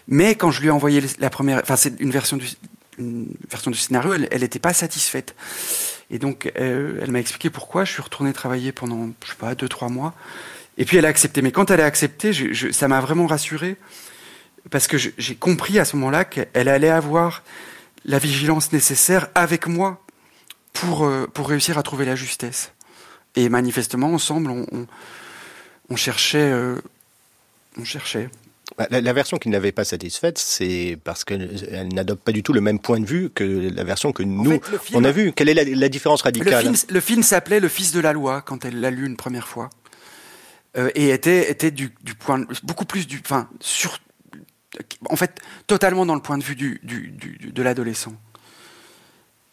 Mais 0.07 0.35
quand 0.35 0.51
je 0.51 0.61
lui 0.61 0.67
ai 0.67 0.71
envoyé 0.71 1.03
la 1.19 1.29
première, 1.29 1.59
enfin 1.61 1.75
c'est 1.75 1.99
une 1.99 2.11
version 2.11 2.37
du, 2.37 2.47
une 2.97 3.27
version 3.51 3.69
du 3.69 3.77
scénario, 3.77 4.13
elle 4.13 4.39
n'était 4.41 4.59
pas 4.59 4.71
satisfaite. 4.71 5.35
Et 6.09 6.17
donc 6.17 6.49
euh, 6.57 6.97
elle 7.01 7.11
m'a 7.11 7.19
expliqué 7.19 7.49
pourquoi. 7.49 7.83
Je 7.83 7.91
suis 7.91 8.01
retourné 8.01 8.31
travailler 8.31 8.71
pendant, 8.71 9.09
je 9.25 9.31
sais 9.31 9.35
pas, 9.37 9.53
deux 9.53 9.67
trois 9.67 9.89
mois. 9.89 10.13
Et 10.77 10.85
puis 10.85 10.95
elle 10.95 11.05
a 11.05 11.09
accepté. 11.09 11.41
Mais 11.41 11.51
quand 11.51 11.71
elle 11.71 11.81
a 11.81 11.85
accepté, 11.85 12.31
je- 12.31 12.53
je- 12.53 12.71
ça 12.71 12.87
m'a 12.87 13.01
vraiment 13.01 13.27
rassuré 13.27 13.75
parce 14.71 14.87
que 14.87 14.95
j'ai 14.97 15.35
compris 15.35 15.77
à 15.77 15.83
ce 15.83 15.97
moment-là 15.97 16.23
qu'elle 16.23 16.69
allait 16.69 16.89
avoir 16.89 17.43
la 18.05 18.17
vigilance 18.17 18.71
nécessaire 18.71 19.27
avec 19.35 19.67
moi 19.67 20.01
pour, 20.73 21.05
euh, 21.05 21.27
pour 21.27 21.47
réussir 21.49 21.77
à 21.77 21.83
trouver 21.83 22.05
la 22.05 22.15
justesse. 22.15 22.71
Et 23.35 23.49
manifestement, 23.49 24.07
ensemble, 24.13 24.51
on, 24.51 24.65
on, 24.71 24.87
on 25.89 25.95
cherchait. 25.95 26.37
euh, 26.51 26.75
on 27.79 27.83
cherchait. 27.85 28.29
Bah, 28.77 28.87
La, 28.89 29.01
la 29.01 29.13
version 29.13 29.37
qui 29.37 29.49
ne 29.49 29.53
l'avait 29.53 29.71
pas 29.71 29.83
satisfaite, 29.83 30.37
c'est 30.37 30.97
parce 31.03 31.23
qu'elle 31.23 31.49
elle 31.71 31.89
n'adopte 31.93 32.23
pas 32.23 32.31
du 32.31 32.43
tout 32.43 32.53
le 32.53 32.61
même 32.61 32.79
point 32.79 32.99
de 32.99 33.05
vue 33.05 33.29
que 33.29 33.43
la 33.73 33.83
version 33.83 34.11
que 34.11 34.23
nous, 34.23 34.51
fait, 34.51 34.71
le 34.71 34.77
film- 34.77 34.99
on 34.99 35.03
a 35.03 35.11
vu. 35.11 35.31
Quelle 35.33 35.49
est 35.49 35.53
la, 35.53 35.63
la 35.63 35.89
différence 35.89 36.21
Le 36.21 36.25
radicale 36.25 36.61
film, 36.63 36.75
le 36.89 36.99
film 36.99 37.23
s'appelait 37.23 37.59
Le 37.59 37.67
Fils 37.67 37.91
de 37.91 37.99
la 37.99 38.13
loi 38.13 38.41
quand 38.41 38.65
elle 38.65 38.79
l'a 38.79 38.89
lu 38.91 39.05
une 39.05 39.17
première 39.17 39.47
fois. 39.47 39.69
Euh, 40.75 40.89
et 40.95 41.09
était, 41.09 41.51
était 41.51 41.69
du, 41.71 41.93
du 42.01 42.15
point, 42.15 42.45
beaucoup 42.63 42.85
plus 42.85 43.05
du, 43.05 43.21
enfin, 43.23 43.47
sur, 43.59 43.99
en 45.07 45.15
fait, 45.15 45.39
totalement 45.67 46.05
dans 46.05 46.15
le 46.15 46.21
point 46.21 46.39
de 46.39 46.43
vue 46.43 46.55
du, 46.55 46.79
du, 46.83 47.09
du- 47.09 47.51
de 47.51 47.61
l'adolescent. 47.63 48.13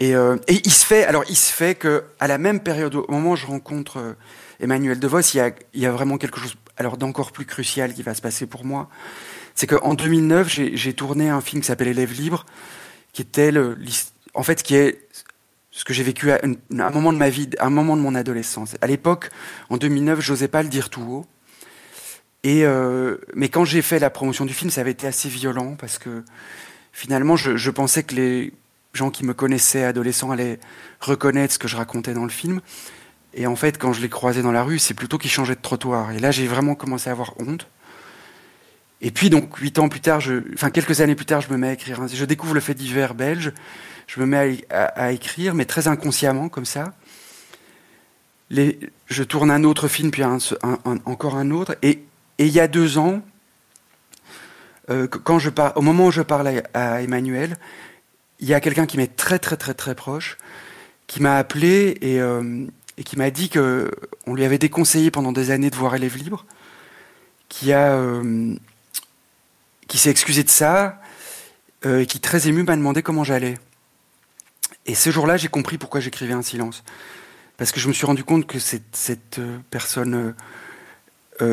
Et, 0.01 0.15
euh, 0.15 0.37
et 0.49 0.61
il 0.65 0.73
se 0.73 0.85
fait, 0.85 1.05
alors 1.05 1.25
il 1.29 1.37
se 1.37 1.53
fait 1.53 1.75
que 1.75 2.05
à 2.19 2.27
la 2.27 2.39
même 2.39 2.61
période, 2.61 2.95
au 2.95 3.07
moment 3.11 3.33
où 3.33 3.37
je 3.37 3.47
rencontre 3.47 3.99
euh, 3.99 4.13
Emmanuel 4.59 4.99
DeVos, 4.99 5.21
il 5.35 5.37
y 5.37 5.41
a, 5.41 5.53
il 5.75 5.81
y 5.81 5.87
a 5.87 5.93
vraiment 5.93 6.17
quelque 6.17 6.41
chose, 6.41 6.57
alors 6.79 6.97
d'encore 6.97 7.33
plus 7.33 7.45
crucial 7.45 7.93
qui 7.93 8.03
va 8.03 8.15
se 8.15 8.23
passer 8.23 8.47
pour 8.47 8.65
moi. 8.65 8.89
C'est 9.55 9.67
qu'en 9.67 9.93
2009, 9.93 10.49
j'ai 10.49 10.95
tourné 10.95 11.29
un 11.29 11.43
film 11.43 11.61
qui 11.61 11.67
s'appelle 11.67 11.89
Élève 11.89 12.13
libre, 12.15 12.47
qui 13.13 13.21
était 13.21 13.51
le, 13.51 13.77
en 14.33 14.43
fait, 14.43 14.63
qui 14.63 14.75
est 14.75 15.07
ce 15.71 15.85
que 15.85 15.93
j'ai 15.93 16.03
vécu 16.03 16.31
à 16.31 16.41
un 16.43 16.91
moment 16.91 17.13
de 17.13 17.19
ma 17.19 17.29
vie, 17.29 17.51
un 17.59 17.69
moment 17.69 17.95
de 17.95 18.01
mon 18.01 18.15
adolescence. 18.15 18.77
À 18.81 18.87
l'époque, 18.87 19.29
en 19.69 19.77
2009, 19.77 20.21
j'osais 20.21 20.49
pas 20.49 20.63
le 20.63 20.71
dire 20.71 20.89
tout 20.89 21.03
haut. 21.03 21.27
Et 22.43 22.65
euh, 22.65 23.19
mais 23.35 23.51
quand 23.51 23.67
j'ai 23.67 23.83
fait 23.83 23.99
la 23.99 24.09
promotion 24.09 24.47
du 24.47 24.55
film, 24.55 24.71
ça 24.71 24.81
avait 24.81 24.93
été 24.93 25.07
assez 25.07 25.29
violent 25.29 25.77
parce 25.79 25.99
que 25.99 26.25
finalement, 26.93 27.37
je 27.37 27.71
pensais 27.71 28.03
que 28.03 28.15
les 28.15 28.55
gens 28.93 29.11
qui 29.11 29.25
me 29.25 29.35
connaissaient 29.35 29.85
adolescents 29.85 30.31
allaient 30.31 30.59
reconnaître 31.01 31.55
ce 31.55 31.59
que 31.59 31.69
je 31.69 31.77
racontais 31.77 32.15
dans 32.15 32.25
le 32.25 32.31
film. 32.31 32.61
Et 33.35 33.47
en 33.47 33.57
fait, 33.57 33.79
quand 33.79 33.93
je 33.93 34.01
les 34.01 34.09
croisais 34.09 34.43
dans 34.43 34.53
la 34.53 34.63
rue, 34.63 34.79
c'est 34.79 34.95
plutôt 34.95 35.19
qu'ils 35.19 35.31
changeaient 35.31 35.55
de 35.55 35.61
trottoir. 35.61 36.11
Et 36.13 36.19
là, 36.19 36.31
j'ai 36.31 36.47
vraiment 36.47 36.75
commencé 36.75 37.09
à 37.09 37.13
avoir 37.13 37.35
honte. 37.41 37.69
Et 39.01 39.11
puis, 39.11 39.31
donc, 39.31 39.57
huit 39.57 39.79
ans 39.79 39.89
plus 39.89 40.01
tard, 40.01 40.21
enfin, 40.55 40.71
quelques 40.71 41.01
années 41.01 41.15
plus 41.15 41.27
tard, 41.27 41.41
je 41.41 41.51
me 41.51 41.57
mets 41.57 41.69
à 41.69 41.73
écrire. 41.73 42.07
Je 42.07 42.25
découvre 42.25 42.55
le 42.55 42.61
fait 42.61 42.75
divers 42.75 43.15
belge. 43.15 43.53
Je 44.09 44.21
me 44.21 44.27
mets 44.27 44.65
à, 44.71 45.13
écrire, 45.13 45.55
mais 45.55 45.65
très 45.65 45.87
inconsciemment, 45.87 46.49
comme 46.49 46.65
ça. 46.65 46.93
Je 48.51 49.23
tourne 49.23 49.51
un 49.51 49.63
autre 49.63 49.87
film, 49.87 50.11
puis 50.11 50.25
encore 50.25 51.37
un 51.37 51.51
autre. 51.53 51.77
Et, 51.83 52.01
il 52.39 52.49
y 52.49 52.59
a 52.59 52.69
deux 52.69 52.97
ans, 52.97 53.21
euh, 54.89 55.07
quand 55.07 55.39
je 55.39 55.51
au 55.75 55.83
moment 55.83 56.07
où 56.07 56.11
je 56.11 56.23
parle 56.23 56.63
à 56.73 57.03
Emmanuel, 57.03 57.59
il 58.41 58.49
y 58.49 58.55
a 58.55 58.61
quelqu'un 58.61 58.87
qui 58.87 58.97
m'est 58.97 59.15
très, 59.15 59.39
très, 59.39 59.57
très, 59.57 59.75
très 59.75 59.95
proche, 59.95 60.39
qui 61.07 61.21
m'a 61.21 61.37
appelé 61.37 61.99
et, 62.01 62.21
euh, 62.21 62.67
et 62.97 63.05
qui 63.05 63.17
m'a 63.17 63.31
dit 63.31 63.49
que 63.49 63.91
on 64.27 64.35
lui 64.35 64.45
avait 64.45 64.59
déconseillé 64.59 65.11
pendant 65.11 65.33
des 65.33 65.51
années 65.51 65.71
de 65.71 65.77
voir 65.77 65.95
Élève 65.95 66.17
libre, 66.17 66.47
qui 67.49 67.73
a, 67.73 67.95
euh, 67.95 68.55
qui 69.89 69.99
s'est 69.99 70.11
excusé 70.11 70.43
de 70.43 70.49
ça, 70.49 71.01
euh, 71.85 72.01
et 72.01 72.07
qui 72.07 72.21
très 72.21 72.49
ému 72.49 72.63
m'a 72.63 72.77
demandé 72.77 73.03
comment 73.03 73.25
j'allais. 73.25 73.59
Et 74.87 74.95
ce 74.95 75.11
jour-là, 75.11 75.37
j'ai 75.37 75.49
compris 75.49 75.77
pourquoi 75.79 76.01
j'écrivais 76.01 76.33
un 76.33 76.43
silence, 76.43 76.83
parce 77.59 77.73
que 77.73 77.81
je 77.81 77.89
me 77.89 77.93
suis 77.93 78.07
rendu 78.07 78.25
compte 78.25 78.47
que 78.47 78.59
cette, 78.59 78.97
cette 78.97 79.41
personne 79.71 80.35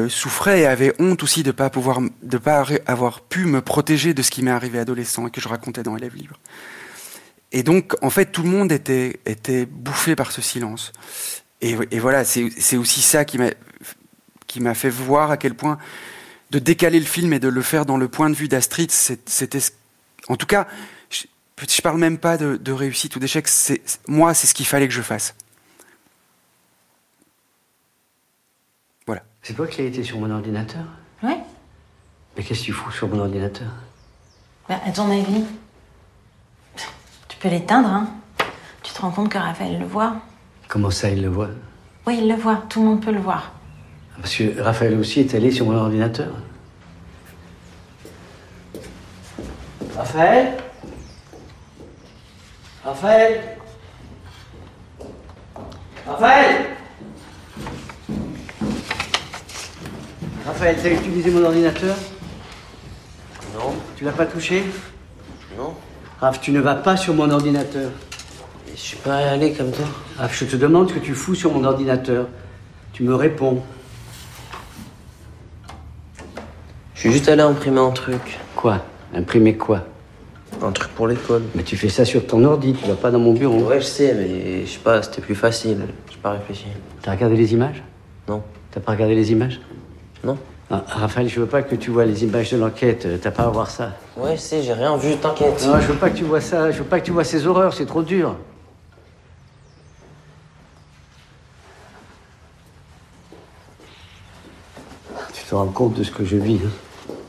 souffrait 0.09 0.61
et 0.61 0.65
avait 0.65 0.93
honte 0.99 1.23
aussi 1.23 1.43
de 1.43 1.51
pas 1.51 1.69
pouvoir, 1.69 2.01
de 2.21 2.37
pas 2.37 2.65
avoir 2.87 3.21
pu 3.21 3.45
me 3.45 3.61
protéger 3.61 4.13
de 4.13 4.21
ce 4.21 4.31
qui 4.31 4.43
m'est 4.43 4.51
arrivé 4.51 4.79
adolescent 4.79 5.27
et 5.27 5.31
que 5.31 5.39
je 5.39 5.47
racontais 5.47 5.81
dans 5.81 5.95
Élève 5.95 6.15
libre. 6.15 6.37
Et 7.51 7.63
donc, 7.63 7.95
en 8.01 8.09
fait, 8.09 8.31
tout 8.31 8.43
le 8.43 8.49
monde 8.49 8.71
était, 8.71 9.19
était 9.25 9.65
bouffé 9.65 10.15
par 10.15 10.31
ce 10.31 10.41
silence. 10.41 10.91
Et, 11.61 11.77
et 11.91 11.99
voilà, 11.99 12.23
c'est 12.25 12.49
c'est 12.57 12.77
aussi 12.77 13.01
ça 13.01 13.25
qui 13.25 13.37
m'a 13.37 13.49
qui 14.47 14.59
m'a 14.59 14.73
fait 14.73 14.89
voir 14.89 15.31
à 15.31 15.37
quel 15.37 15.53
point 15.55 15.77
de 16.51 16.59
décaler 16.59 16.99
le 16.99 17.05
film 17.05 17.33
et 17.33 17.39
de 17.39 17.49
le 17.49 17.61
faire 17.61 17.85
dans 17.85 17.97
le 17.97 18.07
point 18.07 18.29
de 18.29 18.35
vue 18.35 18.47
d'Astrid, 18.47 18.89
c'était... 18.91 19.59
En 20.29 20.37
tout 20.37 20.45
cas, 20.45 20.67
je, 21.09 21.23
je 21.67 21.81
parle 21.81 21.97
même 21.97 22.17
pas 22.17 22.37
de, 22.37 22.55
de 22.55 22.71
réussite 22.71 23.15
ou 23.15 23.19
d'échec, 23.19 23.47
moi, 24.07 24.33
c'est 24.33 24.47
ce 24.47 24.53
qu'il 24.53 24.65
fallait 24.65 24.87
que 24.87 24.93
je 24.93 25.01
fasse. 25.01 25.35
Voilà. 29.05 29.23
C'est 29.41 29.53
toi 29.53 29.67
qui 29.67 29.81
as 29.81 29.85
été 29.85 30.03
sur 30.03 30.19
mon 30.19 30.31
ordinateur? 30.31 30.85
Ouais. 31.21 31.39
Mais 32.37 32.43
qu'est-ce 32.43 32.61
que 32.61 32.65
tu 32.65 32.71
fous 32.71 32.91
sur 32.91 33.09
mon 33.09 33.19
ordinateur? 33.19 33.71
Bah, 34.69 34.79
à 34.85 34.91
ton 34.91 35.11
avis, 35.11 35.43
tu 37.37 37.47
peux 37.47 37.53
l'éteindre, 37.53 37.89
hein. 37.89 38.07
Tu 38.81 38.91
te 38.93 38.99
rends 38.99 39.11
compte 39.11 39.29
que 39.29 39.37
Raphaël 39.37 39.77
le 39.79 39.85
voit. 39.85 40.15
Comment 40.67 40.89
ça, 40.89 41.11
il 41.11 41.21
le 41.21 41.27
voit? 41.27 41.49
Oui, 42.07 42.17
il 42.19 42.27
le 42.27 42.33
voit, 42.33 42.63
tout 42.67 42.79
le 42.81 42.87
monde 42.87 43.05
peut 43.05 43.11
le 43.11 43.19
voir. 43.19 43.51
Parce 44.19 44.35
que 44.35 44.59
Raphaël 44.59 44.97
aussi 44.97 45.19
est 45.19 45.35
allé 45.35 45.51
sur 45.51 45.67
mon 45.67 45.75
ordinateur. 45.75 46.33
Raphaël? 49.95 50.53
Raphaël? 52.83 53.57
Raphaël! 56.07 56.65
Raphaël, 60.43 60.77
t'as 60.81 60.89
utilisé 60.89 61.29
mon 61.29 61.45
ordinateur? 61.45 61.95
Non. 63.53 63.75
Tu 63.95 64.05
l'as 64.05 64.11
pas 64.11 64.25
touché? 64.25 64.63
Non. 65.55 65.75
Raph, 66.19 66.41
tu 66.41 66.51
ne 66.51 66.59
vas 66.59 66.73
pas 66.73 66.97
sur 66.97 67.13
mon 67.13 67.29
ordinateur. 67.29 67.91
Je 68.73 68.79
suis 68.79 68.97
pas 68.97 69.17
allé 69.17 69.53
comme 69.53 69.71
toi. 69.71 69.85
Raph, 70.17 70.35
je 70.35 70.45
te 70.45 70.55
demande 70.55 70.89
ce 70.89 70.95
que 70.95 70.99
tu 70.99 71.13
fous 71.13 71.35
sur 71.35 71.53
mon 71.53 71.63
ordinateur. 71.63 72.27
Tu 72.93 73.03
me 73.03 73.13
réponds. 73.13 73.61
Je 76.95 77.01
suis 77.01 77.11
juste 77.11 77.29
allé 77.29 77.43
imprimer 77.43 77.79
un 77.79 77.91
truc. 77.91 78.39
Quoi? 78.55 78.83
Imprimer 79.13 79.55
quoi? 79.55 79.85
Un 80.63 80.71
truc 80.71 80.89
pour 80.95 81.07
l'école. 81.07 81.43
Mais 81.53 81.61
tu 81.61 81.77
fais 81.77 81.89
ça 81.89 82.03
sur 82.03 82.25
ton 82.25 82.43
ordi, 82.43 82.73
tu 82.73 82.87
vas 82.87 82.95
pas 82.95 83.11
dans 83.11 83.19
mon 83.19 83.33
bureau. 83.33 83.59
Ouais, 83.59 83.79
je 83.79 83.85
sais, 83.85 84.15
mais 84.15 84.65
je 84.65 84.71
sais 84.71 84.79
pas, 84.79 85.03
c'était 85.03 85.21
plus 85.21 85.35
facile. 85.35 85.85
J'ai 86.09 86.17
pas 86.17 86.31
réfléchi. 86.31 86.65
T'as 87.03 87.11
regardé 87.11 87.35
les 87.35 87.53
images? 87.53 87.83
Non. 88.27 88.41
T'as 88.71 88.79
pas 88.79 88.93
regardé 88.93 89.13
les 89.13 89.31
images? 89.31 89.61
Non. 90.23 90.35
Ah, 90.69 90.83
Raphaël, 90.87 91.29
je 91.29 91.39
veux 91.39 91.45
pas 91.45 91.61
que 91.63 91.75
tu 91.75 91.91
vois 91.91 92.03
les 92.05 92.23
images 92.25 92.51
de 92.51 92.57
l'enquête. 92.57 93.05
euh, 93.05 93.17
T'as 93.17 93.31
pas 93.31 93.43
à 93.43 93.47
voir 93.49 93.69
ça. 93.69 93.93
Ouais, 94.17 94.35
je 94.35 94.41
sais, 94.41 94.61
j'ai 94.63 94.73
rien 94.73 94.97
vu, 94.97 95.15
t'inquiète. 95.15 95.65
Non, 95.65 95.79
je 95.79 95.87
veux 95.87 95.95
pas 95.95 96.09
que 96.09 96.17
tu 96.17 96.25
vois 96.25 96.41
ça. 96.41 96.71
Je 96.71 96.79
veux 96.79 96.83
pas 96.83 96.99
que 96.99 97.05
tu 97.05 97.11
vois 97.11 97.23
ces 97.23 97.47
horreurs. 97.47 97.73
C'est 97.73 97.85
trop 97.85 98.01
dur. 98.03 98.35
Tu 105.33 105.43
te 105.43 105.55
rends 105.55 105.67
compte 105.67 105.93
de 105.95 106.03
ce 106.03 106.11
que 106.11 106.25
je 106.25 106.37
vis. 106.37 106.59
hein? 106.65 107.23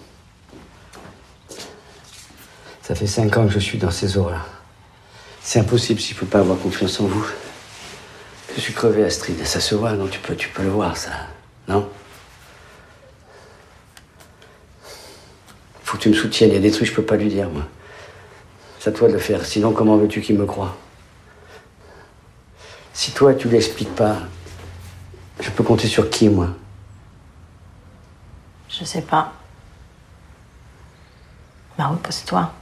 Ça 2.82 2.94
fait 2.94 3.06
cinq 3.06 3.36
ans 3.36 3.46
que 3.46 3.52
je 3.52 3.58
suis 3.58 3.78
dans 3.78 3.90
ces 3.90 4.16
horreurs. 4.16 4.46
C'est 5.42 5.60
impossible 5.60 6.00
s'il 6.00 6.16
faut 6.16 6.26
pas 6.26 6.40
avoir 6.40 6.58
confiance 6.58 7.00
en 7.00 7.06
vous. 7.06 7.26
Je 8.54 8.60
suis 8.60 8.72
crevé, 8.72 9.04
Astrid. 9.04 9.44
Ça 9.46 9.60
se 9.60 9.74
voit, 9.74 9.92
non? 9.92 10.06
Tu 10.08 10.18
peux, 10.18 10.34
tu 10.34 10.48
peux 10.48 10.62
le 10.62 10.70
voir, 10.70 10.96
ça. 10.96 11.10
Non? 11.68 11.88
Faut 15.88 15.96
que 15.96 16.02
tu 16.02 16.10
me 16.10 16.14
soutiennes. 16.14 16.50
Il 16.50 16.54
y 16.54 16.58
a 16.58 16.60
des 16.60 16.70
trucs 16.70 16.82
que 16.82 16.90
je 16.90 16.94
peux 16.94 17.02
pas 17.02 17.16
lui 17.16 17.30
dire, 17.30 17.48
moi. 17.48 17.62
C'est 18.78 18.90
à 18.90 18.92
toi 18.92 19.08
de 19.08 19.14
le 19.14 19.18
faire. 19.18 19.42
Sinon, 19.46 19.72
comment 19.72 19.96
veux-tu 19.96 20.20
qu'il 20.20 20.36
me 20.36 20.44
croie? 20.44 20.76
Si 22.92 23.12
toi, 23.12 23.32
tu 23.32 23.48
l'expliques 23.48 23.94
pas, 23.94 24.18
je 25.40 25.48
peux 25.48 25.64
compter 25.64 25.88
sur 25.88 26.10
qui, 26.10 26.28
moi? 26.28 26.50
Je 28.68 28.84
sais 28.84 29.00
pas. 29.00 29.32
Bah 31.78 31.88
oui, 31.90 31.96
pose-toi. 32.02 32.52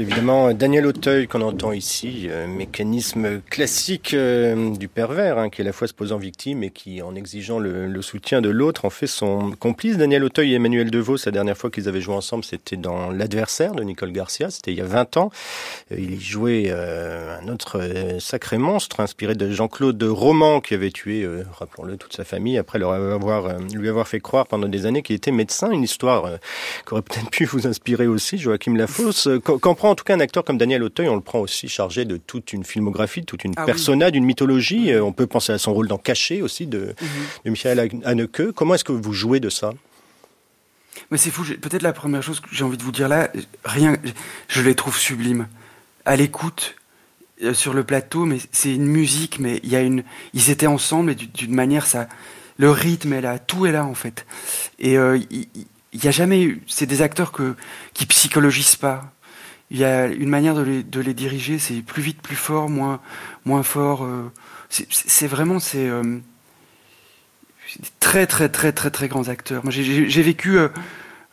Évidemment 0.00 0.54
Daniel 0.54 0.86
Auteuil 0.86 1.28
qu'on 1.28 1.42
entend 1.42 1.72
ici, 1.72 2.26
euh, 2.30 2.46
mécanisme 2.46 3.42
classique 3.50 4.14
euh, 4.14 4.74
du 4.74 4.88
pervers, 4.88 5.36
hein, 5.36 5.50
qui 5.50 5.60
est 5.60 5.64
à 5.64 5.66
la 5.66 5.74
fois 5.74 5.86
se 5.86 5.92
posant 5.92 6.16
victime 6.16 6.62
et 6.62 6.70
qui, 6.70 7.02
en 7.02 7.14
exigeant 7.14 7.58
le, 7.58 8.00
soutien 8.00 8.40
de 8.40 8.48
l'autre, 8.48 8.86
en 8.86 8.90
fait 8.90 9.06
son 9.06 9.50
complice. 9.50 9.98
Daniel 9.98 10.24
Auteuil 10.24 10.52
et 10.52 10.54
Emmanuel 10.54 10.90
Devaux, 10.90 11.18
sa 11.18 11.30
dernière 11.30 11.54
fois 11.54 11.70
qu'ils 11.70 11.86
avaient 11.86 12.00
joué 12.00 12.14
ensemble, 12.14 12.44
c'était 12.44 12.78
dans 12.78 13.10
L'adversaire 13.10 13.74
de 13.74 13.82
Nicole 13.82 14.12
Garcia, 14.12 14.48
c'était 14.48 14.72
il 14.72 14.78
y 14.78 14.80
a 14.80 14.86
20 14.86 15.18
ans. 15.18 15.30
Euh, 15.92 15.96
il 15.98 16.14
y 16.14 16.20
jouait 16.20 16.68
euh, 16.68 17.38
un 17.38 17.48
autre 17.48 17.78
euh, 17.78 18.18
sacré 18.20 18.56
monstre, 18.56 19.00
inspiré 19.00 19.34
de 19.34 19.50
Jean-Claude 19.50 20.02
Roman, 20.02 20.62
qui 20.62 20.72
avait 20.72 20.92
tué, 20.92 21.24
euh, 21.24 21.44
rappelons-le, 21.58 21.98
toute 21.98 22.14
sa 22.14 22.24
famille, 22.24 22.56
après 22.56 22.78
leur 22.78 22.92
avoir, 22.92 23.44
euh, 23.44 23.58
lui 23.74 23.90
avoir 23.90 24.08
fait 24.08 24.20
croire 24.20 24.46
pendant 24.46 24.66
des 24.66 24.86
années 24.86 25.02
qu'il 25.02 25.16
était 25.16 25.30
médecin. 25.30 25.70
Une 25.70 25.82
histoire 25.82 26.24
euh, 26.24 26.36
qui 26.86 26.94
aurait 26.94 27.02
peut-être 27.02 27.28
pu 27.28 27.44
vous 27.44 27.66
inspirer 27.66 28.06
aussi, 28.06 28.38
Joachim 28.38 28.76
Lafosse. 28.76 29.26
Euh, 29.26 29.42
on 29.46 29.74
prend 29.90 29.92
en 29.92 29.96
tout 29.96 30.04
cas 30.04 30.14
un 30.14 30.20
acteur 30.20 30.44
comme 30.44 30.56
Daniel 30.58 30.82
Auteuil, 30.84 31.08
on 31.08 31.16
le 31.16 31.20
prend 31.20 31.40
aussi 31.40 31.68
chargé 31.68 32.04
de 32.04 32.16
toute 32.16 32.52
une 32.52 32.64
filmographie, 32.64 33.20
de 33.22 33.26
toute 33.26 33.42
une 33.44 33.54
Ah 33.56 33.62
oui. 33.62 33.66
persona, 33.66 34.10
d'une 34.10 34.24
mythologie. 34.24 34.92
Euh, 34.92 35.02
On 35.02 35.12
peut 35.12 35.26
penser 35.26 35.52
à 35.52 35.58
son 35.58 35.74
rôle 35.74 35.88
dans 35.88 35.98
Caché 35.98 36.42
aussi 36.42 36.66
de, 36.66 36.94
Mhm. 37.00 37.08
de 37.46 37.50
Michael 37.50 37.90
Haneke. 38.04 38.52
Comment 38.54 38.74
est-ce 38.76 38.84
que 38.84 38.92
vous 38.92 39.12
jouez 39.12 39.40
de 39.40 39.48
ça? 39.50 39.72
Mais 41.10 41.18
c'est 41.18 41.30
fou, 41.30 41.42
peut-être 41.60 41.82
la 41.82 41.92
première 41.92 42.22
chose 42.22 42.38
que 42.40 42.48
j'ai 42.52 42.62
envie 42.64 42.76
de 42.76 42.82
vous 42.82 42.92
dire 42.92 43.08
là, 43.08 43.30
rien, 43.64 43.96
je 44.48 44.60
les 44.62 44.74
trouve 44.74 44.96
sublimes. 44.96 45.48
À 46.04 46.14
l'écoute, 46.16 46.76
euh, 47.42 47.52
sur 47.54 47.74
le 47.74 47.82
plateau, 47.84 48.26
mais 48.26 48.38
c'est 48.52 48.74
une 48.74 48.86
musique, 48.86 49.38
mais 49.40 49.60
il 49.64 49.70
y 49.70 49.76
a 49.76 49.80
une, 49.80 50.04
ils 50.34 50.50
étaient 50.50 50.66
ensemble 50.68 51.10
et 51.12 51.14
du- 51.14 51.26
d'une 51.26 51.54
manière, 51.54 51.86
ça, 51.86 52.08
le 52.58 52.70
rythme 52.70 53.12
est 53.14 53.20
là, 53.22 53.38
tout 53.38 53.66
est 53.66 53.72
là 53.72 53.84
en 53.84 53.94
fait. 53.94 54.24
Et 54.78 54.96
euh, 54.96 55.18
il 55.30 55.48
il 55.92 56.04
y, 56.04 56.06
a 56.06 56.12
jamais 56.12 56.40
eu, 56.44 56.62
c'est 56.68 56.86
des 56.86 57.02
acteurs 57.02 57.32
que, 57.32 57.56
qui 57.94 58.06
psychologisent 58.06 58.76
pas. 58.76 59.12
Il 59.70 59.78
y 59.78 59.84
a 59.84 60.06
une 60.06 60.28
manière 60.28 60.54
de 60.56 60.62
les, 61.00 61.14
diriger, 61.14 61.58
c'est 61.58 61.80
plus 61.82 62.02
vite, 62.02 62.20
plus 62.22 62.36
fort, 62.36 62.68
moins, 62.68 63.00
moins 63.44 63.62
fort. 63.62 64.04
euh, 64.04 64.30
c'est- 64.68 65.26
vraiment, 65.28 65.58
c'est 65.60 65.88
euh, 65.88 66.18
très 68.00 68.26
très 68.26 68.48
très 68.48 68.72
très 68.72 68.90
très 68.90 69.08
grands 69.08 69.28
acteurs. 69.28 69.62
Moi, 69.64 69.72
j'ai- 69.72 70.08
vécu 70.22 70.58
euh, 70.58 70.68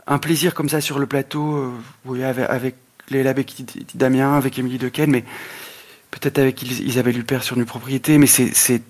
un 0.06 0.20
plaisir 0.20 0.54
comme 0.54 0.70
ça 0.70 0.82
sur 0.82 1.00
le 1.00 1.08
plateau, 1.08 1.56
euh, 1.58 1.72
oui, 2.06 2.24
avec, 2.24 2.48
avec 2.50 2.76
Damien, 3.96 4.36
avec 4.38 4.60
Émilie 4.60 4.78
Dequesne, 4.78 5.12
mais 5.12 5.24
peut-être 6.12 6.38
avec 6.40 6.62
Is- 6.62 6.84
Isabelle 6.84 7.18
Huppert 7.18 7.44
sur 7.44 7.58
une 7.58 7.66
propriété, 7.66 8.18
mais 8.20 8.28
c'est, 8.28 8.82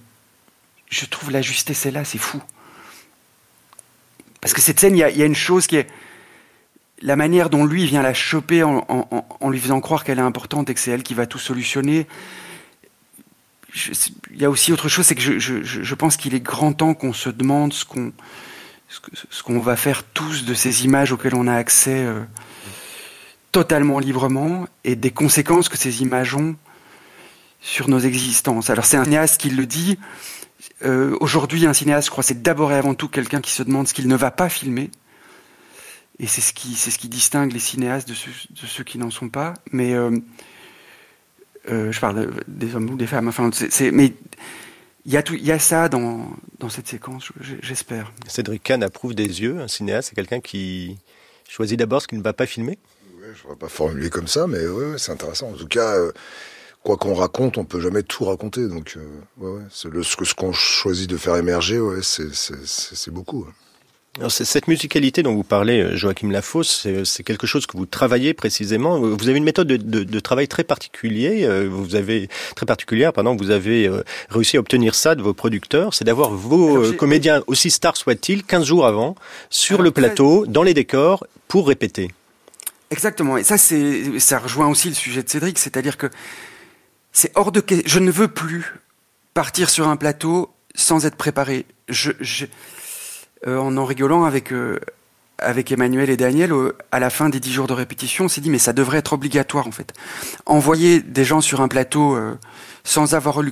je 0.89 1.05
trouve 1.05 1.31
la 1.31 1.41
justesse 1.41 1.85
est 1.85 1.91
là, 1.91 2.03
c'est 2.03 2.17
fou. 2.17 2.41
Parce 4.41 4.53
que 4.53 4.61
cette 4.61 4.79
scène, 4.79 4.95
il 4.95 4.99
y 4.99 5.03
a 5.23 5.25
une 5.25 5.35
chose 5.35 5.67
qui 5.67 5.77
est 5.77 5.87
la 7.01 7.15
manière 7.15 7.49
dont 7.49 7.65
lui 7.65 7.85
vient 7.85 8.01
la 8.01 8.13
choper 8.13 8.63
en, 8.63 9.49
lui 9.49 9.59
faisant 9.59 9.81
croire 9.81 10.03
qu'elle 10.03 10.19
est 10.19 10.21
importante 10.21 10.69
et 10.69 10.73
que 10.73 10.79
c'est 10.79 10.91
elle 10.91 11.03
qui 11.03 11.13
va 11.13 11.25
tout 11.25 11.37
solutionner. 11.39 12.07
Il 14.31 14.41
y 14.41 14.45
a 14.45 14.49
aussi 14.49 14.71
autre 14.71 14.89
chose, 14.89 15.05
c'est 15.05 15.15
que 15.15 15.21
je, 15.21 15.95
pense 15.95 16.17
qu'il 16.17 16.33
est 16.33 16.39
grand 16.39 16.73
temps 16.73 16.93
qu'on 16.93 17.13
se 17.13 17.29
demande 17.29 17.73
ce 17.73 17.85
qu'on 17.85 19.59
va 19.59 19.75
faire 19.75 20.03
tous 20.03 20.45
de 20.45 20.53
ces 20.53 20.85
images 20.85 21.11
auxquelles 21.11 21.35
on 21.35 21.47
a 21.47 21.53
accès 21.53 22.03
euh, 22.03 22.21
totalement 23.51 23.99
librement 23.99 24.67
et 24.83 24.95
des 24.95 25.11
conséquences 25.11 25.69
que 25.69 25.77
ces 25.77 26.01
images 26.01 26.33
ont 26.33 26.55
sur 27.61 27.89
nos 27.89 27.99
existences. 27.99 28.69
Alors 28.69 28.85
c'est 28.85 28.97
un 28.97 29.03
cinéaste 29.03 29.39
qui 29.39 29.49
le 29.49 29.65
dit. 29.65 29.99
Euh, 30.83 31.15
Aujourd'hui, 31.19 31.65
un 31.65 31.73
cinéaste, 31.73 32.07
je 32.07 32.11
crois, 32.11 32.23
c'est 32.23 32.41
d'abord 32.41 32.71
et 32.71 32.75
avant 32.75 32.95
tout 32.95 33.07
quelqu'un 33.07 33.41
qui 33.41 33.51
se 33.51 33.61
demande 33.61 33.87
ce 33.87 33.93
qu'il 33.93 34.07
ne 34.07 34.15
va 34.15 34.31
pas 34.31 34.49
filmer. 34.49 34.89
Et 36.19 36.27
c'est 36.27 36.41
ce 36.41 36.51
qui, 36.53 36.73
c'est 36.75 36.89
ce 36.91 36.97
qui 36.97 37.09
distingue 37.09 37.51
les 37.53 37.59
cinéastes 37.59 38.07
de 38.09 38.13
ceux, 38.15 38.31
de 38.49 38.65
ceux 38.65 38.83
qui 38.83 38.97
n'en 38.97 39.11
sont 39.11 39.29
pas. 39.29 39.53
Mais 39.71 39.93
euh, 39.93 40.11
euh, 41.69 41.91
je 41.91 41.99
parle 41.99 42.25
de- 42.27 42.43
des 42.47 42.75
hommes 42.75 42.89
ou 42.89 42.95
des 42.97 43.07
femmes. 43.07 43.27
Enfin, 43.27 43.49
c'est, 43.53 43.71
c'est- 43.71 43.91
mais 43.91 44.13
il 45.05 45.11
y 45.13 45.17
a 45.17 45.23
tout, 45.23 45.35
il 45.35 45.45
y 45.45 45.51
a 45.51 45.59
ça 45.59 45.89
dans, 45.89 46.29
dans 46.59 46.69
cette 46.69 46.87
séquence. 46.87 47.31
je- 47.39 47.55
J'espère. 47.61 48.11
Cédric 48.27 48.63
Kahn 48.63 48.83
approuve 48.83 49.13
des 49.13 49.41
yeux. 49.41 49.59
Un 49.59 49.67
cinéaste, 49.67 50.09
c'est 50.09 50.15
quelqu'un 50.15 50.39
qui 50.39 50.97
choisit 51.47 51.77
d'abord 51.77 52.01
ce 52.01 52.07
qu'il 52.07 52.17
ne 52.17 52.23
va 52.23 52.33
pas 52.33 52.45
filmer? 52.45 52.77
Je 53.21 53.27
ne 53.29 53.33
pourrais 53.35 53.55
pas 53.57 53.67
formuler 53.69 54.09
comme 54.09 54.27
ça, 54.27 54.47
mais 54.47 54.65
ouais, 54.65 54.91
ouais, 54.91 54.97
c'est 54.97 55.11
intéressant. 55.11 55.49
En 55.49 55.53
tout 55.53 55.67
cas, 55.67 55.95
euh, 55.95 56.11
quoi 56.81 56.95
qu'on 56.97 57.13
raconte, 57.13 57.57
on 57.57 57.65
peut 57.65 57.81
jamais 57.81 58.01
tout 58.03 58.23
raconter. 58.25 58.67
Donc, 58.67 58.93
euh, 58.97 59.05
ouais, 59.37 59.51
ouais, 59.59 59.63
c'est 59.69 59.89
le, 59.89 60.01
ce 60.01 60.15
que- 60.15 60.23
ce 60.25 60.33
qu'on 60.33 60.53
choisit 60.53 61.09
de 61.09 61.17
faire 61.17 61.35
émerger, 61.35 61.79
ouais, 61.79 61.99
c'est, 62.01 62.33
c'est, 62.33 62.65
c'est, 62.65 62.95
c'est 62.95 63.11
beaucoup. 63.11 63.45
Alors, 64.17 64.31
cette 64.31 64.67
musicalité 64.67 65.21
dont 65.21 65.35
vous 65.35 65.43
parlez, 65.43 65.79
euh, 65.79 65.95
Joachim 65.95 66.31
Lafosse, 66.31 66.81
c'est 66.81 67.05
c'est 67.05 67.21
quelque 67.23 67.45
chose 67.45 67.67
que 67.67 67.77
vous 67.77 67.85
travaillez 67.85 68.33
précisément. 68.33 68.99
Vous 68.99 69.29
avez 69.29 69.37
une 69.37 69.43
méthode 69.43 69.67
de, 69.67 69.77
de- 69.77 70.03
de 70.03 70.19
travail 70.19 70.47
très 70.47 70.63
particulier. 70.63 71.43
euh, 71.45 71.67
Vous 71.69 71.93
avez 71.93 72.27
très 72.55 72.65
particulière. 72.65 73.13
Pardon, 73.13 73.35
vous 73.35 73.51
avez 73.51 73.87
euh, 73.87 74.03
réussi 74.29 74.57
à 74.57 74.59
obtenir 74.59 74.95
ça 74.95 75.13
de 75.13 75.21
vos 75.21 75.35
producteurs, 75.35 75.93
c'est 75.93 76.03
d'avoir 76.03 76.31
vos 76.31 76.77
Alors, 76.77 76.85
euh, 76.87 76.93
comédiens 76.93 77.43
aussi 77.45 77.69
stars 77.69 77.95
soient-ils, 77.95 78.43
15 78.43 78.65
jours 78.65 78.87
avant, 78.87 79.13
sur 79.51 79.83
le 79.83 79.91
plateau, 79.91 80.47
dans 80.47 80.63
les 80.63 80.73
décors, 80.73 81.27
pour 81.47 81.67
répéter. 81.67 82.09
Exactement. 82.89 83.37
Et 83.37 83.43
ça, 83.43 83.57
c'est, 83.59 84.17
ça 84.19 84.39
rejoint 84.39 84.67
aussi 84.67 84.87
le 84.89 84.95
sujet 84.95 85.21
de 85.21 85.29
Cédric, 85.29 85.59
c'est-à-dire 85.59 85.95
que 85.97 86.07
c'est 87.11 87.31
hors 87.35 87.51
de 87.51 87.59
que- 87.59 87.83
je 87.85 87.99
ne 87.99 88.09
veux 88.09 88.29
plus 88.29 88.73
partir 89.35 89.69
sur 89.69 89.87
un 89.87 89.95
plateau 89.97 90.49
sans 90.73 91.05
être 91.05 91.17
préparé. 91.17 91.65
Je, 91.89 92.11
je- 92.19 92.45
euh, 92.45 92.47
en 93.45 93.77
en 93.77 93.85
rigolant 93.85 94.23
avec 94.23 94.51
euh, 94.51 94.79
avec 95.39 95.71
Emmanuel 95.71 96.09
et 96.09 96.17
Daniel, 96.17 96.51
euh, 96.51 96.75
à 96.91 96.99
la 96.99 97.09
fin 97.09 97.29
des 97.29 97.39
dix 97.39 97.51
jours 97.51 97.67
de 97.67 97.73
répétition, 97.73 98.25
on 98.25 98.27
s'est 98.27 98.41
dit 98.41 98.49
mais 98.49 98.57
ça 98.59 98.73
devrait 98.73 98.97
être 98.97 99.13
obligatoire 99.13 99.67
en 99.67 99.71
fait. 99.71 99.93
Envoyer 100.45 100.99
des 101.01 101.23
gens 101.23 101.41
sur 101.41 101.61
un 101.61 101.67
plateau 101.67 102.15
euh, 102.15 102.35
sans 102.83 103.13
avoir 103.13 103.41
eu 103.41 103.45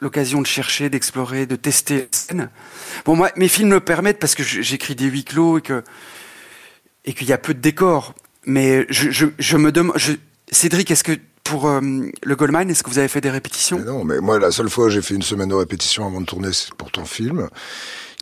l'occasion- 0.00 0.40
de 0.40 0.46
chercher, 0.46 0.88
d'explorer, 0.90 1.46
de 1.46 1.56
tester 1.56 1.98
la 1.98 2.06
scène. 2.10 2.50
Bon, 3.04 3.16
moi, 3.16 3.30
mes 3.36 3.48
films 3.48 3.70
le 3.70 3.80
permettent 3.80 4.18
parce 4.18 4.34
que 4.34 4.42
j'écris 4.42 4.94
des 4.94 5.06
huis 5.06 5.24
clos 5.24 5.58
et 5.58 5.62
que 5.62 5.82
et 7.04 7.12
qu'il 7.12 7.28
y 7.28 7.32
a 7.32 7.38
peu 7.38 7.54
de 7.54 7.60
décors. 7.60 8.14
Mais 8.44 8.86
je, 8.90 9.56
me 9.56 9.72
demande, 9.72 9.96
Cédric, 10.52 10.90
est-ce 10.90 11.02
que 11.02 11.18
pour 11.48 11.68
euh, 11.68 11.80
le 11.80 12.36
Goldmine, 12.36 12.68
est-ce 12.70 12.82
que 12.82 12.90
vous 12.90 12.98
avez 12.98 13.08
fait 13.08 13.20
des 13.20 13.30
répétitions? 13.30 13.78
Non, 13.78 14.04
mais 14.04 14.20
moi, 14.20 14.38
la 14.38 14.50
seule 14.50 14.68
fois 14.68 14.86
où 14.86 14.88
j'ai 14.90 15.02
fait 15.02 15.14
une 15.14 15.22
semaine 15.22 15.48
de 15.48 15.54
répétition 15.54 16.06
avant 16.06 16.20
de 16.20 16.26
tourner, 16.26 16.52
c'est 16.52 16.74
pour 16.74 16.90
ton 16.90 17.04
film, 17.04 17.48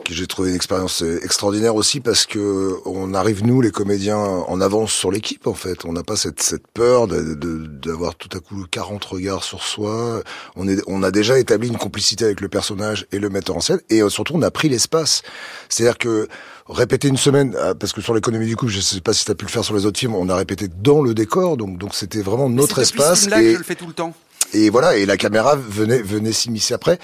que 0.04 0.12
j'ai 0.12 0.26
trouvé 0.26 0.50
une 0.50 0.56
expérience 0.56 1.02
euh, 1.02 1.20
extraordinaire 1.22 1.74
aussi 1.74 2.00
parce 2.00 2.26
que 2.26 2.76
on 2.84 3.14
arrive 3.14 3.44
nous, 3.44 3.60
les 3.60 3.70
comédiens, 3.70 4.18
en 4.18 4.60
avance 4.60 4.92
sur 4.92 5.10
l'équipe 5.10 5.46
en 5.46 5.54
fait. 5.54 5.84
On 5.84 5.92
n'a 5.92 6.02
pas 6.02 6.16
cette, 6.16 6.42
cette 6.42 6.66
peur 6.66 7.06
d'avoir 7.06 8.16
tout 8.16 8.28
à 8.36 8.40
coup 8.40 8.66
40 8.70 9.04
regards 9.04 9.44
sur 9.44 9.62
soi. 9.62 10.22
On 10.56 10.68
est, 10.68 10.82
on 10.86 11.02
a 11.02 11.10
déjà 11.10 11.38
établi 11.38 11.68
une 11.68 11.78
complicité 11.78 12.24
avec 12.24 12.40
le 12.40 12.48
personnage 12.48 13.06
et 13.12 13.18
le 13.18 13.30
metteur 13.30 13.56
en 13.56 13.60
scène 13.60 13.80
et 13.88 14.02
euh, 14.02 14.08
surtout 14.10 14.34
on 14.36 14.42
a 14.42 14.50
pris 14.50 14.68
l'espace. 14.68 15.22
C'est-à-dire 15.68 15.98
que 15.98 16.28
répéter 16.68 17.08
une 17.08 17.16
semaine, 17.16 17.54
euh, 17.56 17.74
parce 17.74 17.92
que 17.92 18.00
sur 18.00 18.14
l'économie 18.14 18.46
du 18.46 18.56
coup, 18.56 18.68
je 18.68 18.80
sais 18.80 19.00
pas 19.00 19.12
si 19.12 19.24
tu 19.24 19.30
as 19.30 19.34
pu 19.34 19.44
le 19.44 19.50
faire 19.50 19.64
sur 19.64 19.74
les 19.74 19.84
autres 19.86 19.98
films, 19.98 20.14
on 20.14 20.28
a 20.28 20.36
répété 20.36 20.68
dans 20.82 21.02
le 21.02 21.14
décor, 21.14 21.56
donc 21.56 21.78
donc 21.78 21.94
c'était 21.94 22.22
vraiment 22.22 22.48
notre 22.48 22.76
C'est 22.76 22.82
espace. 22.94 23.20
film-là 23.20 23.40
que 23.40 23.44
et- 23.44 23.52
je 23.52 23.58
le 23.58 23.64
fais 23.64 23.74
tout 23.74 23.86
le 23.86 23.92
temps. 23.92 24.14
et 24.52 24.70
voilà, 24.70 24.96
et 24.96 25.04
la 25.06 25.16
caméra 25.16 25.56
venait 25.56 26.00
venait 26.02 26.32
s'immiscer 26.32 26.74
après. 26.74 26.98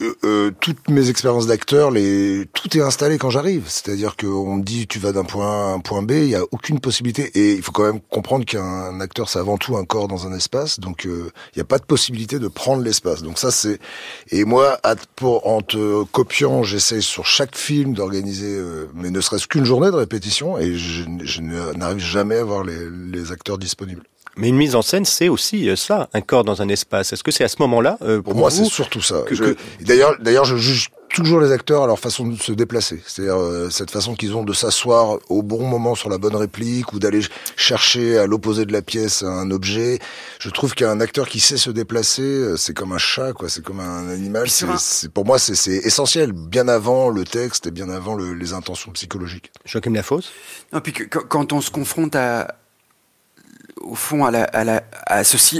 Euh, 0.00 0.14
euh, 0.22 0.50
toutes 0.60 0.88
mes 0.88 1.10
expériences 1.10 1.48
d'acteur, 1.48 1.90
les 1.90 2.46
tout 2.52 2.76
est 2.76 2.80
installé 2.80 3.18
quand 3.18 3.30
j'arrive. 3.30 3.64
C'est-à-dire 3.66 4.16
qu'on 4.16 4.56
me 4.56 4.62
dit 4.62 4.86
tu 4.86 5.00
vas 5.00 5.12
d'un 5.12 5.24
point 5.24 5.46
A 5.46 5.70
à 5.70 5.74
un 5.74 5.80
point 5.80 6.02
B, 6.02 6.12
il 6.12 6.28
y 6.28 6.36
a 6.36 6.42
aucune 6.52 6.78
possibilité. 6.78 7.30
Et 7.34 7.54
il 7.54 7.62
faut 7.62 7.72
quand 7.72 7.84
même 7.84 8.00
comprendre 8.00 8.44
qu'un 8.44 9.00
acteur 9.00 9.28
c'est 9.28 9.40
avant 9.40 9.58
tout 9.58 9.76
un 9.76 9.84
corps 9.84 10.06
dans 10.06 10.26
un 10.26 10.32
espace, 10.32 10.78
donc 10.78 11.06
euh, 11.06 11.30
il 11.54 11.58
n'y 11.58 11.62
a 11.62 11.64
pas 11.64 11.78
de 11.78 11.84
possibilité 11.84 12.38
de 12.38 12.48
prendre 12.48 12.82
l'espace. 12.82 13.22
Donc 13.22 13.38
ça 13.38 13.50
c'est. 13.50 13.80
Et 14.30 14.44
moi, 14.44 14.78
en 15.22 15.62
te 15.62 16.04
copiant, 16.04 16.62
j'essaie 16.62 17.00
sur 17.00 17.26
chaque 17.26 17.56
film 17.56 17.94
d'organiser, 17.94 18.54
euh, 18.56 18.88
mais 18.94 19.10
ne 19.10 19.20
serait-ce 19.20 19.48
qu'une 19.48 19.64
journée 19.64 19.90
de 19.90 19.96
répétition, 19.96 20.58
et 20.58 20.74
je, 20.74 21.40
n'arrive 21.42 21.98
jamais 21.98 22.36
à 22.36 22.40
avoir 22.40 22.62
les 22.64 23.32
acteurs 23.32 23.58
disponibles. 23.58 24.02
Mais 24.38 24.48
une 24.48 24.56
mise 24.56 24.74
en 24.74 24.82
scène, 24.82 25.04
c'est 25.04 25.28
aussi 25.28 25.68
euh, 25.68 25.76
ça, 25.76 26.08
un 26.14 26.20
corps 26.20 26.44
dans 26.44 26.62
un 26.62 26.68
espace. 26.68 27.12
Est-ce 27.12 27.22
que 27.24 27.30
c'est 27.30 27.44
à 27.44 27.48
ce 27.48 27.56
moment-là, 27.60 27.98
euh, 28.02 28.16
pour, 28.22 28.32
Pour 28.32 28.40
moi, 28.40 28.48
vous, 28.50 28.64
c'est 28.64 28.70
surtout 28.70 29.00
ça. 29.02 29.22
que- 29.26 29.34
Je- 29.34 29.42
que- 29.44 29.56
D'ailleurs, 29.80 30.14
d'ailleurs, 30.20 30.44
je 30.44 30.56
juge 30.56 30.90
toujours 31.10 31.40
les 31.40 31.52
acteurs 31.52 31.84
à 31.84 31.86
leur 31.86 31.98
façon 31.98 32.26
de 32.26 32.36
se 32.36 32.52
déplacer. 32.52 33.02
C'est-à-dire 33.06 33.36
euh, 33.40 33.70
cette 33.70 33.90
façon 33.90 34.14
qu'ils 34.14 34.36
ont 34.36 34.44
de 34.44 34.52
s'asseoir 34.52 35.18
au 35.30 35.42
bon 35.42 35.66
moment 35.66 35.94
sur 35.94 36.10
la 36.10 36.18
bonne 36.18 36.36
réplique 36.36 36.92
ou 36.92 36.98
d'aller 36.98 37.22
chercher 37.56 38.18
à 38.18 38.26
l'opposé 38.26 38.66
de 38.66 38.72
la 38.72 38.82
pièce 38.82 39.22
un 39.22 39.50
objet. 39.50 39.98
Je 40.38 40.50
trouve 40.50 40.74
qu'un 40.74 41.00
acteur 41.00 41.26
qui 41.28 41.40
sait 41.40 41.56
se 41.56 41.70
déplacer, 41.70 42.22
euh, 42.22 42.56
c'est 42.56 42.74
comme 42.74 42.92
un 42.92 42.98
chat, 42.98 43.32
quoi. 43.32 43.48
C'est 43.48 43.64
comme 43.64 43.80
un 43.80 44.08
animal. 44.10 44.48
C'est, 44.50 45.10
pour 45.10 45.24
moi, 45.24 45.38
c'est, 45.38 45.54
c'est 45.54 45.76
essentiel, 45.76 46.32
bien 46.32 46.68
avant 46.68 47.08
le 47.08 47.24
texte 47.24 47.66
et 47.66 47.70
bien 47.70 47.88
avant 47.88 48.14
le- 48.14 48.34
les 48.34 48.52
intentions 48.52 48.92
psychologiques. 48.92 49.50
Joachim 49.64 49.94
Lafosse? 49.94 50.30
Non, 50.72 50.80
puis 50.80 50.92
que- 50.92 51.04
quand 51.04 51.52
on 51.54 51.60
se 51.62 51.70
confronte 51.70 52.14
à, 52.16 52.54
au 53.80 53.94
fond, 53.94 54.30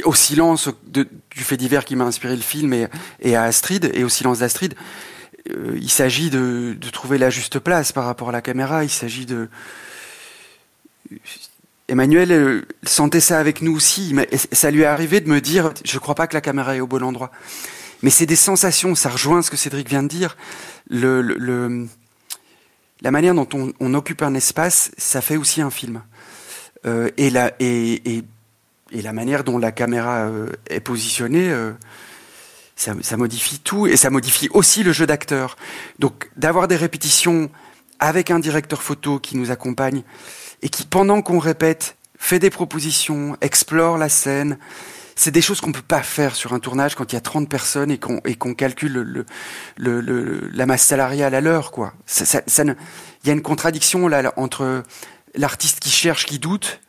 au 0.04 0.14
silence 0.14 0.68
du 0.86 1.44
fait 1.44 1.56
divers 1.56 1.84
qui 1.84 1.96
m'a 1.96 2.04
inspiré 2.04 2.36
le 2.36 2.42
film 2.42 2.88
et, 3.20 3.36
à 3.36 3.44
Astrid, 3.44 3.90
et 3.94 4.04
au 4.04 4.08
silence 4.08 4.40
d'Astrid, 4.40 4.74
euh, 5.50 5.78
il 5.80 5.90
s'agit 5.90 6.30
de, 6.30 6.76
trouver 6.92 7.18
la 7.18 7.30
juste 7.30 7.58
place 7.58 7.92
par 7.92 8.04
rapport 8.04 8.30
à 8.30 8.32
la 8.32 8.42
caméra. 8.42 8.84
Il 8.84 8.90
s'agit 8.90 9.26
de. 9.26 9.48
Emmanuel 11.88 12.32
euh, 12.32 12.66
sentait 12.82 13.20
ça 13.20 13.38
avec 13.38 13.62
nous 13.62 13.74
aussi. 13.74 14.12
Mais 14.14 14.28
ça 14.52 14.70
lui 14.70 14.82
est 14.82 14.86
arrivé 14.86 15.20
de 15.20 15.28
me 15.28 15.40
dire, 15.40 15.72
je 15.84 15.98
crois 15.98 16.14
pas 16.14 16.26
que 16.26 16.34
la 16.34 16.40
caméra 16.40 16.76
est 16.76 16.80
au 16.80 16.86
bon 16.86 17.02
endroit. 17.02 17.30
Mais 18.02 18.10
c'est 18.10 18.26
des 18.26 18.36
sensations, 18.36 18.94
ça 18.94 19.08
rejoint 19.08 19.42
ce 19.42 19.50
que 19.50 19.56
Cédric 19.56 19.88
vient 19.88 20.02
de 20.02 20.08
dire. 20.08 20.36
La 20.90 21.50
manière 23.10 23.34
dont 23.34 23.48
on, 23.54 23.72
on 23.80 23.94
occupe 23.94 24.22
un 24.22 24.34
espace, 24.34 24.90
ça 24.98 25.20
fait 25.20 25.36
aussi 25.36 25.62
un 25.62 25.70
film. 25.70 26.02
Euh, 26.86 27.10
et, 27.16 27.30
la, 27.30 27.52
et, 27.60 28.16
et, 28.92 29.02
la 29.02 29.12
manière 29.12 29.44
dont 29.44 29.58
la 29.58 29.72
caméra 29.72 30.26
euh, 30.26 30.48
est 30.70 30.80
positionnée, 30.80 31.50
euh, 31.50 31.72
ça, 32.76 33.16
modifie 33.16 33.58
tout 33.58 33.86
et 33.86 33.96
ça 33.96 34.10
modifie 34.10 34.48
aussi 34.52 34.82
le 34.84 34.92
jeu 34.92 35.06
d'acteur. 35.06 35.56
Donc 35.98 36.30
d'avoir 36.36 36.68
des 36.68 36.76
répétitions 36.76 37.50
avec 37.98 38.30
un 38.30 38.38
directeur 38.38 38.82
photo 38.82 39.18
qui 39.18 39.36
nous 39.36 39.50
accompagne 39.50 40.02
et 40.62 40.68
qui, 40.68 40.84
pendant 40.86 41.20
qu'on 41.20 41.38
répète, 41.40 41.96
fait 42.16 42.38
des 42.38 42.50
propositions, 42.50 43.36
explore 43.40 43.98
la 43.98 44.08
scène, 44.08 44.58
c'est 45.16 45.32
des 45.32 45.42
choses 45.42 45.60
qu'on 45.60 45.72
peut 45.72 45.82
pas 45.82 46.02
faire 46.02 46.36
sur 46.36 46.52
un 46.52 46.60
tournage 46.60 46.94
quand 46.94 47.12
il 47.12 47.16
y 47.16 47.18
a 47.18 47.20
30 47.20 47.48
personnes 47.48 47.90
et 47.90 47.98
qu'on 47.98 48.54
calcule 48.54 48.92
le, 48.92 49.02
le, 49.02 49.26
le- 49.76 50.00
le- 50.00 50.48
la 50.52 50.66
masse 50.66 50.84
salariale 50.84 51.34
à 51.34 51.40
l'heure 51.40 51.72
quoi. 51.72 51.92
Ne- 52.64 52.74
il 53.24 53.26
y 53.26 53.30
a 53.30 53.32
une 53.32 53.42
contradiction 53.42 54.06
là, 54.06 54.32
entre 54.36 54.84
l'artiste 55.34 55.80
qui 55.80 55.90
cherche, 55.90 56.26
qui 56.26 56.38
doute, 56.38 56.80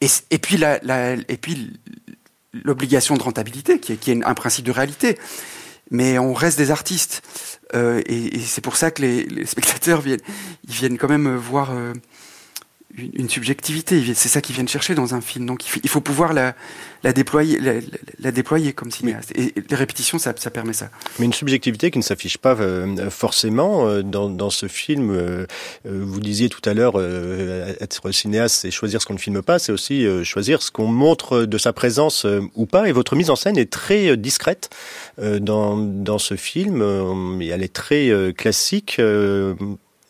et, 0.00 0.08
et 0.30 0.38
puis 0.38 0.56
la, 0.56 0.78
et 1.14 1.36
puis 1.36 1.78
l'obligation 2.52 3.16
de 3.16 3.22
rentabilité 3.22 3.80
qui 3.80 3.92
est, 3.92 3.96
qui 3.96 4.10
est 4.10 4.24
un 4.24 4.34
principe 4.34 4.64
de 4.64 4.72
réalité. 4.72 5.18
Mais 5.90 6.18
on 6.18 6.32
reste 6.32 6.58
des 6.58 6.70
artistes 6.70 7.22
Euh, 7.74 8.02
et, 8.06 8.36
et 8.36 8.40
c'est 8.40 8.60
pour 8.60 8.76
ça 8.76 8.90
que 8.90 9.02
les, 9.02 9.24
les 9.24 9.46
spectateurs 9.46 10.00
viennent, 10.00 10.20
ils 10.68 10.74
viennent 10.74 10.98
quand 10.98 11.08
même 11.08 11.36
voir 11.36 11.70
euh, 11.70 11.94
une, 12.96 13.10
une 13.14 13.28
subjectivité. 13.28 14.02
C'est 14.14 14.28
ça 14.28 14.40
qu'ils 14.40 14.54
viennent 14.54 14.68
chercher 14.68 14.94
dans 14.94 15.14
un 15.14 15.20
film. 15.20 15.46
Donc 15.46 15.64
il 15.64 15.68
faut, 15.68 15.80
il 15.82 15.88
faut 15.88 16.00
pouvoir 16.00 16.32
la, 16.32 16.54
la 17.04 17.12
déployer, 17.12 17.58
la, 17.60 17.74
la- 18.20 18.32
déployer 18.32 18.72
comme 18.72 18.90
cinéaste. 18.90 19.32
Et, 19.34 19.54
les 19.68 19.76
répétitions, 19.76 20.18
ça, 20.18 20.34
ça 20.36 20.50
permet 20.50 20.72
ça. 20.72 20.90
Mais 21.18 21.24
une 21.26 21.32
subjectivité 21.32 21.90
qui 21.90 21.98
ne 21.98 22.02
s'affiche 22.02 22.38
pas 22.38 22.54
euh, 22.60 23.10
forcément 23.10 23.86
euh, 23.88 24.02
dans, 24.02 24.28
dans 24.28 24.50
ce 24.50 24.66
film. 24.68 25.10
euh, 25.10 25.46
vous 25.84 26.20
disiez 26.20 26.48
tout 26.48 26.60
à 26.68 26.74
l'heure, 26.74 26.94
euh, 26.96 27.72
être 27.80 28.10
cinéaste, 28.12 28.56
c'est 28.62 28.70
choisir 28.70 29.00
ce 29.00 29.06
qu'on 29.06 29.14
ne 29.14 29.18
filme 29.18 29.42
pas, 29.42 29.58
c'est 29.58 29.72
aussi 29.72 30.06
euh, 30.06 30.24
choisir 30.24 30.62
ce 30.62 30.70
qu'on 30.70 30.86
montre 30.86 31.42
de 31.44 31.58
sa 31.58 31.72
présence 31.72 32.24
euh, 32.26 32.40
ou 32.54 32.66
pas. 32.66 32.88
Et 32.88 32.92
votre 32.92 33.16
mise 33.16 33.30
en 33.30 33.36
scène 33.36 33.56
est 33.58 33.70
très 33.70 34.16
discrète 34.16 34.70
euh, 35.18 35.38
dans, 35.38 35.76
dans 35.76 36.18
ce 36.18 36.36
film. 36.36 36.82
euh, 36.82 37.38
elle 37.40 37.62
est 37.62 37.72
très 37.72 38.08
euh, 38.10 38.32
classique. 38.32 39.00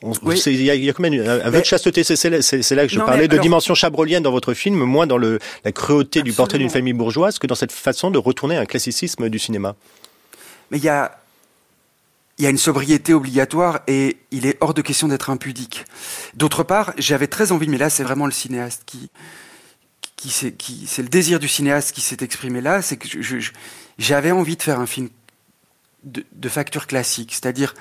On- 0.02 0.12
Oui. 0.22 0.38
c'est- 0.38 0.52
Il 0.52 0.62
y, 0.62 0.70
a, 0.70 0.74
il 0.74 0.84
y 0.84 0.90
a 0.90 0.92
quand 0.92 1.02
même 1.02 1.14
un 1.14 1.40
un 1.46 1.50
vœu 1.50 1.60
de 1.60 1.64
chasteté. 1.64 2.04
C'est 2.04 2.16
c'est 2.16 2.30
là, 2.30 2.42
c'est- 2.42 2.62
c'est 2.62 2.74
là 2.74 2.86
que 2.86 2.92
je 2.92 2.98
Non, 2.98 3.06
parlais 3.06 3.28
de 3.28 3.32
alors- 3.34 3.42
dimension 3.42 3.74
chabrolienne 3.74 4.22
dans 4.22 4.30
votre 4.32 4.54
film, 4.54 4.76
moins 4.84 5.06
dans 5.06 5.18
le, 5.18 5.38
la 5.64 5.72
cruauté 5.72 6.22
du 6.22 6.32
portrait 6.32 6.58
d'une 6.58 6.70
famille 6.70 6.92
bourgeoise 6.92 7.38
que 7.38 7.46
dans 7.46 7.54
cette 7.54 7.72
façon 7.72 8.10
de 8.10 8.18
retourner 8.18 8.56
à 8.56 8.60
un 8.60 8.66
classicisme 8.66 9.28
du 9.28 9.38
cinéma. 9.38 9.76
Mais 10.70 10.78
il 10.78 10.84
y 10.84 10.88
a, 10.88 11.18
il 12.38 12.44
y 12.44 12.46
a 12.46 12.50
une 12.50 12.58
sobriété 12.58 13.12
obligatoire 13.14 13.80
et 13.86 14.16
il 14.30 14.46
est 14.46 14.56
hors 14.60 14.74
de 14.74 14.82
question 14.82 15.06
d'être 15.08 15.30
impudique. 15.30 15.84
D'autre 16.34 16.62
part, 16.64 16.92
j'avais 16.98 17.26
très 17.26 17.52
envie, 17.52 17.68
mais 17.68 17.78
là 17.78 17.90
c'est 17.90 18.02
vraiment 18.02 18.26
le 18.26 18.32
cinéaste 18.32 18.82
qui, 18.86 19.10
qui, 20.16 20.30
s'est- 20.30 20.52
qui 20.52 20.84
c'est 20.86 21.02
le 21.02 21.08
désir 21.08 21.38
du 21.38 21.48
cinéaste 21.48 21.92
qui 21.92 22.00
s'est 22.00 22.16
exprimé 22.20 22.60
là, 22.60 22.80
c'est 22.82 22.96
que 22.96 23.06
je- 23.08 23.20
je- 23.20 23.38
je- 23.40 23.52
j'avais 23.98 24.30
envie 24.30 24.56
de 24.56 24.62
faire 24.62 24.80
un 24.80 24.86
film 24.86 25.10
de, 26.04 26.24
de 26.32 26.48
facture 26.48 26.86
classique, 26.86 27.30
c'est-à-dire 27.32 27.74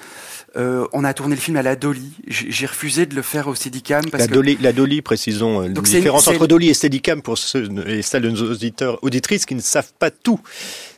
euh, 0.57 0.85
on 0.93 1.03
a 1.03 1.13
tourné 1.13 1.35
le 1.35 1.41
film 1.41 1.55
à 1.57 1.61
la 1.63 1.75
Dolly, 1.75 2.11
j'ai 2.27 2.65
refusé 2.65 3.05
de 3.05 3.15
le 3.15 3.21
faire 3.21 3.47
au 3.47 3.55
Steadicam 3.55 4.03
parce 4.11 4.23
La 4.23 4.27
que 4.27 4.33
Dolly, 4.33 4.57
la 4.61 4.73
Dolly, 4.73 5.01
précisons, 5.01 5.61
euh, 5.63 5.69
Donc 5.69 5.87
la 5.87 5.97
différence 5.99 6.25
c'est- 6.25 6.31
entre 6.35 6.47
Dolly 6.47 6.69
et 6.69 6.73
Steadicam 6.73 7.21
pour 7.21 7.37
ceux 7.37 7.69
et 7.87 8.01
celles 8.01 8.23
de 8.23 8.29
nos 8.29 8.51
auditeurs, 8.51 8.99
auditrices 9.03 9.45
qui 9.45 9.55
ne 9.55 9.61
savent 9.61 9.93
pas 9.97 10.11
tout 10.11 10.39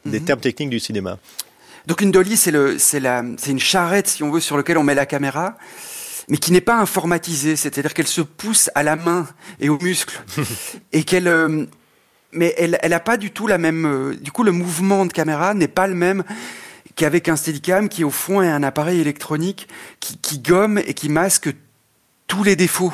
des 0.06 0.20
Mhm. 0.20 0.26
termes 0.26 0.40
techniques 0.40 0.70
du 0.72 0.80
cinéma. 0.80 1.20
Donc 1.86 2.02
une 2.02 2.12
dolly, 2.12 2.38
c'est 2.38 2.52
le, 2.52 2.80
c'est 2.80 3.00
la, 3.00 3.24
c'est 3.38 3.52
une 3.52 3.60
charrette, 3.60 4.08
si 4.08 4.24
on 4.24 4.32
veut, 4.32 4.40
sur 4.40 4.56
laquelle 4.58 4.78
on 4.78 4.84
met 4.84 4.96
la 4.96 5.06
caméra, 5.06 5.58
mais 6.30 6.38
qui 6.38 6.52
n'est 6.54 6.62
pas 6.62 6.78
informatisée, 6.80 7.56
c'est-à-dire 7.58 7.94
qu'elle 7.94 8.08
se 8.08 8.22
pousse 8.22 8.70
à 8.74 8.84
la 8.84 8.96
main 8.96 9.28
et 9.60 9.68
aux 9.70 9.78
muscles, 9.80 10.20
et 10.94 11.04
qu'elle, 11.04 11.28
euh, 11.28 11.66
mais 12.32 12.56
elle, 12.58 12.80
elle 12.82 12.94
a 12.94 13.02
pas 13.02 13.18
du 13.18 13.32
tout 13.32 13.46
la 13.48 13.58
même, 13.58 13.86
euh, 13.86 14.16
du 14.16 14.32
coup, 14.32 14.44
le 14.44 14.52
mouvement 14.54 15.06
de 15.06 15.12
caméra 15.14 15.54
n'est 15.54 15.68
pas 15.68 15.86
le 15.88 15.94
même 15.94 16.24
qu'avec 16.96 17.30
un 17.30 17.36
Steadicam 17.36 17.90
qui 17.90 18.04
au 18.04 18.10
fond 18.10 18.42
est 18.42 18.50
un 18.50 18.64
appareil 18.64 19.00
électronique 19.00 19.68
qui, 20.00 20.40
gomme 20.40 20.78
et 20.78 20.94
qui 20.94 21.10
masque 21.10 21.54
tous 22.28 22.44
les 22.44 22.56
défauts. 22.56 22.94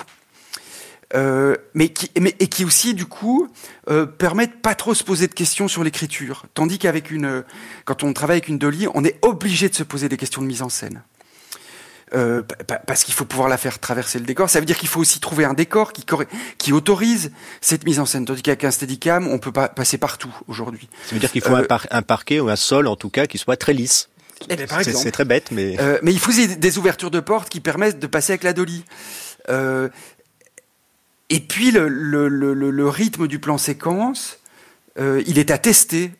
Euh, 1.16 1.56
mais 1.74 1.90
qui, 1.90 2.12
et 2.16 2.48
qui 2.48 2.64
aussi, 2.66 2.94
du 2.94 3.08
coup, 3.08 3.50
euh, 3.90 4.06
permet 4.06 4.46
de 4.46 4.54
pas 4.54 4.76
trop 4.76 4.94
se 4.94 5.04
poser 5.04 5.28
de 5.28 5.34
questions 5.34 5.68
sur 5.68 5.84
l'écriture. 5.84 6.46
Tandis 6.54 6.78
qu'avec 6.78 7.10
une, 7.10 7.26
euh, 7.26 7.42
quand 7.86 8.04
on 8.04 8.14
travaille 8.14 8.36
avec 8.36 8.48
une 8.48 8.60
dolly, 8.60 8.88
on 8.94 9.04
est 9.04 9.18
obligé 9.24 9.70
de 9.70 9.74
se 9.74 9.82
poser 9.82 10.08
des 10.08 10.18
questions 10.18 10.44
de 10.44 10.48
mise 10.48 10.62
en 10.62 10.70
scène. 10.70 11.02
Euh, 12.16 12.42
pa- 12.42 12.56
pa- 12.64 12.80
parce 12.80 13.04
qu'il 13.04 13.14
faut 13.14 13.26
pouvoir 13.26 13.50
la 13.50 13.58
faire 13.58 13.78
traverser 13.78 14.18
le 14.18 14.26
décor. 14.26 14.50
Ça 14.50 14.60
veut 14.60 14.66
dire 14.66 14.80
qu'il 14.80 14.90
faut 14.90 15.00
aussi 15.00 15.20
trouver 15.20 15.46
un 15.46 15.54
décor 15.54 15.94
qui, 15.94 16.74
autorise 16.74 17.32
cette 17.62 17.86
mise 17.86 18.00
en 18.00 18.08
scène. 18.08 18.26
Tandis 18.26 18.42
qu'avec 18.42 18.64
un 18.64 18.72
Steadicam, 18.72 19.28
on 19.28 19.38
peut 19.38 19.52
pas 19.52 19.68
passer 19.70 20.00
partout 20.00 20.34
aujourd'hui. 20.48 20.90
Ça 21.06 21.14
veut 21.14 21.20
dire 21.20 21.32
qu'il 21.32 21.42
faut 21.42 21.54
Euh, 21.54 21.60
un, 21.60 21.64
par- 21.66 21.86
un 21.92 22.02
parquet 22.02 22.40
ou 22.40 22.50
un 22.50 22.56
sol, 22.56 22.88
en 22.88 22.96
tout 22.96 23.12
cas, 23.12 23.28
qui 23.28 23.38
soit 23.38 23.58
très 23.58 23.74
lisse. 23.74 24.10
Eh 24.50 24.56
ben, 24.56 24.68
C'est- 24.82 25.12
très 25.12 25.26
bête, 25.26 25.52
mais 25.52 25.76
Euh, 25.80 26.00
mais 26.02 26.12
il 26.12 26.20
faut 26.20 26.32
des, 26.32 26.78
ouvertures 26.80 27.12
de 27.12 27.20
portes 27.20 27.50
qui 27.50 27.60
permettent 27.60 28.00
de 28.00 28.08
passer 28.08 28.32
avec 28.32 28.44
la 28.44 28.54
dolly. 28.54 28.86
Euh, 29.50 29.90
et 31.30 31.40
puis 31.42 31.72
le, 31.72 31.88
le- 31.88 32.28
le- 32.28 32.54
le- 32.54 32.72
le 32.72 32.90
rythme 32.90 33.28
du 33.28 33.38
plan 33.40 33.58
séquence, 33.60 34.40
euh, 35.00 35.22
il 35.28 35.38
est 35.38 35.52
à 35.52 35.58
tester. 35.58 36.12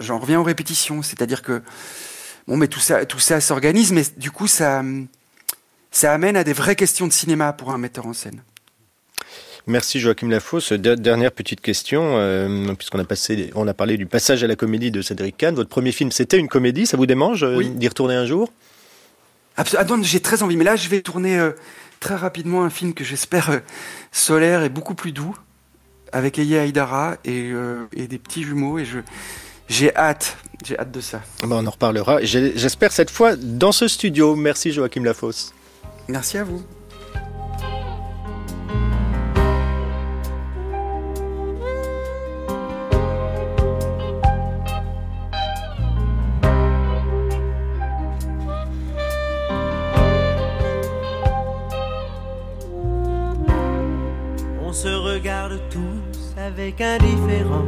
J'en 0.00 0.18
reviens 0.18 0.40
aux 0.40 0.44
répétitions, 0.44 1.02
c'est-à-dire 1.02 1.42
que 1.42 1.62
bon, 2.46 2.56
mais 2.56 2.68
tout 2.68 2.80
ça, 2.80 3.06
tout 3.06 3.18
ça 3.20 3.40
s'organise, 3.40 3.92
mais 3.92 4.02
du 4.16 4.30
coup 4.30 4.46
ça, 4.46 4.82
ça 5.90 6.12
amène 6.12 6.36
à 6.36 6.44
des 6.44 6.52
vraies 6.52 6.76
questions 6.76 7.06
de 7.06 7.12
cinéma 7.12 7.52
pour 7.52 7.70
un 7.70 7.78
metteur 7.78 8.06
en 8.06 8.12
scène. 8.12 8.42
Merci 9.66 10.00
Joachim 10.00 10.28
Lafosse. 10.28 10.72
Der- 10.72 10.96
Dernière 10.96 11.32
petite 11.32 11.60
question, 11.60 12.16
euh, 12.16 12.72
puisqu'on 12.74 12.98
a 12.98 13.04
passé, 13.04 13.50
on 13.54 13.68
a 13.68 13.74
parlé 13.74 13.96
du 13.98 14.06
passage 14.06 14.42
à 14.42 14.46
la 14.46 14.56
comédie 14.56 14.90
de 14.90 15.02
Cédric 15.02 15.36
Kahn. 15.36 15.54
Votre 15.54 15.68
premier 15.68 15.92
film, 15.92 16.10
c'était 16.10 16.38
une 16.38 16.48
comédie. 16.48 16.86
Ça 16.86 16.96
vous 16.96 17.06
démange 17.06 17.44
euh, 17.44 17.62
d'y 17.62 17.86
retourner 17.88 18.14
un 18.14 18.24
jour? 18.26 18.50
Ah 19.56 19.84
non, 19.84 20.02
j'ai 20.02 20.20
très 20.20 20.42
envie, 20.42 20.56
mais 20.56 20.64
là 20.64 20.76
je 20.76 20.88
vais 20.88 21.02
tourner 21.02 21.38
euh, 21.38 21.50
très 22.00 22.14
rapidement 22.14 22.64
un 22.64 22.70
film 22.70 22.94
que 22.94 23.04
j'espère 23.04 23.60
solaire 24.10 24.62
et 24.62 24.70
beaucoup 24.70 24.94
plus 24.94 25.12
doux, 25.12 25.36
avec 26.12 26.38
Eye 26.38 26.56
Aïdara 26.56 27.18
et, 27.26 27.50
et 27.94 28.06
des 28.06 28.18
petits 28.18 28.42
jumeaux, 28.42 28.78
et 28.78 28.86
je 28.86 29.00
j'ai 29.68 29.94
hâte, 29.94 30.36
j'ai 30.64 30.78
hâte 30.78 30.90
de 30.90 31.00
ça. 31.02 31.20
On 31.44 31.50
en 31.66 31.70
reparlera. 31.70 32.20
J'espère 32.22 32.90
cette 32.90 33.10
fois 33.10 33.36
dans 33.36 33.72
ce 33.72 33.86
studio. 33.86 34.34
Merci 34.34 34.72
Joachim 34.72 35.04
Lafosse. 35.04 35.52
Merci 36.10 36.38
à 36.38 36.44
vous. 36.44 36.60
On 54.66 54.72
se 54.72 54.88
regarde 54.88 55.60
tous 55.70 56.34
avec 56.36 56.80
indifférence. 56.80 57.66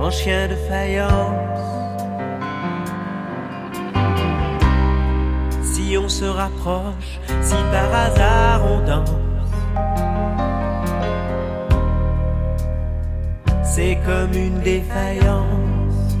En 0.00 0.10
chien 0.10 0.48
de 0.48 0.56
faïence. 0.68 1.81
On 5.94 6.08
se 6.08 6.24
rapproche, 6.24 7.20
si 7.42 7.54
par 7.70 7.94
hasard 7.94 8.62
on 8.64 8.80
danse. 8.84 9.10
C'est 13.62 13.98
comme 14.04 14.32
une 14.32 14.58
défaillance. 14.60 16.16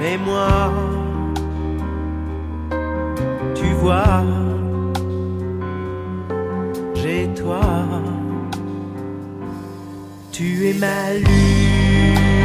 Mais 0.00 0.16
moi, 0.16 0.72
tu 3.54 3.66
vois, 3.80 4.22
j'ai 6.94 7.28
toi, 7.34 7.66
tu 10.30 10.68
es 10.70 10.74
ma 10.74 11.14
lumière 11.14 12.36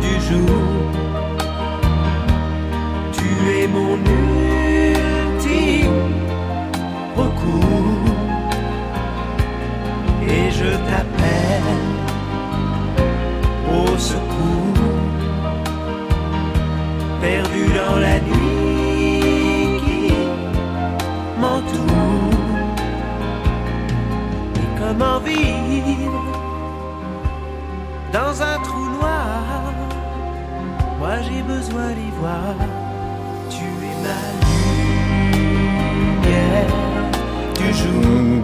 du 0.00 0.20
jour, 0.28 0.85
mon 3.68 3.96
ultime 3.96 5.56
recours. 7.16 8.14
Et 10.28 10.50
je 10.50 10.70
t'appelle 10.88 11.84
au 13.72 13.96
secours, 13.96 14.84
perdu 17.20 17.64
dans 17.80 17.98
la 17.98 18.16
nuit 18.20 19.80
qui 19.84 20.12
m'entoure. 21.40 22.40
Et 24.56 24.68
comment 24.80 25.18
vivre 25.20 26.24
dans 28.12 28.42
un 28.42 28.58
trou 28.62 28.84
noir? 28.98 29.72
Moi 30.98 31.14
j'ai 31.22 31.42
besoin 31.42 31.88
d'y 31.92 32.10
voir. 32.20 32.54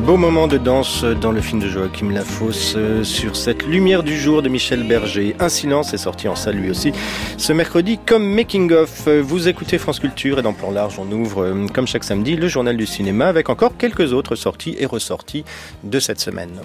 Beau 0.05 0.16
moment 0.16 0.49
de 0.49 0.59
danse 0.59 1.05
dans 1.05 1.30
le 1.30 1.41
film 1.41 1.61
de 1.61 1.68
Joachim 1.68 2.11
Lafosse 2.11 2.74
euh, 2.76 3.05
sur 3.05 3.37
cette 3.37 3.62
lumière 3.64 4.03
du 4.03 4.18
jour 4.18 4.43
de 4.43 4.49
Michel 4.49 4.87
Berger. 4.87 5.37
Un 5.39 5.49
silence 5.49 5.95
est 5.95 5.99
sorti 5.99 6.26
en 6.28 6.35
salle 6.35 6.57
lui 6.57 6.70
aussi 6.70 6.93
ce 7.39 7.53
mercredi 7.53 7.99
comme 8.05 8.24
Making 8.24 8.72
of. 8.72 9.07
Vous 9.09 9.49
écoutez 9.49 9.78
France 9.78 10.01
Culture 10.01 10.41
et 10.41 10.43
dans 10.43 10.53
Plan 10.53 10.72
Large 10.72 10.99
on 10.99 11.11
ouvre 11.12 11.45
euh, 11.45 11.66
comme 11.72 11.87
chaque 11.87 12.05
samedi 12.05 12.35
le 12.37 12.49
journal 12.49 12.76
du 12.76 12.85
cinéma 12.85 13.28
avec 13.28 13.49
encore 13.49 13.76
quelques 13.76 14.12
autres 14.12 14.35
sorties 14.35 14.74
et 14.78 14.87
ressorties 14.87 15.45
de 15.85 16.01
cette 16.01 16.20
semaine. 16.20 16.61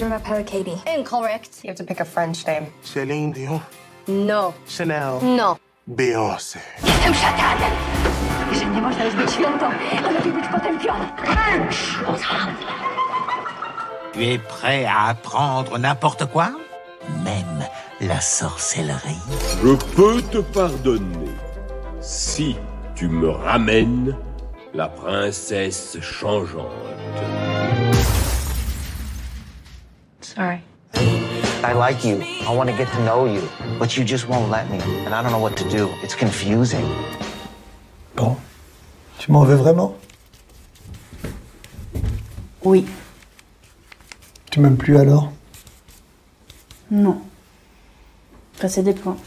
Je 0.00 0.04
m'appelle 0.06 0.44
Katie. 0.44 0.72
Incorrect. 0.98 1.60
You 1.62 1.70
have 1.70 1.76
to 1.76 1.84
pick 1.84 2.00
a 2.00 2.04
French 2.04 2.44
name. 2.46 2.66
Céline 2.82 3.32
Dion? 3.32 3.60
No. 4.08 4.52
Chanel? 4.66 5.20
No. 5.22 5.58
Beyoncé. 5.86 6.58
Nie 8.74 8.82
można 8.82 9.04
już 9.04 9.14
być 9.14 9.30
świętą, 9.30 9.70
to 10.02 10.10
lepiej 10.10 10.32
być 10.32 10.48
potępioną. 10.48 11.04
Tu 14.12 14.20
es 14.20 14.38
prêt 14.38 14.84
à 14.86 15.08
apprendre 15.08 15.78
n'importe 15.78 16.26
quoi? 16.26 16.50
Même 17.24 17.64
la 18.00 18.20
sorcellerie 18.20 19.18
Je 19.64 19.74
peux 19.96 20.22
te 20.22 20.38
pardonner 20.38 21.30
si 22.00 22.56
tu 22.94 23.08
me 23.08 23.30
ramènes 23.30 24.14
la 24.74 24.88
princesse 24.88 25.98
changeante. 26.00 26.70
Sorry. 30.20 30.60
I 31.62 31.72
like 31.72 32.04
you. 32.04 32.22
I 32.48 32.54
want 32.54 32.70
to 32.70 32.76
get 32.76 32.90
to 32.92 33.00
know 33.04 33.26
you. 33.26 33.42
But 33.78 33.96
you 33.96 34.04
just 34.04 34.28
won't 34.28 34.50
let 34.50 34.70
me. 34.70 34.78
And 35.04 35.14
I 35.14 35.22
don't 35.22 35.32
know 35.32 35.38
what 35.38 35.56
to 35.56 35.68
do. 35.68 35.88
It's 36.02 36.14
confusing. 36.14 36.86
Bon. 38.16 38.36
Tu 39.20 39.30
m'en 39.32 39.44
veux 39.44 39.56
vraiment? 39.56 39.98
Oui. 42.64 42.86
Tu 44.50 44.60
m'aimes 44.60 44.78
plus 44.78 44.96
alors? 44.96 45.30
Non. 46.90 47.20
Enfin, 48.56 48.68
ça 48.68 48.80
dépend. 48.80 49.18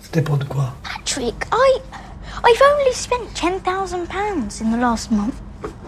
Ça 0.00 0.10
dépend 0.12 0.36
de 0.36 0.44
quoi? 0.44 0.74
Patrick, 0.84 1.34
I, 1.50 1.80
I've 2.44 2.62
only 2.72 2.92
spent 2.92 3.34
ten 3.34 3.58
thousand 3.62 4.06
pounds 4.08 4.60
in 4.60 4.70
the 4.70 4.80
last 4.80 5.10
month. 5.10 5.34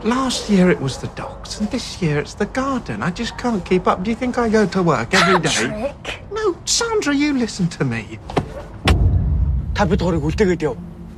Last 0.03 0.51
year 0.51 0.69
it 0.73 0.81
was 0.81 0.99
the 0.99 1.09
dogs, 1.15 1.61
and 1.61 1.71
this 1.71 2.03
year 2.03 2.19
it's 2.19 2.35
the 2.35 2.47
garden. 2.47 3.05
I 3.05 3.13
just 3.13 3.39
can't 3.39 3.65
keep 3.65 3.87
up. 3.87 4.03
Do 4.03 4.11
you 4.11 4.17
think 4.17 4.37
I 4.37 4.49
go 4.49 4.67
to 4.67 4.83
work 4.83 5.15
every 5.15 5.39
day? 5.39 5.49
Patrick? 5.49 6.23
No, 6.33 6.57
Sandra, 6.65 7.15
you 7.15 7.39
listen 7.39 7.69
to 7.69 7.85
me. 7.85 8.19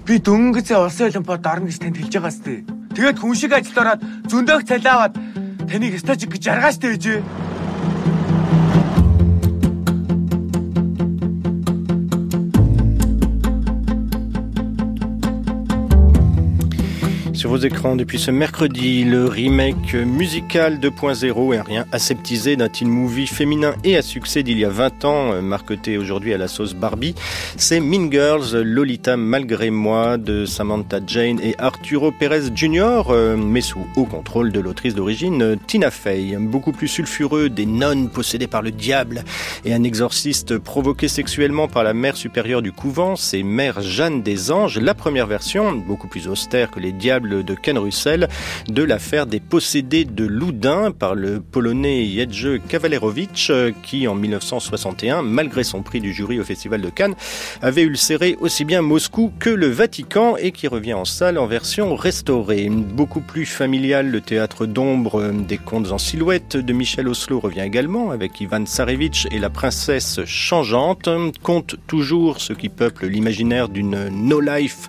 Би 0.08 0.16
дөнгөцөө 0.24 0.86
улсын 0.88 1.10
олимпиад 1.12 1.44
орно 1.44 1.68
гэж 1.68 1.78
танд 1.84 1.98
хэлж 2.00 2.14
байгаа 2.16 2.32
сте. 2.32 2.64
Тэгээд 2.96 3.20
хүн 3.20 3.34
шиг 3.36 3.52
ажилд 3.52 3.76
ороод 3.76 4.00
зөндөөх 4.32 4.64
цалиаваад 4.64 5.14
таныг 5.68 6.00
стажик 6.00 6.32
гэж 6.32 6.42
жаргааш 6.48 6.76
тээжээ. 6.80 7.20
Sur 17.38 17.50
vos 17.50 17.58
écrans 17.58 17.94
depuis 17.94 18.18
ce 18.18 18.32
mercredi, 18.32 19.04
le 19.04 19.26
remake 19.26 19.94
musical 19.94 20.80
2.0 20.80 21.54
est 21.54 21.58
un 21.58 21.62
rien 21.62 21.86
aseptisé 21.92 22.56
d'un 22.56 22.68
teen 22.68 22.88
movie 22.88 23.28
féminin 23.28 23.76
et 23.84 23.96
à 23.96 24.02
succès 24.02 24.42
d'il 24.42 24.58
y 24.58 24.64
a 24.64 24.70
20 24.70 25.04
ans, 25.04 25.32
euh, 25.32 25.40
marqueté 25.40 25.98
aujourd'hui 25.98 26.34
à 26.34 26.36
la 26.36 26.48
sauce 26.48 26.74
Barbie. 26.74 27.14
C'est 27.56 27.78
Mean 27.78 28.10
Girls, 28.10 28.56
Lolita 28.56 29.16
malgré 29.16 29.70
moi 29.70 30.18
de 30.18 30.46
Samantha 30.46 30.98
Jane 31.06 31.38
et 31.40 31.54
Arturo 31.58 32.10
Pérez 32.10 32.52
Jr., 32.52 33.02
euh, 33.10 33.36
mais 33.36 33.60
sous 33.60 33.86
haut 33.94 34.06
contrôle 34.06 34.50
de 34.50 34.58
l'autrice 34.58 34.96
d'origine 34.96 35.40
euh, 35.40 35.56
Tina 35.68 35.92
Fey. 35.92 36.36
Beaucoup 36.40 36.72
plus 36.72 36.88
sulfureux, 36.88 37.50
des 37.50 37.66
nonnes 37.66 38.08
possédées 38.08 38.48
par 38.48 38.62
le 38.62 38.72
diable 38.72 39.22
et 39.64 39.72
un 39.72 39.84
exorciste 39.84 40.58
provoqué 40.58 41.06
sexuellement 41.06 41.68
par 41.68 41.84
la 41.84 41.94
mère 41.94 42.16
supérieure 42.16 42.62
du 42.62 42.72
couvent, 42.72 43.14
c'est 43.14 43.44
Mère 43.44 43.80
Jeanne 43.80 44.22
des 44.22 44.50
Anges, 44.50 44.80
la 44.80 44.94
première 44.94 45.28
version, 45.28 45.72
beaucoup 45.72 46.08
plus 46.08 46.26
austère 46.26 46.72
que 46.72 46.80
les 46.80 46.90
diables 46.90 47.27
de 47.28 47.54
Ken 47.54 47.78
Russell, 47.78 48.28
de 48.68 48.82
l'affaire 48.82 49.26
des 49.26 49.40
possédés 49.40 50.04
de 50.04 50.24
Loudun 50.24 50.90
par 50.90 51.14
le 51.14 51.40
polonais 51.40 52.06
Jedrzej 52.06 52.60
Kavalerowicz, 52.68 53.50
euh, 53.50 53.72
qui 53.82 54.08
en 54.08 54.14
1961, 54.14 55.22
malgré 55.22 55.64
son 55.64 55.82
prix 55.82 56.00
du 56.00 56.12
jury 56.12 56.40
au 56.40 56.44
Festival 56.44 56.80
de 56.80 56.90
Cannes, 56.90 57.14
avait 57.62 57.82
ulcéré 57.82 58.36
aussi 58.40 58.64
bien 58.64 58.82
Moscou 58.82 59.32
que 59.38 59.50
le 59.50 59.68
Vatican 59.68 60.36
et 60.36 60.52
qui 60.52 60.68
revient 60.68 60.94
en 60.94 61.04
salle 61.04 61.38
en 61.38 61.46
version 61.46 61.94
restaurée. 61.94 62.68
Beaucoup 62.70 63.20
plus 63.20 63.46
familial, 63.46 64.10
le 64.10 64.20
théâtre 64.20 64.66
d'ombre 64.66 65.20
euh, 65.20 65.32
des 65.32 65.58
contes 65.58 65.92
en 65.92 65.98
silhouette 65.98 66.56
de 66.56 66.72
Michel 66.72 67.08
Oslo 67.08 67.40
revient 67.40 67.60
également 67.60 68.10
avec 68.10 68.40
Ivan 68.40 68.64
Tsarevitch 68.64 69.26
et 69.30 69.38
la 69.38 69.50
princesse 69.50 70.20
changeante, 70.24 71.08
compte 71.42 71.76
toujours 71.86 72.40
ce 72.40 72.52
qui 72.52 72.68
peuple 72.68 73.06
l'imaginaire 73.06 73.68
d'une 73.68 74.08
no-life 74.08 74.88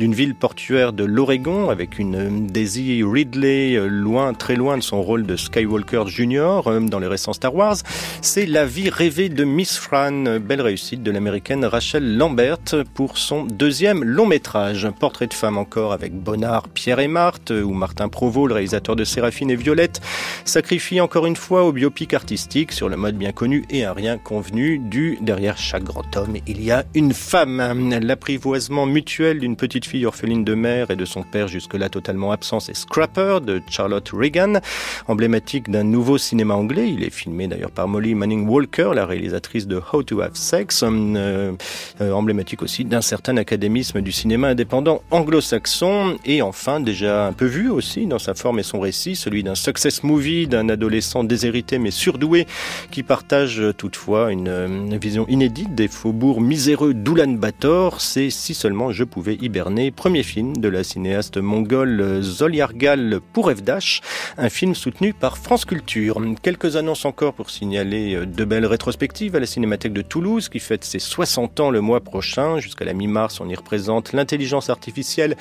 d'une 0.00 0.14
ville 0.14 0.34
portuaire 0.34 0.94
de 0.94 1.04
l'Oregon 1.04 1.68
avec 1.68 1.98
une 1.98 2.46
Daisy 2.46 3.02
Ridley 3.04 3.76
euh, 3.76 3.86
loin, 3.86 4.32
très 4.32 4.56
loin 4.56 4.78
de 4.78 4.82
son 4.82 5.02
rôle 5.02 5.26
de 5.26 5.36
Skywalker 5.36 6.04
Jr. 6.06 6.62
euh, 6.68 6.80
dans 6.80 6.98
les 6.98 7.06
récents 7.06 7.34
Star 7.34 7.54
Wars. 7.54 7.76
C'est 8.22 8.46
la 8.46 8.64
vie 8.64 8.88
rêvée 8.88 9.28
de 9.28 9.44
Miss 9.44 9.76
Fran, 9.76 10.24
euh, 10.24 10.38
belle 10.38 10.62
réussite 10.62 11.02
de 11.02 11.10
l'américaine 11.10 11.66
Rachel 11.66 12.16
Lambert 12.16 12.56
pour 12.94 13.18
son 13.18 13.44
deuxième 13.44 14.02
long 14.02 14.24
métrage. 14.24 14.88
Portrait 14.98 15.26
de 15.26 15.34
femme 15.34 15.58
encore 15.58 15.92
avec 15.92 16.14
Bonnard, 16.14 16.70
Pierre 16.70 17.00
et 17.00 17.08
Marthe, 17.08 17.50
où 17.50 17.74
Martin 17.74 18.08
Provost, 18.08 18.48
le 18.48 18.54
réalisateur 18.54 18.96
de 18.96 19.04
Séraphine 19.04 19.50
et 19.50 19.56
Violette, 19.56 20.00
sacrifie 20.46 21.02
encore 21.02 21.26
une 21.26 21.36
fois 21.36 21.64
au 21.64 21.72
biopic 21.72 22.14
artistique 22.14 22.72
sur 22.72 22.88
le 22.88 22.96
mode 22.96 23.18
bien 23.18 23.32
connu 23.32 23.66
et 23.68 23.84
un 23.84 23.92
rien 23.92 24.16
convenu 24.16 24.78
du 24.78 25.18
derrière 25.20 25.58
chaque 25.58 25.84
grand 25.84 26.16
homme, 26.16 26.38
il 26.46 26.64
y 26.64 26.70
a 26.70 26.84
une 26.94 27.12
femme. 27.12 27.60
L'apprivoisement 28.00 28.86
mutuel 28.86 29.40
d'une 29.40 29.56
petite 29.56 29.89
fille 29.90 30.06
orpheline 30.06 30.44
de 30.44 30.54
mère 30.54 30.92
et 30.92 30.96
de 30.96 31.04
son 31.04 31.24
père 31.24 31.48
jusque-là 31.48 31.88
totalement 31.88 32.30
absent, 32.30 32.60
c'est 32.60 32.76
Scrapper 32.76 33.38
de 33.44 33.60
Charlotte 33.68 34.08
Reagan, 34.12 34.60
emblématique 35.08 35.68
d'un 35.68 35.82
nouveau 35.82 36.16
cinéma 36.16 36.54
anglais. 36.54 36.88
Il 36.88 37.02
est 37.02 37.10
filmé 37.10 37.48
d'ailleurs 37.48 37.72
par 37.72 37.88
Molly 37.88 38.14
Manning 38.14 38.46
Walker, 38.48 38.92
la 38.94 39.04
réalisatrice 39.04 39.66
de 39.66 39.80
How 39.92 40.04
to 40.04 40.20
Have 40.20 40.36
Sex, 40.36 40.84
euh, 40.84 41.52
euh, 42.00 42.12
emblématique 42.12 42.62
aussi 42.62 42.84
d'un 42.84 43.00
certain 43.00 43.36
académisme 43.36 44.00
du 44.00 44.12
cinéma 44.12 44.50
indépendant 44.50 45.02
anglo-saxon. 45.10 46.18
Et 46.24 46.40
enfin, 46.40 46.78
déjà 46.78 47.26
un 47.26 47.32
peu 47.32 47.46
vu 47.46 47.68
aussi 47.68 48.06
dans 48.06 48.20
sa 48.20 48.34
forme 48.34 48.60
et 48.60 48.62
son 48.62 48.78
récit, 48.78 49.16
celui 49.16 49.42
d'un 49.42 49.56
success 49.56 50.04
movie 50.04 50.46
d'un 50.46 50.68
adolescent 50.68 51.24
déshérité 51.24 51.80
mais 51.80 51.90
surdoué 51.90 52.46
qui 52.92 53.02
partage 53.02 53.60
toutefois 53.76 54.30
une, 54.30 54.46
une 54.46 54.96
vision 54.98 55.26
inédite 55.26 55.74
des 55.74 55.88
faubourgs 55.88 56.40
miséreux 56.40 56.94
d'Oulan-Bator. 56.94 58.00
C'est 58.00 58.30
Si 58.30 58.54
seulement 58.54 58.92
je 58.92 59.02
pouvais 59.02 59.34
hiberner, 59.34 59.79
premier 59.88 60.22
film 60.22 60.58
de 60.58 60.68
la 60.68 60.84
cinéaste 60.84 61.38
mongole 61.38 62.20
Zoliargal 62.20 63.20
pour 63.32 63.50
Evdash, 63.50 64.02
un 64.36 64.50
film 64.50 64.74
soutenu 64.74 65.14
par 65.14 65.38
France 65.38 65.64
Culture. 65.64 66.20
Quelques 66.42 66.76
annonces 66.76 67.06
encore 67.06 67.32
pour 67.32 67.48
signaler 67.48 68.26
de 68.26 68.44
belles 68.44 68.66
rétrospectives 68.66 69.34
à 69.36 69.40
la 69.40 69.46
Cinémathèque 69.46 69.94
de 69.94 70.02
Toulouse 70.02 70.50
qui 70.50 70.58
fête 70.58 70.84
ses 70.84 70.98
60 70.98 71.60
ans 71.60 71.70
le 71.70 71.80
mois 71.80 72.00
prochain. 72.00 72.58
Jusqu'à 72.58 72.84
la 72.84 72.92
mi-mars, 72.92 73.40
on 73.40 73.48
y 73.48 73.54
représente 73.54 74.12
l'intelligence 74.12 74.68
artificielle 74.68 75.36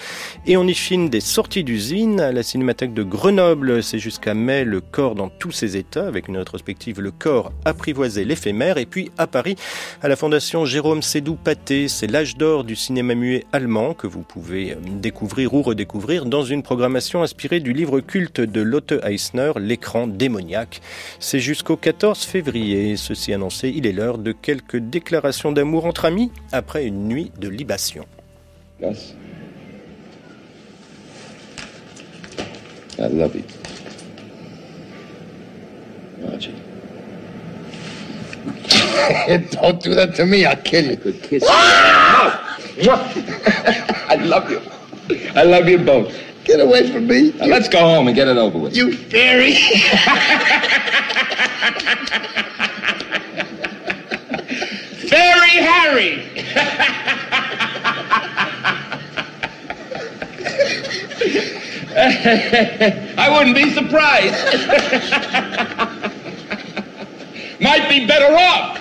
et 0.46 0.56
on 0.56 0.66
y 0.66 0.74
filme 0.74 1.10
des 1.10 1.20
sorties 1.20 1.66
d'usines. 1.66 2.22
À 2.22 2.32
la 2.32 2.44
Cinémathèque 2.44 2.94
de 2.94 3.04
Grenoble, 3.04 3.84
c'est 3.84 4.00
jusqu'à 4.00 4.34
mai 4.34 4.64
le 4.64 4.80
corps 4.80 5.16
dans 5.16 5.30
tous 5.30 5.52
ses 5.52 5.76
états 5.76 6.08
avec 6.08 6.30
une 6.30 6.38
rétrospective 6.38 7.02
Le 7.02 7.12
corps 7.12 7.52
apprivoisé 7.66 8.24
l'éphémère. 8.24 8.78
Et 8.78 8.86
puis 8.86 9.12
à 9.18 9.28
Paris, 9.28 9.58
à 10.02 10.08
la 10.08 10.16
Fondation 10.16 10.64
Jérôme 10.64 11.02
Sédou-Paté, 11.02 11.90
c'est 11.90 12.08
l'âge 12.08 12.38
d'or 12.38 12.64
du 12.64 12.78
cinéma 12.78 13.16
muet 13.16 13.44
allemand 13.52 13.94
que 13.94 14.08
vous 14.08 14.19
pouvez 14.24 14.76
découvrir 14.82 15.54
ou 15.54 15.62
redécouvrir 15.62 16.26
dans 16.26 16.44
une 16.44 16.64
programmation 16.64 17.24
inspirée 17.24 17.60
du 17.60 17.74
livre 17.74 18.00
culte 18.00 18.42
de 18.42 18.62
Lotte 18.62 18.94
Eisner, 19.04 19.52
L'écran 19.58 20.08
démoniaque. 20.08 20.82
C'est 21.20 21.40
jusqu'au 21.40 21.78
14 21.78 22.24
février. 22.24 22.96
Ceci 22.96 23.34
annoncé, 23.34 23.72
il 23.76 23.86
est 23.86 23.92
l'heure 23.92 24.18
de 24.18 24.32
quelques 24.32 24.78
déclarations 24.78 25.52
d'amour 25.52 25.86
entre 25.86 26.06
amis 26.06 26.32
après 26.52 26.86
une 26.86 27.08
nuit 27.08 27.32
de 27.40 27.48
libation. 27.48 28.06
Don't 39.52 39.82
do 39.82 39.94
that 39.96 40.16
to 40.16 40.26
me, 40.26 40.46
I'll 40.46 40.56
kill 40.58 40.86
you. 40.86 40.98
Could 40.98 41.22
kiss 41.24 41.44
ah! 41.48 42.60
no! 42.84 42.94
I 44.10 44.16
love 44.16 44.50
you. 44.50 44.62
I 45.36 45.44
love 45.44 45.68
you 45.68 45.78
both. 45.80 46.14
Get 46.44 46.60
away 46.60 46.92
from 46.92 47.08
me. 47.08 47.32
Now, 47.34 47.46
let's 47.46 47.70
go 47.70 47.80
home 47.80 48.08
and 48.08 48.16
get 48.16 48.28
it 48.28 48.38
over 48.38 48.58
with. 48.58 48.76
You 48.76 48.96
fairy! 48.96 49.54
fairy! 55.08 55.50
Harry. 55.50 56.24
I 63.18 63.30
wouldn't 63.30 63.56
be 63.56 63.70
surprised. 63.72 64.36
Might 67.60 67.90
be 67.90 68.06
better 68.08 68.34
off. 68.34 68.78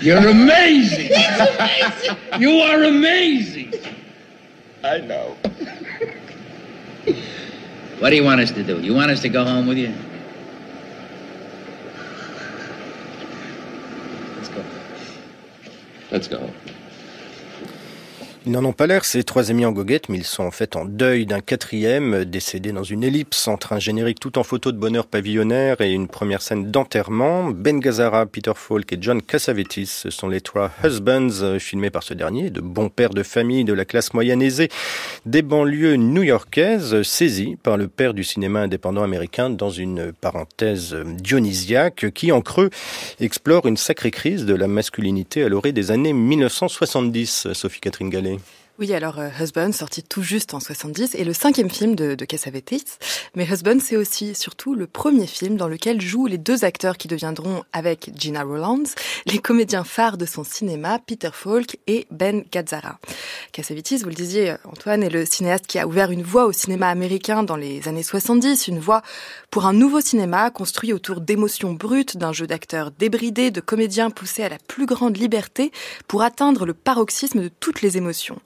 You're 0.00 0.28
amazing. 0.28 1.10
you 2.38 2.50
are 2.60 2.82
amazing. 2.82 3.72
I 4.82 4.98
know. 4.98 5.36
What 8.00 8.10
do 8.10 8.16
you 8.16 8.24
want 8.24 8.40
us 8.40 8.50
to 8.52 8.62
do? 8.62 8.80
You 8.80 8.92
want 8.94 9.10
us 9.10 9.20
to 9.22 9.28
go 9.28 9.44
home 9.44 9.66
with 9.66 9.78
you? 9.78 9.94
Let's 16.14 16.28
go. 16.28 16.48
Ils 18.46 18.52
n'en 18.52 18.64
ont 18.66 18.74
pas 18.74 18.86
l'air, 18.86 19.06
ces 19.06 19.24
trois 19.24 19.50
amis 19.50 19.64
en 19.64 19.72
goguette, 19.72 20.10
mais 20.10 20.18
ils 20.18 20.24
sont 20.24 20.42
en 20.42 20.50
fait 20.50 20.76
en 20.76 20.84
deuil 20.84 21.24
d'un 21.24 21.40
quatrième, 21.40 22.26
décédé 22.26 22.72
dans 22.72 22.82
une 22.82 23.02
ellipse 23.02 23.48
entre 23.48 23.72
un 23.72 23.78
générique 23.78 24.20
tout 24.20 24.36
en 24.36 24.42
photo 24.42 24.70
de 24.70 24.76
bonheur 24.76 25.06
pavillonnaire 25.06 25.80
et 25.80 25.92
une 25.92 26.08
première 26.08 26.42
scène 26.42 26.70
d'enterrement. 26.70 27.48
Ben 27.48 27.80
Gazzara, 27.80 28.26
Peter 28.26 28.52
Falk 28.54 28.92
et 28.92 28.98
John 29.00 29.22
Cassavetes, 29.22 29.86
ce 29.86 30.10
sont 30.10 30.28
les 30.28 30.42
trois 30.42 30.70
husbands 30.84 31.40
euh, 31.40 31.58
filmés 31.58 31.88
par 31.88 32.02
ce 32.02 32.12
dernier, 32.12 32.50
de 32.50 32.60
bons 32.60 32.90
pères 32.90 33.14
de 33.14 33.22
famille 33.22 33.64
de 33.64 33.72
la 33.72 33.86
classe 33.86 34.12
moyenne 34.12 34.42
aisée 34.42 34.68
des 35.24 35.40
banlieues 35.40 35.96
new-yorkaises, 35.96 37.00
saisis 37.00 37.56
par 37.62 37.78
le 37.78 37.88
père 37.88 38.12
du 38.12 38.24
cinéma 38.24 38.60
indépendant 38.60 39.04
américain 39.04 39.48
dans 39.48 39.70
une 39.70 40.12
parenthèse 40.12 40.94
dionysiaque 40.94 42.10
qui, 42.14 42.30
en 42.30 42.42
creux, 42.42 42.68
explore 43.20 43.64
une 43.64 43.78
sacrée 43.78 44.10
crise 44.10 44.44
de 44.44 44.54
la 44.54 44.68
masculinité 44.68 45.44
à 45.44 45.48
l'orée 45.48 45.72
des 45.72 45.90
années 45.90 46.12
1970, 46.12 47.48
Sophie-Catherine 47.54 48.10
Gallet. 48.10 48.33
Oui, 48.80 48.92
alors 48.92 49.20
euh, 49.20 49.28
Husband, 49.40 49.70
sorti 49.70 50.02
tout 50.02 50.24
juste 50.24 50.52
en 50.52 50.58
70, 50.58 51.14
est 51.14 51.22
le 51.22 51.32
cinquième 51.32 51.70
film 51.70 51.94
de, 51.94 52.16
de 52.16 52.24
Cassavetes. 52.24 52.98
Mais 53.36 53.44
Husband, 53.44 53.78
c'est 53.78 53.96
aussi 53.96 54.34
surtout 54.34 54.74
le 54.74 54.88
premier 54.88 55.28
film 55.28 55.56
dans 55.56 55.68
lequel 55.68 56.00
jouent 56.00 56.26
les 56.26 56.38
deux 56.38 56.64
acteurs 56.64 56.96
qui 56.96 57.06
deviendront, 57.06 57.62
avec 57.72 58.10
Gina 58.16 58.42
Rowlands, 58.42 58.82
les 59.26 59.38
comédiens 59.38 59.84
phares 59.84 60.18
de 60.18 60.26
son 60.26 60.42
cinéma, 60.42 60.98
Peter 60.98 61.30
Falk 61.32 61.78
et 61.86 62.08
Ben 62.10 62.42
Gazzara. 62.50 62.98
Cassavetes, 63.52 64.02
vous 64.02 64.08
le 64.08 64.14
disiez, 64.16 64.56
Antoine, 64.64 65.04
est 65.04 65.10
le 65.10 65.24
cinéaste 65.24 65.68
qui 65.68 65.78
a 65.78 65.86
ouvert 65.86 66.10
une 66.10 66.24
voie 66.24 66.46
au 66.46 66.52
cinéma 66.52 66.88
américain 66.88 67.44
dans 67.44 67.56
les 67.56 67.86
années 67.86 68.02
70, 68.02 68.66
une 68.66 68.80
voie 68.80 69.02
pour 69.52 69.66
un 69.66 69.72
nouveau 69.72 70.00
cinéma 70.00 70.50
construit 70.50 70.92
autour 70.92 71.20
d'émotions 71.20 71.74
brutes, 71.74 72.16
d'un 72.16 72.32
jeu 72.32 72.48
d'acteurs 72.48 72.90
débridés, 72.90 73.52
de 73.52 73.60
comédiens 73.60 74.10
poussés 74.10 74.42
à 74.42 74.48
la 74.48 74.58
plus 74.66 74.86
grande 74.86 75.16
liberté 75.16 75.70
pour 76.08 76.22
atteindre 76.22 76.66
le 76.66 76.74
paroxysme 76.74 77.40
de 77.40 77.48
toutes 77.60 77.80
les 77.80 77.96
émotions. 77.96 78.40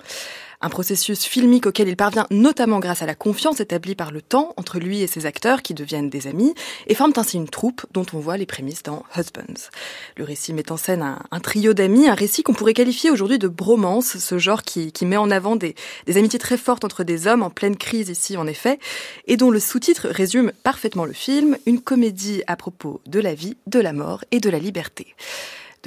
Un 0.61 0.71
processus 0.71 1.23
filmique 1.23 1.67
auquel 1.67 1.87
il 1.87 1.97
parvient 1.97 2.27
notamment 2.33 2.81
grâce 2.81 3.03
à 3.03 3.07
la 3.07 3.15
confiance 3.15 3.61
établie 3.61 3.95
par 3.95 4.11
le 4.11 4.21
temps 4.21 4.55
entre 4.57 4.81
lui 4.81 5.03
et 5.03 5.07
ses 5.07 5.25
acteurs 5.25 5.63
qui 5.63 5.73
deviennent 5.73 6.11
des 6.11 6.27
amis 6.27 6.53
et 6.89 6.97
forment 6.97 7.13
ainsi 7.15 7.37
une 7.37 7.49
troupe 7.49 7.87
dont 7.93 8.07
on 8.13 8.19
voit 8.19 8.37
les 8.37 8.45
prémices 8.45 8.83
dans 8.83 9.05
Husbands. 9.17 9.71
Le 10.17 10.25
récit 10.25 10.53
met 10.53 10.73
en 10.73 10.77
scène 10.77 11.17
un, 11.31 11.41
trio 11.41 11.75
d'amis, 11.75 12.09
un 12.09 12.15
récit 12.15 12.43
qu'on 12.43 12.55
pourrait 12.55 12.75
qualifier 12.75 13.13
aujourd'hui 13.13 13.39
de 13.39 13.47
bromance, 13.47 14.19
ce 14.19 14.39
genre 14.39 14.65
qui, 14.65 14.91
qui 14.91 15.07
met 15.07 15.17
en 15.17 15.31
avant 15.31 15.55
des, 15.55 15.77
des 16.07 16.17
amitiés 16.17 16.41
très 16.41 16.57
fortes 16.57 16.85
entre 16.85 17.05
des 17.05 17.29
hommes 17.29 17.45
en 17.45 17.51
pleine 17.51 17.77
crise 17.77 18.09
ici 18.09 18.37
en 18.37 18.49
effet, 18.49 18.81
et 19.29 19.37
dont 19.37 19.53
le 19.53 19.61
sous-titre 19.61 20.09
résume 20.09 20.51
parfaitement 20.65 21.05
le 21.05 21.13
film, 21.13 21.57
une 21.67 21.81
comédie 21.81 22.43
à 22.49 22.57
propos 22.57 23.01
de 23.07 23.21
la 23.21 23.35
vie, 23.35 23.57
de 23.69 23.79
la 23.79 23.93
mort 23.93 24.25
et 24.33 24.41
de 24.41 24.51
la 24.51 24.59
liberté 24.59 25.15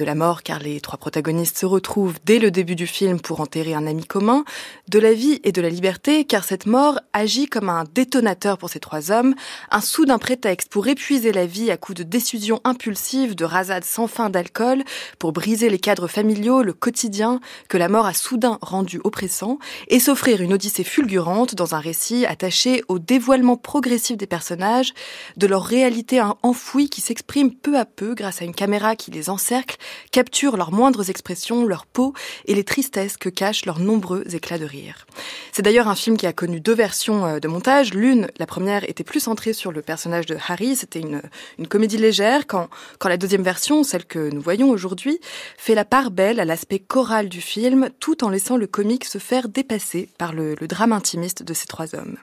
de 0.02 0.06
la 0.06 0.16
mort 0.16 0.42
car 0.42 0.58
les 0.58 0.80
trois 0.80 0.98
protagonistes 0.98 1.58
se 1.58 1.64
retrouvent 1.64 2.18
dès 2.24 2.40
le 2.40 2.50
début 2.50 2.74
du 2.74 2.88
film 2.88 3.20
pour 3.20 3.40
enterrer 3.40 3.72
un 3.72 3.86
ami 3.86 4.04
commun, 4.04 4.44
de 4.88 4.98
la 4.98 5.12
vie 5.12 5.40
et 5.44 5.52
de 5.52 5.62
la 5.62 5.68
liberté 5.68 6.24
car 6.24 6.42
cette 6.42 6.66
mort 6.66 6.98
agit 7.12 7.46
comme 7.46 7.68
un 7.68 7.84
détonateur 7.94 8.58
pour 8.58 8.68
ces 8.68 8.80
trois 8.80 9.12
hommes, 9.12 9.36
un 9.70 9.80
soudain 9.80 10.18
prétexte 10.18 10.72
pour 10.72 10.88
épuiser 10.88 11.30
la 11.30 11.46
vie 11.46 11.70
à 11.70 11.76
coups 11.76 11.98
de 11.98 12.02
décisions 12.02 12.60
impulsives, 12.64 13.36
de 13.36 13.44
rasades 13.44 13.84
sans 13.84 14.08
fin 14.08 14.28
d'alcool, 14.28 14.82
pour 15.20 15.30
briser 15.32 15.70
les 15.70 15.78
cadres 15.78 16.08
familiaux, 16.08 16.62
le 16.62 16.72
quotidien 16.72 17.38
que 17.68 17.78
la 17.78 17.88
mort 17.88 18.06
a 18.06 18.12
soudain 18.12 18.58
rendu 18.60 19.00
oppressant 19.04 19.60
et 19.86 20.00
s'offrir 20.00 20.42
une 20.42 20.52
odyssée 20.52 20.82
fulgurante 20.82 21.54
dans 21.54 21.76
un 21.76 21.80
récit 21.80 22.26
attaché 22.26 22.82
au 22.88 22.98
dévoilement 22.98 23.56
progressif 23.56 24.16
des 24.16 24.26
personnages, 24.26 24.94
de 25.36 25.46
leur 25.46 25.62
réalité 25.62 26.20
enfouie 26.42 26.90
qui 26.90 27.00
s'exprime 27.00 27.52
peu 27.52 27.78
à 27.78 27.84
peu 27.84 28.14
grâce 28.14 28.42
à 28.42 28.44
une 28.44 28.54
caméra 28.54 28.96
qui 28.96 29.12
les 29.12 29.30
encercle 29.30 29.76
capturent 30.10 30.56
leurs 30.56 30.72
moindres 30.72 31.08
expressions, 31.10 31.66
leur 31.66 31.86
peau 31.86 32.12
et 32.46 32.54
les 32.54 32.64
tristesses 32.64 33.16
que 33.16 33.28
cachent 33.28 33.66
leurs 33.66 33.80
nombreux 33.80 34.24
éclats 34.34 34.58
de 34.58 34.64
rire. 34.64 35.06
C'est 35.52 35.62
d'ailleurs 35.62 35.88
un 35.88 35.94
film 35.94 36.16
qui 36.16 36.26
a 36.26 36.32
connu 36.32 36.60
deux 36.60 36.74
versions 36.74 37.26
euh, 37.26 37.38
de 37.38 37.48
montage. 37.48 37.94
L'une, 37.94 38.28
la 38.38 38.46
première, 38.46 38.88
était 38.88 39.04
plus 39.04 39.20
centrée 39.20 39.52
sur 39.52 39.72
le 39.72 39.82
personnage 39.82 40.26
de 40.26 40.36
Harry. 40.48 40.76
C'était 40.76 41.00
une, 41.00 41.22
une 41.58 41.68
comédie 41.68 41.98
légère, 41.98 42.46
quand, 42.46 42.68
quand 42.98 43.08
la 43.08 43.16
deuxième 43.16 43.42
version, 43.42 43.84
celle 43.84 44.04
que 44.04 44.30
nous 44.30 44.40
voyons 44.40 44.70
aujourd'hui, 44.70 45.20
fait 45.56 45.74
la 45.74 45.84
part 45.84 46.10
belle 46.10 46.40
à 46.40 46.44
l'aspect 46.44 46.78
choral 46.78 47.28
du 47.28 47.40
film, 47.40 47.90
tout 48.00 48.24
en 48.24 48.30
laissant 48.30 48.56
le 48.56 48.66
comique 48.66 49.04
se 49.04 49.18
faire 49.18 49.48
dépasser 49.48 50.08
par 50.18 50.32
le, 50.32 50.54
le 50.60 50.68
drame 50.68 50.92
intimiste 50.92 51.42
de 51.42 51.54
ces 51.54 51.66
trois 51.66 51.94
hommes. 51.94 52.16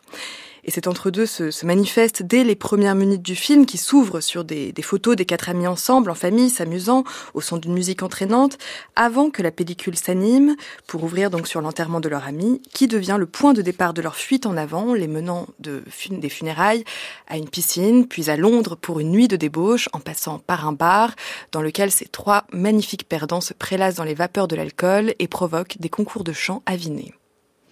Et 0.64 0.72
cet 0.72 0.88
entre-deux 0.88 1.26
se, 1.26 1.66
manifeste 1.66 2.24
dès 2.24 2.43
les 2.43 2.55
premières 2.55 2.95
minutes 2.95 3.22
du 3.22 3.36
film 3.36 3.66
qui 3.66 3.78
s'ouvre 3.78 4.22
sur 4.22 4.43
des, 4.43 4.74
photos 4.82 5.16
des 5.16 5.26
quatre 5.26 5.49
amis 5.49 5.68
ensemble, 5.68 6.12
en 6.12 6.16
famille, 6.16 6.49
s'amusant, 6.49 7.03
au 7.34 7.41
son 7.41 7.57
d'une 7.57 7.74
musique 7.74 8.03
entraînante, 8.03 8.57
avant 8.95 9.30
que 9.30 9.41
la 9.41 9.51
pellicule 9.51 9.95
s'anime, 9.95 10.55
pour 10.88 11.03
ouvrir 11.03 11.30
donc 11.30 11.47
sur 11.47 11.62
l'enterrement 11.62 11.99
de 11.99 12.10
leur 12.10 12.26
ami, 12.26 12.62
qui 12.74 12.88
devient 12.88 13.18
le 13.20 13.26
point 13.26 13.53
de 13.53 13.62
départ 13.62 13.93
de 13.93 14.01
leur 14.01 14.16
fuite 14.16 14.45
en 14.45 14.57
avant, 14.57 14.93
les 14.93 15.07
menant 15.07 15.47
de, 15.60 15.84
des 16.12 16.30
funérailles 16.30 16.84
à 17.28 17.38
une 17.38 17.49
piscine, 17.49 18.07
puis 18.07 18.30
à 18.30 18.38
Londres 18.38 18.76
pour 18.76 18.99
une 18.99 19.12
nuit 19.12 19.28
de 19.28 19.36
débauche, 19.36 19.89
en 19.93 19.99
passant 19.99 20.39
par 20.39 20.68
un 20.68 20.74
bar, 20.74 21.16
dans 21.51 21.62
lequel 21.62 21.91
ces 21.91 22.05
trois 22.05 22.45
magnifiques 22.51 23.07
perdants 23.07 23.41
se 23.41 23.53
prélassent 23.53 23.95
dans 23.95 24.03
les 24.03 24.14
vapeurs 24.14 24.47
de 24.47 24.55
l'alcool 24.55 25.14
et 25.20 25.28
provoquent 25.28 25.78
des 25.80 25.89
concours 25.89 26.24
de 26.24 26.34
chant 26.34 26.64
avinés. 26.66 27.14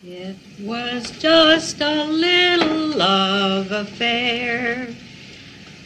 It 0.09 0.37
was 0.61 1.11
just 1.19 1.81
a 1.81 2.05
little 2.05 2.95
love 2.97 3.73
affair. 3.73 4.87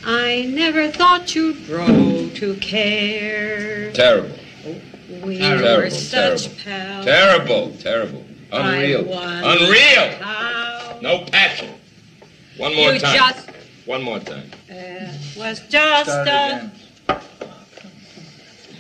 I 0.06 0.44
never 0.48 0.90
thought 0.90 1.34
you'd 1.34 1.66
grow 1.66 2.30
to 2.36 2.56
care. 2.58 3.92
Terrible. 3.94 4.38
We 5.24 5.40
terrible, 5.40 5.76
were 5.86 5.90
such 5.90 6.56
terrible. 6.64 7.04
pals. 7.04 7.06
Terrible, 7.06 7.72
terrible. 7.80 8.26
Unreal. 8.52 9.12
Unreal. 9.12 10.12
How 10.22 11.00
No 11.02 11.26
passion. 11.26 11.70
One 12.58 12.76
more 12.76 12.94
You 12.94 13.00
time. 13.00 13.16
just- 13.18 13.50
One 13.88 14.04
more 14.04 14.20
time. 14.20 14.52
it 14.70 15.36
was 15.36 15.62
just 15.68 16.12
Start 16.12 16.28
a. 16.28 16.32
again. 17.10 17.22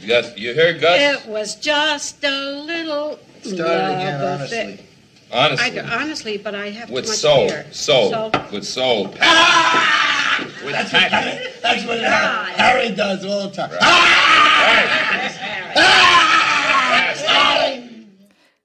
Gus, 0.07 0.37
you 0.37 0.53
heard 0.53 0.79
Gus? 0.79 0.99
It 1.23 1.27
was 1.27 1.55
just 1.55 2.23
a 2.23 2.29
little 2.63 3.19
Start 3.41 3.57
love 3.59 3.97
again, 3.97 4.41
affair. 4.41 4.77
Honestly. 5.31 5.79
Honestly. 5.79 5.79
I, 5.79 6.01
honestly, 6.01 6.37
but 6.37 6.55
I 6.55 6.69
have 6.71 6.89
With 6.89 7.05
too 7.05 7.11
much 7.11 7.19
soul. 7.19 7.49
fear. 7.49 7.65
Soul. 7.71 8.11
So- 8.11 8.31
With 8.51 8.65
soul. 8.65 9.07
Passion. 9.09 10.45
With 10.65 10.73
That's 10.73 10.89
passion. 10.91 11.51
That's 11.61 11.85
what 11.85 11.99
Harry- 11.99 12.53
Harry 12.53 12.95
does 12.95 13.25
all 13.25 13.47
the 13.47 13.55
time. 13.55 13.71
Ah! 15.75 16.37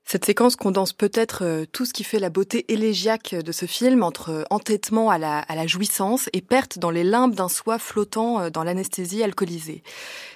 Cette 0.08 0.24
séquence 0.24 0.54
condense 0.54 0.92
peut-être 0.92 1.42
euh, 1.42 1.64
tout 1.72 1.84
ce 1.84 1.92
qui 1.92 2.04
fait 2.04 2.20
la 2.20 2.30
beauté 2.30 2.64
élégiaque 2.72 3.34
de 3.34 3.50
ce 3.50 3.66
film 3.66 4.04
entre 4.04 4.30
euh, 4.30 4.44
entêtement 4.50 5.10
à 5.10 5.18
la, 5.18 5.66
jouissance 5.66 6.30
et 6.32 6.42
perte 6.42 6.78
dans 6.78 6.92
les 6.92 7.02
limbes 7.02 7.34
d'un 7.34 7.48
soi 7.48 7.76
flottant 7.80 8.38
euh, 8.38 8.48
dans 8.48 8.62
l'anesthésie 8.62 9.24
alcoolisée. 9.24 9.82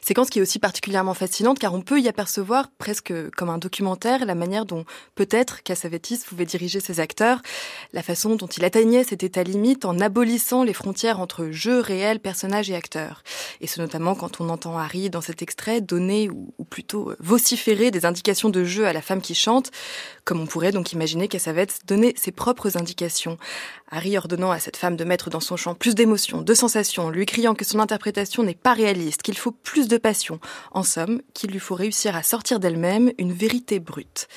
Séquence 0.00 0.28
qui 0.28 0.40
est 0.40 0.42
aussi 0.42 0.58
particulièrement 0.58 1.14
fascinante 1.14 1.60
car 1.60 1.72
on 1.72 1.82
peut 1.82 2.00
y 2.00 2.08
apercevoir 2.08 2.66
presque 2.78 3.12
comme 3.36 3.48
un 3.48 3.58
documentaire 3.58 4.24
la 4.24 4.34
manière 4.34 4.66
dont 4.66 4.84
peut-être 5.14 5.62
Cassavetes 5.62 6.24
pouvait 6.26 6.46
diriger 6.46 6.80
ses 6.80 6.98
acteurs, 6.98 7.40
la 7.92 8.02
façon 8.02 8.34
dont 8.34 8.48
il 8.48 8.64
atteignait 8.64 9.04
cet 9.04 9.22
état 9.22 9.44
limite 9.44 9.84
en 9.84 10.00
abolissant 10.00 10.64
les 10.64 10.74
frontières 10.74 11.20
entre 11.20 11.50
jeu 11.52 11.78
réel, 11.78 12.18
personnage 12.18 12.70
et 12.70 12.74
acteur. 12.74 13.22
Et 13.60 13.68
ce 13.68 13.80
notamment 13.80 14.16
quand 14.16 14.40
on 14.40 14.48
entend 14.48 14.76
Harry 14.76 15.10
dans 15.10 15.20
cet 15.20 15.42
extrait 15.42 15.80
donner 15.80 16.28
ou 16.28 16.64
plutôt 16.64 17.12
vociférer 17.20 17.92
des 17.92 18.04
indications 18.04 18.50
de 18.50 18.64
jeu 18.64 18.84
à 18.84 18.92
la 18.92 19.00
femme 19.00 19.20
qui 19.20 19.36
chante 19.36 19.59
comme 20.24 20.40
on 20.40 20.46
pourrait 20.46 20.72
donc 20.72 20.92
imaginer 20.92 21.28
Cassavetes 21.28 21.80
donner 21.86 22.14
ses 22.16 22.32
propres 22.32 22.76
indications. 22.76 23.36
Harry 23.90 24.16
ordonnant 24.16 24.52
à 24.52 24.60
cette 24.60 24.76
femme 24.76 24.96
de 24.96 25.04
mettre 25.04 25.30
dans 25.30 25.40
son 25.40 25.56
chant 25.56 25.74
plus 25.74 25.94
d'émotions, 25.94 26.42
de 26.42 26.54
sensations, 26.54 27.10
lui 27.10 27.26
criant 27.26 27.54
que 27.54 27.64
son 27.64 27.80
interprétation 27.80 28.42
n'est 28.42 28.54
pas 28.54 28.72
réaliste, 28.72 29.22
qu'il 29.22 29.36
faut 29.36 29.50
plus 29.50 29.88
de 29.88 29.96
passion. 29.96 30.38
En 30.70 30.82
somme, 30.82 31.20
qu'il 31.34 31.50
lui 31.50 31.58
faut 31.58 31.74
réussir 31.74 32.14
à 32.14 32.22
sortir 32.22 32.60
d'elle-même 32.60 33.12
une 33.18 33.32
vérité 33.32 33.80
brute. 33.80 34.28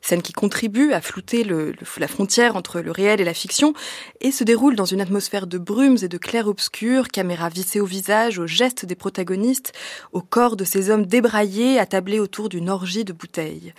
Scène 0.00 0.22
qui 0.22 0.32
contribue 0.32 0.92
à 0.92 1.00
flouter 1.00 1.44
la 1.44 2.08
frontière 2.08 2.56
entre 2.56 2.80
le 2.80 2.90
réel 2.90 3.20
et 3.20 3.24
la 3.24 3.34
fiction 3.34 3.74
et 4.20 4.32
se 4.32 4.44
déroule 4.44 4.76
dans 4.76 4.84
une 4.84 5.00
atmosphère 5.00 5.46
de 5.46 5.58
brumes 5.58 5.98
et 6.02 6.08
de 6.08 6.18
clair-obscur, 6.18 7.08
caméra 7.08 7.48
vissée 7.48 7.80
au 7.80 7.86
visage, 7.86 8.38
aux 8.38 8.46
gestes 8.46 8.86
des 8.86 8.94
protagonistes, 8.94 9.72
au 10.12 10.22
corps 10.22 10.56
de 10.56 10.64
ces 10.64 10.90
hommes 10.90 11.06
débraillés, 11.06 11.78
attablés 11.78 12.20
autour 12.20 12.48
d'une 12.48 12.70
orgie 12.70 13.04
de 13.04 13.12
bouteilles. 13.12 13.74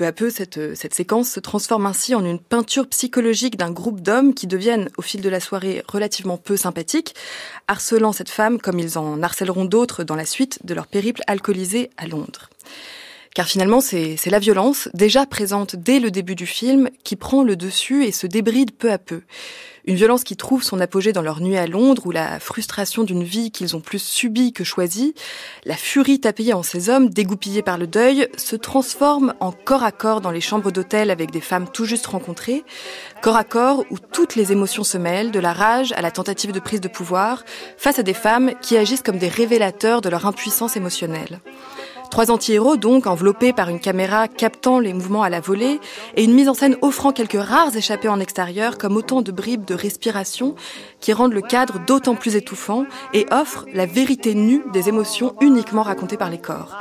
Peu 0.00 0.06
à 0.06 0.12
peu, 0.12 0.30
cette, 0.30 0.74
cette 0.76 0.94
séquence 0.94 1.28
se 1.28 1.40
transforme 1.40 1.84
ainsi 1.84 2.14
en 2.14 2.24
une 2.24 2.38
peinture 2.38 2.88
psychologique 2.88 3.58
d'un 3.58 3.70
groupe 3.70 4.00
d'hommes 4.00 4.32
qui 4.32 4.46
deviennent, 4.46 4.88
au 4.96 5.02
fil 5.02 5.20
de 5.20 5.28
la 5.28 5.40
soirée, 5.40 5.84
relativement 5.86 6.38
peu 6.38 6.56
sympathiques, 6.56 7.14
harcelant 7.68 8.12
cette 8.12 8.30
femme 8.30 8.58
comme 8.58 8.78
ils 8.78 8.96
en 8.96 9.22
harcèleront 9.22 9.66
d'autres 9.66 10.02
dans 10.02 10.14
la 10.14 10.24
suite 10.24 10.64
de 10.64 10.72
leur 10.72 10.86
périple 10.86 11.20
alcoolisé 11.26 11.90
à 11.98 12.06
Londres. 12.06 12.48
Car 13.34 13.46
finalement, 13.46 13.80
c'est 13.80 14.18
la 14.26 14.40
violence, 14.40 14.88
déjà 14.92 15.24
présente 15.24 15.76
dès 15.76 16.00
le 16.00 16.10
début 16.10 16.34
du 16.34 16.46
film, 16.46 16.90
qui 17.04 17.14
prend 17.14 17.44
le 17.44 17.54
dessus 17.54 18.04
et 18.04 18.10
se 18.10 18.26
débride 18.26 18.72
peu 18.72 18.90
à 18.90 18.98
peu. 18.98 19.22
Une 19.86 19.94
violence 19.94 20.24
qui 20.24 20.36
trouve 20.36 20.64
son 20.64 20.80
apogée 20.80 21.12
dans 21.12 21.22
leur 21.22 21.40
nuit 21.40 21.56
à 21.56 21.68
Londres, 21.68 22.02
où 22.06 22.10
la 22.10 22.40
frustration 22.40 23.04
d'une 23.04 23.22
vie 23.22 23.52
qu'ils 23.52 23.76
ont 23.76 23.80
plus 23.80 24.02
subie 24.02 24.52
que 24.52 24.64
choisie, 24.64 25.14
la 25.64 25.76
furie 25.76 26.18
tapée 26.18 26.52
en 26.52 26.64
ces 26.64 26.90
hommes, 26.90 27.08
dégoupillés 27.08 27.62
par 27.62 27.78
le 27.78 27.86
deuil, 27.86 28.28
se 28.36 28.56
transforme 28.56 29.32
en 29.38 29.52
corps 29.52 29.84
à 29.84 29.92
corps 29.92 30.20
dans 30.20 30.32
les 30.32 30.40
chambres 30.40 30.72
d'hôtel 30.72 31.08
avec 31.08 31.30
des 31.30 31.40
femmes 31.40 31.68
tout 31.72 31.84
juste 31.84 32.06
rencontrées, 32.06 32.64
corps 33.22 33.36
à 33.36 33.44
corps 33.44 33.84
où 33.90 33.98
toutes 34.12 34.34
les 34.34 34.50
émotions 34.50 34.84
se 34.84 34.98
mêlent, 34.98 35.30
de 35.30 35.40
la 35.40 35.52
rage 35.52 35.92
à 35.92 36.02
la 36.02 36.10
tentative 36.10 36.52
de 36.52 36.60
prise 36.60 36.80
de 36.80 36.88
pouvoir, 36.88 37.44
face 37.78 38.00
à 38.00 38.02
des 38.02 38.14
femmes 38.14 38.52
qui 38.60 38.76
agissent 38.76 39.02
comme 39.02 39.18
des 39.18 39.28
révélateurs 39.28 40.00
de 40.00 40.08
leur 40.08 40.26
impuissance 40.26 40.76
émotionnelle. 40.76 41.40
Trois 42.10 42.32
anti-héros 42.32 42.76
donc, 42.76 43.06
enveloppés 43.06 43.52
par 43.52 43.68
une 43.68 43.78
caméra 43.78 44.26
captant 44.26 44.80
les 44.80 44.92
mouvements 44.92 45.22
à 45.22 45.30
la 45.30 45.38
volée 45.38 45.78
et 46.16 46.24
une 46.24 46.34
mise 46.34 46.48
en 46.48 46.54
scène 46.54 46.76
offrant 46.82 47.12
quelques 47.12 47.40
rares 47.40 47.76
échappées 47.76 48.08
en 48.08 48.18
extérieur 48.18 48.78
comme 48.78 48.96
autant 48.96 49.22
de 49.22 49.30
bribes 49.30 49.64
de 49.64 49.74
respiration 49.74 50.56
qui 50.98 51.12
rendent 51.12 51.32
le 51.32 51.40
cadre 51.40 51.78
d'autant 51.86 52.16
plus 52.16 52.34
étouffant 52.34 52.84
et 53.14 53.26
offrent 53.30 53.64
la 53.72 53.86
vérité 53.86 54.34
nue 54.34 54.64
des 54.72 54.88
émotions 54.88 55.36
uniquement 55.40 55.82
racontées 55.82 56.16
par 56.16 56.30
les 56.30 56.38
corps. 56.38 56.76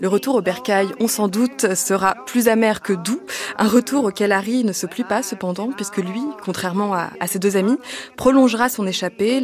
Le 0.00 0.08
retour 0.08 0.36
au 0.36 0.40
bercail, 0.40 0.88
on 1.00 1.08
s'en 1.08 1.28
doute, 1.28 1.74
sera 1.74 2.14
plus 2.26 2.48
amer 2.48 2.82
que 2.82 2.92
doux. 2.92 3.20
Un 3.58 3.66
retour 3.66 4.04
auquel 4.04 4.32
Harry 4.32 4.64
ne 4.64 4.72
se 4.72 4.86
plie 4.86 5.04
pas 5.04 5.22
cependant, 5.22 5.70
puisque 5.72 5.98
lui, 5.98 6.22
contrairement 6.44 6.94
à, 6.94 7.26
ses 7.26 7.38
deux 7.38 7.56
amis, 7.56 7.78
prolongera 8.16 8.68
son 8.68 8.86
échappée, 8.86 9.40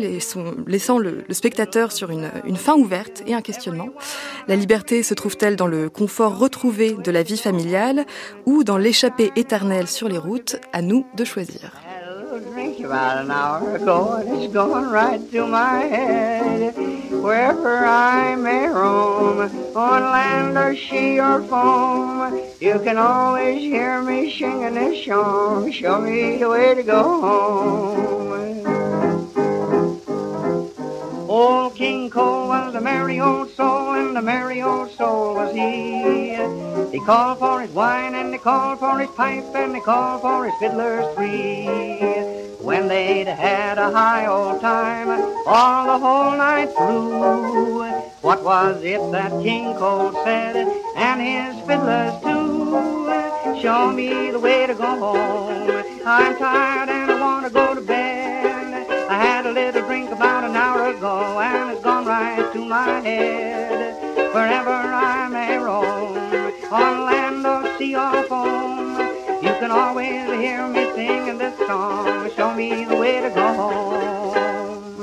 laissant 0.67 0.99
le, 0.99 1.25
spectateur 1.31 1.91
sur 1.93 2.11
une, 2.11 2.31
une 2.45 2.57
fin 2.57 2.75
ouverte 2.75 3.23
et 3.27 3.35
un 3.35 3.43
questionnement. 3.43 3.89
La 4.47 4.57
liberté 4.57 5.03
se 5.03 5.15
trouve-t-elle 5.15 5.57
dans 5.57 5.67
le 5.67 5.91
confort 5.91 6.39
retrouvé 6.39 6.93
de 6.93 7.11
la 7.11 7.23
vie 7.23 7.39
familiale 7.39 8.07
ou 8.47 8.65
dans 8.65 8.79
l'échappée 8.79 9.33
éternelle 9.37 9.89
sur 9.89 10.09
les 10.09 10.19
routes? 10.19 10.57
À 10.73 10.83
nous 10.83 11.07
de 11.17 11.25
choisir. 11.25 11.84
About 12.81 13.25
an 13.25 13.31
hour 13.31 13.77
ago, 13.77 14.15
and 14.15 14.29
it's 14.37 14.53
going 14.53 14.87
right 14.87 15.21
through 15.31 15.49
my 15.49 15.81
head. 15.81 16.75
Wherever 17.11 17.87
I 17.87 18.35
may 18.37 18.67
roam, 18.67 19.41
on 19.77 20.03
land 20.03 20.57
or 20.59 20.77
sea 20.77 21.21
or 21.21 21.43
foam, 21.45 22.41
you 22.61 22.79
can 22.81 22.97
always 22.99 23.61
hear 23.61 24.03
me 24.03 24.37
singing 24.39 24.75
this 24.75 25.05
song. 25.07 25.71
Show 25.71 26.01
me 26.01 26.39
the 26.39 26.49
way 26.49 26.75
to 26.75 26.83
go 26.83 27.21
home. 27.21 28.15
Old 31.29 31.75
King 31.75 32.11
Cole 32.11 32.49
was 32.49 32.75
a 32.75 32.81
merry 32.81 33.21
old 33.21 33.51
soul, 33.51 33.95
and 33.95 34.17
a 34.17 34.23
merry 34.23 34.63
old 34.63 34.91
soul 34.93 35.35
was 35.35 35.53
he. 35.55 36.35
He 36.93 37.05
called 37.05 37.39
for 37.39 37.61
his 37.61 37.71
wine, 37.71 38.15
and 38.15 38.33
he 38.33 38.39
called 38.39 38.79
for 38.79 38.99
his 38.99 39.11
pipe, 39.11 39.55
and 39.55 39.75
he 39.75 39.81
called 39.81 40.23
for 40.23 40.45
his 40.45 40.55
fiddlers 40.61 41.13
three. 41.17 42.24
When 42.65 42.89
they'd 42.89 43.27
had 43.27 43.77
a 43.77 43.91
high 43.91 44.27
old 44.27 44.63
time, 44.63 45.09
all 45.47 45.85
the 45.87 45.99
whole 45.99 46.35
night 46.35 46.73
through. 46.75 47.85
What 48.23 48.43
was 48.43 48.83
it 48.83 49.13
that 49.13 49.31
King 49.43 49.75
Cole 49.77 50.13
said, 50.25 50.57
and 50.97 51.21
his 51.21 51.63
fiddlers 51.67 52.19
too? 52.23 53.61
Show 53.61 53.93
me 53.93 54.31
the 54.31 54.41
way 54.41 54.67
to 54.67 54.75
go 54.75 54.99
home. 54.99 55.85
I'm 56.07 56.39
tired 56.39 56.89
and 56.89 57.11
I 57.11 57.21
want 57.21 57.47
to 57.47 57.53
go 57.53 57.75
to 57.75 57.83
bed. 57.83 58.91
I 59.11 59.15
had 59.15 59.45
a 59.45 59.53
little 59.53 59.83
drink 59.87 60.11
about 60.11 60.45
an 60.45 60.57
hour 60.57 60.89
ago, 60.89 61.39
and 61.41 61.71
it's 61.71 61.83
gone 61.83 62.07
right 62.07 62.51
to 62.55 62.65
my 62.65 63.01
head. 63.01 63.95
Wherever 64.33 64.71
I 64.71 65.29
may 65.29 65.59
roam, 65.59 66.17
on 66.73 67.05
land 67.05 67.47
or 67.47 67.79
sea 67.79 67.95
or 67.95 68.23
foam, 68.25 68.64
you 69.55 69.61
can 69.61 69.71
always 69.71 70.27
hear 70.41 70.67
me 70.67 70.85
singing 70.95 71.39
this 71.39 71.57
song. 71.67 72.29
Show 72.35 72.55
me 72.55 72.85
the 72.85 72.97
way 72.97 73.21
to 73.21 73.31
go 73.31 73.55
home. 73.55 74.95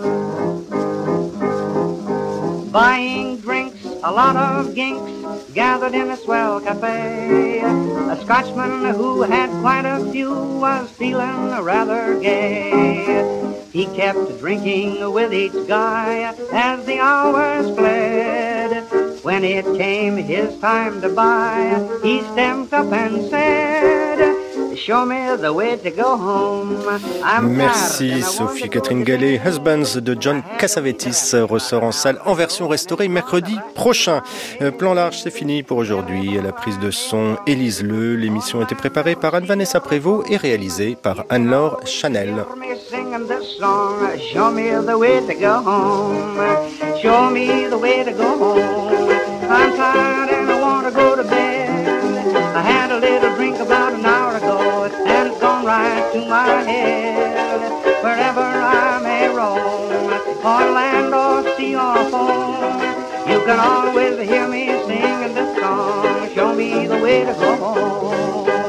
Buying 2.70 3.38
drinks, 3.38 3.86
a 4.04 4.12
lot 4.12 4.36
of 4.36 4.76
ginks 4.76 5.10
gathered 5.54 5.93
in 5.93 6.10
a 6.10 6.18
swell 6.18 6.60
cafe. 6.60 7.62
A 7.62 8.18
Scotchman 8.22 8.93
who 8.95 9.22
had 9.22 9.49
quite 9.62 9.86
a 9.86 10.04
few 10.12 10.34
was 10.34 10.91
feeling 10.91 11.52
rather 11.64 12.20
gay. 12.20 13.64
He 13.72 13.86
kept 13.86 14.38
drinking 14.39 15.14
with 15.14 15.34
each 15.34 15.66
guy 15.68 16.34
as 16.52 16.86
the 16.86 16.99
hours 16.99 17.74
fled. 17.78 18.84
When 19.24 19.45
it 19.45 19.64
came 19.78 20.18
his 20.18 20.60
time 20.60 20.99
to 21.02 21.10
buy, 21.10 21.99
he 22.04 22.22
stepped 22.22 22.74
up 22.74 22.91
and 22.91 23.30
said, 23.30 24.30
Merci 27.43 28.21
Sophie 28.23 28.69
Catherine 28.69 29.03
Gallet. 29.03 29.39
Husbands 29.45 29.97
de 29.97 30.17
John 30.19 30.41
Cassavetes 30.57 31.36
ressort 31.47 31.84
en 31.84 31.91
salle 31.91 32.19
en 32.25 32.34
version 32.34 32.67
restaurée 32.67 33.07
mercredi 33.07 33.57
prochain. 33.75 34.21
Euh, 34.61 34.71
plan 34.71 34.93
large, 34.93 35.19
c'est 35.21 35.32
fini 35.32 35.61
pour 35.61 35.77
aujourd'hui. 35.77 36.38
À 36.38 36.41
la 36.41 36.51
prise 36.51 36.79
de 36.79 36.89
son, 36.89 37.38
Élise 37.45 37.84
Le. 37.84 38.15
L'émission 38.15 38.59
a 38.59 38.63
été 38.63 38.75
préparée 38.75 39.15
par 39.15 39.36
Anne-Vanessa 39.36 39.79
Prévost 39.79 40.29
et 40.32 40.38
réalisée 40.38 40.97
par 41.01 41.25
Anne-Laure 41.29 41.79
Chanel. 41.86 42.45
I 52.53 52.61
had 52.63 52.91
a 52.91 52.99
little 52.99 53.34
drink 53.36 53.57
about 53.59 53.80
to 56.14 56.26
my 56.26 56.64
head. 56.64 57.72
Wherever 58.03 58.41
I 58.41 58.99
may 59.01 59.28
roam, 59.30 60.12
on 60.45 60.74
land 60.74 61.14
or 61.14 61.57
sea 61.57 61.76
or 61.76 61.97
home, 62.12 62.82
you 63.30 63.45
can 63.45 63.59
always 63.59 64.20
hear 64.28 64.47
me 64.47 64.68
singing 64.88 65.34
this 65.36 65.59
song. 65.59 66.30
Show 66.36 66.53
me 66.55 66.88
the 66.88 66.99
way 66.99 67.26
to 67.26 67.34
go 67.34 67.57
home. 67.57 68.61